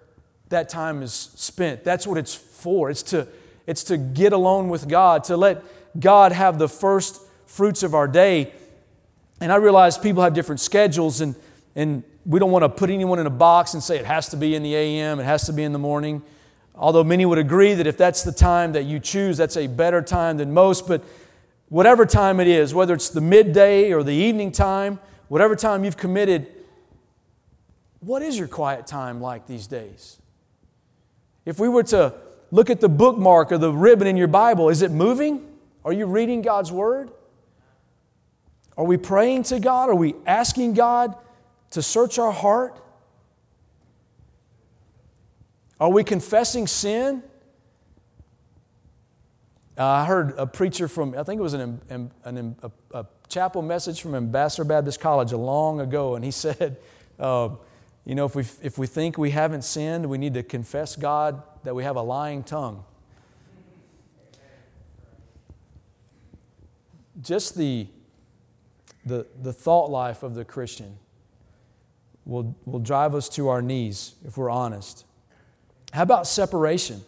that 0.51 0.68
time 0.68 1.03
is 1.03 1.12
spent. 1.12 1.83
That's 1.83 2.07
what 2.07 2.16
it's 2.16 2.35
for. 2.35 2.89
It's 2.89 3.03
to, 3.05 3.27
it's 3.66 3.83
to 3.85 3.97
get 3.97 4.33
alone 4.33 4.68
with 4.68 4.89
God, 4.89 5.24
to 5.24 5.37
let 5.37 5.64
God 5.99 6.31
have 6.31 6.59
the 6.59 6.68
first 6.68 7.20
fruits 7.47 7.82
of 7.82 7.94
our 7.94 8.07
day. 8.07 8.53
And 9.40 9.53
I 9.53 9.57
realize 9.57 9.97
people 9.99 10.22
have 10.22 10.34
different 10.34 10.61
schedules, 10.61 11.20
and, 11.20 11.34
and 11.74 12.03
we 12.24 12.38
don't 12.38 12.51
want 12.51 12.64
to 12.64 12.68
put 12.68 12.90
anyone 12.90 13.18
in 13.18 13.26
a 13.26 13.30
box 13.30 13.74
and 13.74 13.82
say 13.82 13.99
it 13.99 14.05
has 14.05 14.28
to 14.30 14.36
be 14.36 14.55
in 14.55 14.62
the 14.62 14.74
AM, 14.74 15.20
it 15.20 15.24
has 15.24 15.47
to 15.47 15.53
be 15.53 15.62
in 15.62 15.72
the 15.72 15.78
morning. 15.78 16.22
Although 16.74 17.05
many 17.05 17.24
would 17.24 17.38
agree 17.38 17.74
that 17.74 17.86
if 17.86 17.97
that's 17.97 18.22
the 18.22 18.32
time 18.32 18.72
that 18.72 18.84
you 18.84 19.01
choose, 19.01 19.36
that's 19.36 19.57
a 19.57 19.66
better 19.66 20.03
time 20.03 20.36
than 20.36 20.53
most. 20.53 20.86
But 20.86 21.03
whatever 21.68 22.05
time 22.05 22.38
it 22.38 22.49
is, 22.49 22.74
whether 22.74 22.94
it's 22.94 23.09
the 23.09 23.20
midday 23.20 23.92
or 23.92 24.03
the 24.03 24.14
evening 24.14 24.53
time, 24.53 25.01
whatever 25.28 25.57
time 25.57 25.84
you've 25.84 25.97
committed, 25.97 26.49
what 28.01 28.22
is 28.22 28.38
your 28.38 28.49
quiet 28.49 28.86
time 28.86 29.20
like 29.20 29.47
these 29.47 29.66
days? 29.66 30.20
If 31.47 31.59
we 31.59 31.68
were 31.68 31.82
to 31.84 32.12
look 32.51 32.70
at 32.70 32.80
the 32.80 32.88
bookmark 32.88 33.53
or 33.53 33.59
the 33.59 33.72
ribbon 33.72 34.07
in 34.07 34.16
your 34.16 34.28
Bible, 34.28 34.68
is 34.68 34.82
it 34.82 34.90
moving? 34.90 35.47
Are 35.84 35.92
you 35.92 36.07
reading 36.07 36.42
God's 36.42 36.70
Word? 36.70 37.11
Are 38.77 38.85
we 38.85 38.97
praying 38.97 39.45
to 39.45 39.59
God? 39.59 39.89
Are 39.89 39.95
we 39.95 40.14
asking 40.27 40.74
God 40.74 41.16
to 41.70 41.83
search 41.83 42.18
our 42.18 42.33
heart? 42.33 42.79
Are 45.81 45.91
we 45.91 46.05
confessing 46.05 46.66
sin? 46.66 47.22
Uh, 49.79 49.85
I 49.85 50.05
heard 50.07 50.35
a 50.39 50.47
preacher 50.47 50.89
from, 50.89 51.14
I 51.18 51.22
think 51.22 51.39
it 51.39 51.43
was 51.43 51.53
an, 51.53 51.81
an, 51.91 52.11
an, 52.24 52.57
a, 52.62 52.70
a, 52.95 53.07
chapel 53.29 53.61
message 53.61 54.01
from 54.01 54.14
Ambassador 54.14 54.64
Baptist 54.64 55.01
College 55.01 55.33
a 55.33 55.37
long 55.37 55.81
ago, 55.81 56.14
and 56.14 56.24
he 56.24 56.31
said, 56.31 56.79
uh, 57.18 57.51
you 58.07 58.14
know, 58.14 58.24
if 58.24 58.35
we, 58.35 58.45
if 58.62 58.79
we 58.79 58.87
think 58.87 59.18
we 59.18 59.31
haven't 59.31 59.62
sinned, 59.62 60.09
we 60.09 60.16
need 60.16 60.35
to 60.35 60.43
confess 60.43 60.97
God 60.97 61.43
that 61.64 61.74
we 61.74 61.83
have 61.83 61.97
a 61.97 62.03
lying 62.03 62.43
tongue. 62.43 62.85
Just 67.20 67.57
the, 67.57 67.89
the, 69.07 69.26
the 69.40 69.52
thought 69.52 69.88
life 69.88 70.22
of 70.22 70.34
the 70.34 70.44
Christian 70.44 70.98
will, 72.26 72.57
will 72.66 72.80
drive 72.80 73.14
us 73.14 73.28
to 73.30 73.48
our 73.48 73.62
knees 73.62 74.16
if 74.26 74.36
we're 74.36 74.50
honest. 74.50 75.04
How 75.92 76.02
about 76.02 76.26
separation? 76.26 77.02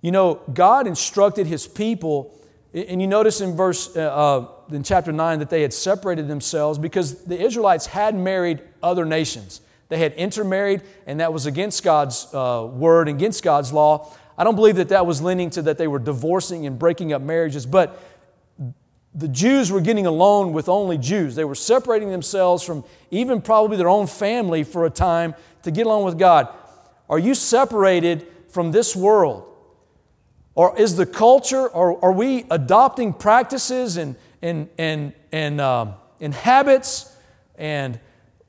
You 0.00 0.12
know, 0.12 0.40
God 0.54 0.86
instructed 0.86 1.46
his 1.46 1.66
people, 1.66 2.34
and 2.72 3.02
you 3.02 3.08
notice 3.08 3.40
in 3.40 3.56
verse, 3.56 3.94
uh, 3.96 4.00
uh, 4.00 4.48
in 4.74 4.84
chapter 4.84 5.12
9, 5.12 5.40
that 5.40 5.50
they 5.50 5.62
had 5.62 5.74
separated 5.74 6.28
themselves 6.28 6.78
because 6.78 7.24
the 7.24 7.38
Israelites 7.38 7.86
had 7.86 8.14
married 8.14 8.62
other 8.82 9.04
nations. 9.04 9.60
They 9.88 9.98
had 9.98 10.12
intermarried, 10.14 10.82
and 11.06 11.18
that 11.18 11.32
was 11.32 11.46
against 11.46 11.82
God's 11.82 12.32
uh, 12.32 12.66
word, 12.72 13.08
against 13.08 13.42
God's 13.42 13.72
law. 13.72 14.14
I 14.38 14.44
don't 14.44 14.54
believe 14.54 14.76
that 14.76 14.88
that 14.90 15.04
was 15.04 15.20
leaning 15.20 15.50
to 15.50 15.62
that 15.62 15.76
they 15.76 15.88
were 15.88 15.98
divorcing 15.98 16.64
and 16.64 16.78
breaking 16.78 17.12
up 17.12 17.20
marriages, 17.20 17.66
but 17.66 18.00
the 19.14 19.28
Jews 19.28 19.72
were 19.72 19.80
getting 19.80 20.06
alone 20.06 20.52
with 20.52 20.68
only 20.68 20.96
Jews. 20.96 21.34
They 21.34 21.44
were 21.44 21.54
separating 21.54 22.10
themselves 22.10 22.62
from 22.62 22.84
even 23.10 23.42
probably 23.42 23.76
their 23.76 23.88
own 23.88 24.06
family 24.06 24.62
for 24.62 24.86
a 24.86 24.90
time 24.90 25.34
to 25.62 25.70
get 25.70 25.86
along 25.86 26.04
with 26.04 26.18
God. 26.18 26.48
Are 27.08 27.18
you 27.18 27.34
separated 27.34 28.26
from 28.48 28.70
this 28.70 28.94
world? 28.94 29.46
Or 30.54 30.78
is 30.78 30.96
the 30.96 31.06
culture, 31.06 31.66
or 31.68 32.04
are 32.04 32.12
we 32.12 32.44
adopting 32.50 33.12
practices 33.12 33.96
and, 33.96 34.16
and, 34.42 34.68
and, 34.78 35.12
and, 35.32 35.60
um, 35.60 35.94
and 36.20 36.34
habits? 36.34 37.16
And 37.56 37.98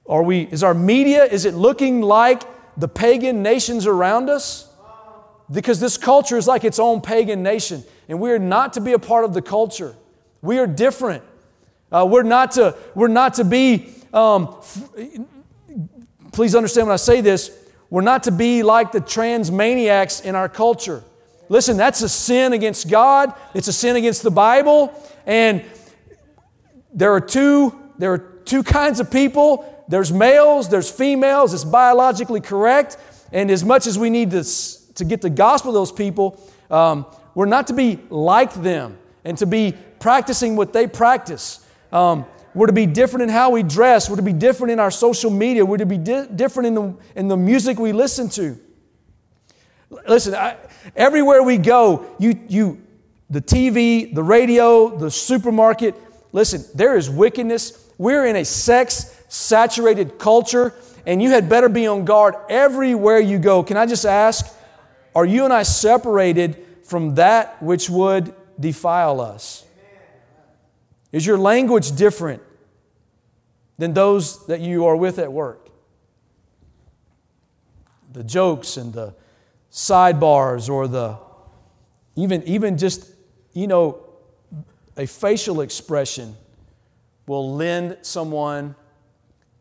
are 0.08 0.24
we, 0.24 0.42
is 0.42 0.64
our 0.64 0.74
media, 0.74 1.24
is 1.26 1.46
it 1.46 1.54
looking 1.54 2.02
like 2.02 2.44
the 2.78 2.88
pagan 2.88 3.42
nations 3.42 3.88
around 3.88 4.30
us? 4.30 4.68
Because 5.52 5.80
this 5.80 5.98
culture 5.98 6.38
is 6.38 6.48
like 6.48 6.64
its 6.64 6.80
own 6.80 7.02
pagan 7.02 7.44
nation, 7.44 7.84
and 8.08 8.20
we 8.20 8.32
are 8.32 8.40
not 8.40 8.74
to 8.74 8.82
be 8.82 8.94
a 8.94 9.00
part 9.00 9.26
of 9.26 9.34
the 9.34 9.42
culture. 9.42 9.96
We 10.42 10.60
are 10.60 10.68
different. 10.68 11.24
Uh, 11.92 12.08
we're, 12.10 12.24
not 12.24 12.52
to, 12.52 12.76
we're 12.96 13.08
not 13.08 13.36
to 13.36 13.44
be, 13.44 13.94
um, 14.14 14.56
f- 14.60 14.90
please 16.32 16.56
understand 16.56 16.88
when 16.88 16.94
I 16.94 16.98
say 16.98 17.22
this, 17.22 17.52
we're 17.90 18.02
not 18.02 18.24
to 18.24 18.32
be 18.32 18.64
like 18.64 18.92
the 18.92 19.02
trans 19.02 19.52
maniacs 19.52 20.22
in 20.22 20.36
our 20.36 20.48
culture. 20.48 21.04
Listen, 21.50 21.76
that's 21.76 22.02
a 22.02 22.08
sin 22.10 22.54
against 22.54 22.90
God, 22.90 23.34
it's 23.54 23.68
a 23.68 23.74
sin 23.74 23.98
against 23.98 24.24
the 24.24 24.32
Bible, 24.32 24.94
and 25.26 25.64
there 26.94 27.14
are 27.14 27.22
two, 27.22 27.78
there 27.98 28.14
are 28.14 28.18
two 28.18 28.64
kinds 28.64 29.00
of 29.00 29.12
people. 29.12 29.68
There's 29.88 30.12
males, 30.12 30.70
there's 30.70 30.90
females, 30.90 31.54
it's 31.54 31.66
biologically 31.66 32.40
correct. 32.40 32.98
And 33.34 33.52
as 33.52 33.64
much 33.64 33.88
as 33.88 34.00
we 34.00 34.10
need 34.10 34.32
to, 34.32 34.44
to 34.96 35.04
get 35.04 35.22
the 35.22 35.30
gospel 35.30 35.74
to 35.74 35.78
those 35.78 35.92
people, 35.92 36.42
um, 36.70 37.06
we're 37.36 37.46
not 37.46 37.68
to 37.68 37.74
be 37.74 38.00
like 38.10 38.54
them 38.54 38.98
and 39.26 39.38
to 39.38 39.46
be 39.46 39.76
practicing 40.02 40.58
what 40.58 40.74
they 40.74 40.88
practice. 40.88 41.66
Um, 41.92 42.26
we're 42.54 42.68
to 42.68 42.74
be 42.74 42.86
different 42.86 43.24
in 43.24 43.30
how 43.30 43.52
we 43.52 43.64
dress. 43.64 44.10
We're 44.10 44.18
to 44.18 44.22
be 44.22 44.34
different 44.34 44.72
in 44.72 44.80
our 44.80 44.92
social 44.92 45.32
media. 45.32 45.66
We're 45.66 45.78
to 45.78 45.86
be 45.86 45.98
di- 45.98 46.28
different 46.36 46.68
in 46.68 46.74
the, 46.74 46.96
in 47.16 47.28
the 47.30 47.38
music 47.38 47.80
we 47.80 47.94
listen 47.94 48.28
to. 48.30 48.60
Listen, 50.08 50.36
I, 50.36 50.58
everywhere 50.96 51.44
we 51.44 51.58
go, 51.58 52.14
you, 52.20 52.38
you, 52.50 52.82
the 53.30 53.42
TV, 53.42 54.14
the 54.14 54.24
radio, 54.24 54.98
the 54.98 55.10
supermarket, 55.10 55.96
listen, 56.34 56.66
there 56.76 56.98
is 56.98 57.10
wickedness. 57.10 57.90
We're 57.98 58.26
in 58.26 58.36
a 58.36 58.44
sex 58.44 59.24
saturated 59.30 60.18
culture, 60.20 60.74
and 61.06 61.22
you 61.22 61.30
had 61.30 61.48
better 61.48 61.70
be 61.70 61.88
on 61.88 62.04
guard 62.04 62.36
everywhere 62.50 63.20
you 63.20 63.40
go. 63.40 63.64
Can 63.64 63.78
I 63.78 63.86
just 63.86 64.06
ask, 64.06 64.46
are 65.16 65.26
you 65.26 65.46
and 65.46 65.54
I 65.54 65.64
separated 65.64 66.66
from 66.84 67.16
that 67.16 67.62
which 67.64 67.90
would 67.90 68.34
defile 68.60 69.22
us? 69.22 69.66
Is 71.12 71.26
your 71.26 71.38
language 71.38 71.96
different 71.96 72.42
than 73.78 73.94
those 73.94 74.46
that 74.48 74.62
you 74.62 74.86
are 74.86 74.96
with 74.96 75.20
at 75.20 75.32
work? 75.32 75.70
The 78.14 78.24
jokes 78.24 78.78
and 78.78 78.94
the 78.94 79.14
sidebars 79.72 80.70
or 80.70 80.88
the 80.88 81.18
even 82.16 82.44
even 82.44 82.78
just 82.78 83.10
you 83.54 83.68
know 83.68 84.00
a 84.98 85.06
facial 85.06 85.62
expression 85.62 86.36
will 87.26 87.56
lend 87.56 87.98
someone 88.02 88.76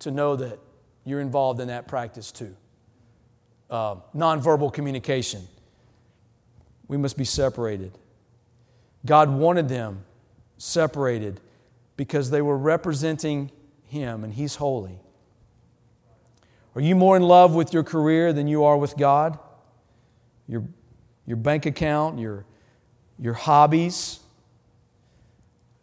to 0.01 0.11
know 0.11 0.34
that 0.34 0.59
you're 1.05 1.20
involved 1.20 1.61
in 1.61 1.68
that 1.68 1.86
practice 1.86 2.32
too. 2.32 2.57
Uh, 3.68 3.96
nonverbal 4.16 4.72
communication. 4.72 5.46
We 6.88 6.96
must 6.96 7.16
be 7.16 7.24
separated. 7.24 7.96
God 9.07 9.30
wanted 9.30 9.68
them 9.68 10.05
separated 10.61 11.41
because 11.97 12.31
they 12.31 12.43
were 12.43 12.57
representing 12.57 13.51
Him 13.85 14.23
and 14.23 14.35
He's 14.35 14.57
holy. 14.57 15.01
Are 16.75 16.81
you 16.81 16.95
more 16.95 17.17
in 17.17 17.23
love 17.23 17.55
with 17.55 17.73
your 17.73 17.83
career 17.83 18.33
than 18.33 18.47
you 18.47 18.65
are 18.65 18.77
with 18.77 18.97
God? 18.97 19.39
Your, 20.47 20.65
your 21.27 21.37
bank 21.37 21.67
account, 21.67 22.19
your, 22.19 22.45
your 23.19 23.35
hobbies? 23.35 24.21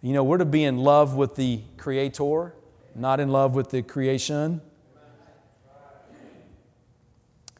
You 0.02 0.14
know, 0.14 0.24
we're 0.24 0.38
to 0.38 0.46
be 0.46 0.64
in 0.64 0.78
love 0.78 1.16
with 1.16 1.36
the 1.36 1.62
Creator, 1.78 2.54
not 2.96 3.20
in 3.20 3.30
love 3.30 3.56
with 3.56 3.72
the 3.72 3.82
creation. 3.82 4.62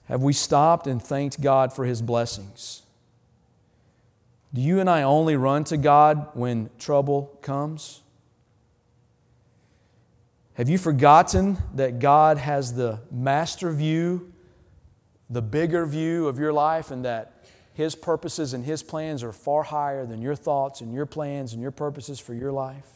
Have 0.06 0.22
we 0.22 0.32
stopped 0.34 0.88
and 0.88 1.04
thanked 1.04 1.42
God 1.42 1.74
for 1.74 1.84
His 1.84 2.02
blessings? 2.02 2.84
Do 4.54 4.62
you 4.62 4.80
and 4.80 4.90
I 4.90 5.04
only 5.04 5.36
run 5.36 5.64
to 5.66 5.78
God 5.78 6.30
when 6.34 6.70
trouble 6.80 7.38
comes? 7.42 8.02
Have 10.54 10.70
you 10.70 10.78
forgotten 10.78 11.58
that 11.76 12.00
God 12.00 12.38
has 12.38 12.74
the 12.74 13.00
master 13.12 13.72
view, 13.72 14.34
the 15.30 15.42
bigger 15.42 15.86
view 15.86 16.28
of 16.28 16.40
your 16.40 16.52
life, 16.52 16.90
and 16.90 17.06
that 17.06 17.46
His 17.74 17.94
purposes 17.94 18.54
and 18.54 18.66
His 18.66 18.82
plans 18.82 19.22
are 19.22 19.34
far 19.34 19.64
higher 19.64 20.06
than 20.06 20.22
your 20.22 20.36
thoughts 20.36 20.82
and 20.82 20.94
your 20.94 21.06
plans 21.06 21.54
and 21.54 21.62
your 21.62 21.72
purposes 21.72 22.20
for 22.20 22.34
your 22.34 22.52
life? 22.52 22.88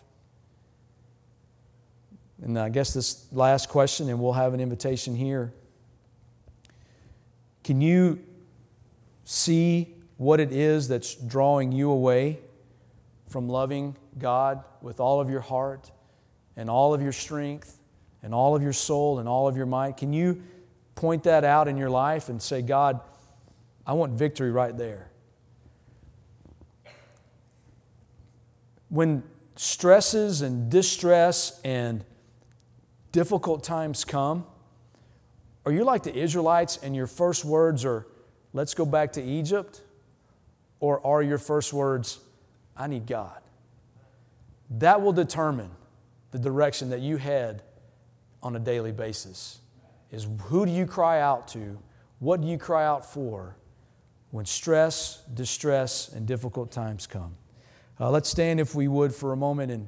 And 2.42 2.58
I 2.58 2.70
guess 2.70 2.94
this 2.94 3.28
last 3.32 3.70
question, 3.70 4.10
and 4.10 4.20
we'll 4.20 4.34
have 4.34 4.56
an 4.56 4.60
invitation 4.60 5.16
here. 5.16 5.54
Can 7.64 7.80
you 7.80 8.24
see 9.24 9.94
what 10.22 10.40
it 10.40 10.52
is 10.52 10.88
that's 10.88 11.16
drawing 11.16 11.72
you 11.72 11.90
away 11.90 12.38
from 13.28 13.50
loving 13.50 13.98
God 14.20 14.64
with 14.80 15.00
all 15.00 15.20
of 15.20 15.32
your 15.32 15.40
heart 15.40 15.90
and 16.56 16.70
all 16.70 16.94
of 16.94 17.02
your 17.02 17.12
strength 17.12 17.80
and 18.22 18.32
all 18.32 18.56
of 18.56 18.62
your 18.62 18.72
soul 18.72 19.18
and 19.18 19.28
all 19.28 19.48
of 19.48 19.58
your 19.58 19.66
might? 19.66 19.98
Can 19.98 20.14
you 20.14 20.44
point 20.94 21.24
that 21.24 21.44
out 21.44 21.68
in 21.68 21.76
your 21.76 21.90
life 21.90 22.30
and 22.30 22.40
say, 22.40 22.62
God, 22.62 23.00
I 23.84 23.94
want 23.94 24.14
victory 24.14 24.52
right 24.52 24.78
there? 24.78 25.10
When 28.90 29.24
stresses 29.56 30.44
and 30.44 30.70
distress 30.70 31.60
and 31.64 32.06
difficult 33.12 33.64
times 33.64 34.06
come, 34.06 34.46
are 35.66 35.72
you 35.72 35.84
like 35.84 36.04
the 36.04 36.16
Israelites 36.16 36.78
and 36.78 36.96
your 36.96 37.08
first 37.08 37.44
words 37.44 37.84
are, 37.86 38.06
let's 38.54 38.76
go 38.76 38.86
back 38.86 39.14
to 39.14 39.24
Egypt? 39.24 39.82
Or 40.82 41.06
are 41.06 41.24
your 41.24 41.38
first 41.38 41.72
words, 41.72 42.20
I 42.76 42.88
need 42.88 43.08
God? 43.08 43.40
That 44.72 45.02
will 45.02 45.14
determine 45.14 45.72
the 46.32 46.40
direction 46.40 46.90
that 46.90 47.00
you 47.00 47.16
head 47.16 47.64
on 48.44 48.56
a 48.56 48.60
daily 48.60 48.92
basis. 48.92 49.60
Is 50.12 50.28
who 50.44 50.66
do 50.66 50.72
you 50.72 50.86
cry 50.86 51.22
out 51.22 51.48
to? 51.50 51.80
What 52.20 52.42
do 52.42 52.48
you 52.48 52.58
cry 52.58 52.86
out 52.86 53.06
for 53.06 53.56
when 54.32 54.46
stress, 54.46 55.24
distress, 55.34 56.10
and 56.10 56.26
difficult 56.26 56.72
times 56.72 57.08
come? 57.08 57.36
Uh, 58.00 58.10
let's 58.10 58.30
stand, 58.30 58.60
if 58.60 58.74
we 58.74 58.88
would, 58.88 59.14
for 59.14 59.32
a 59.32 59.38
moment 59.38 59.72
and 59.72 59.88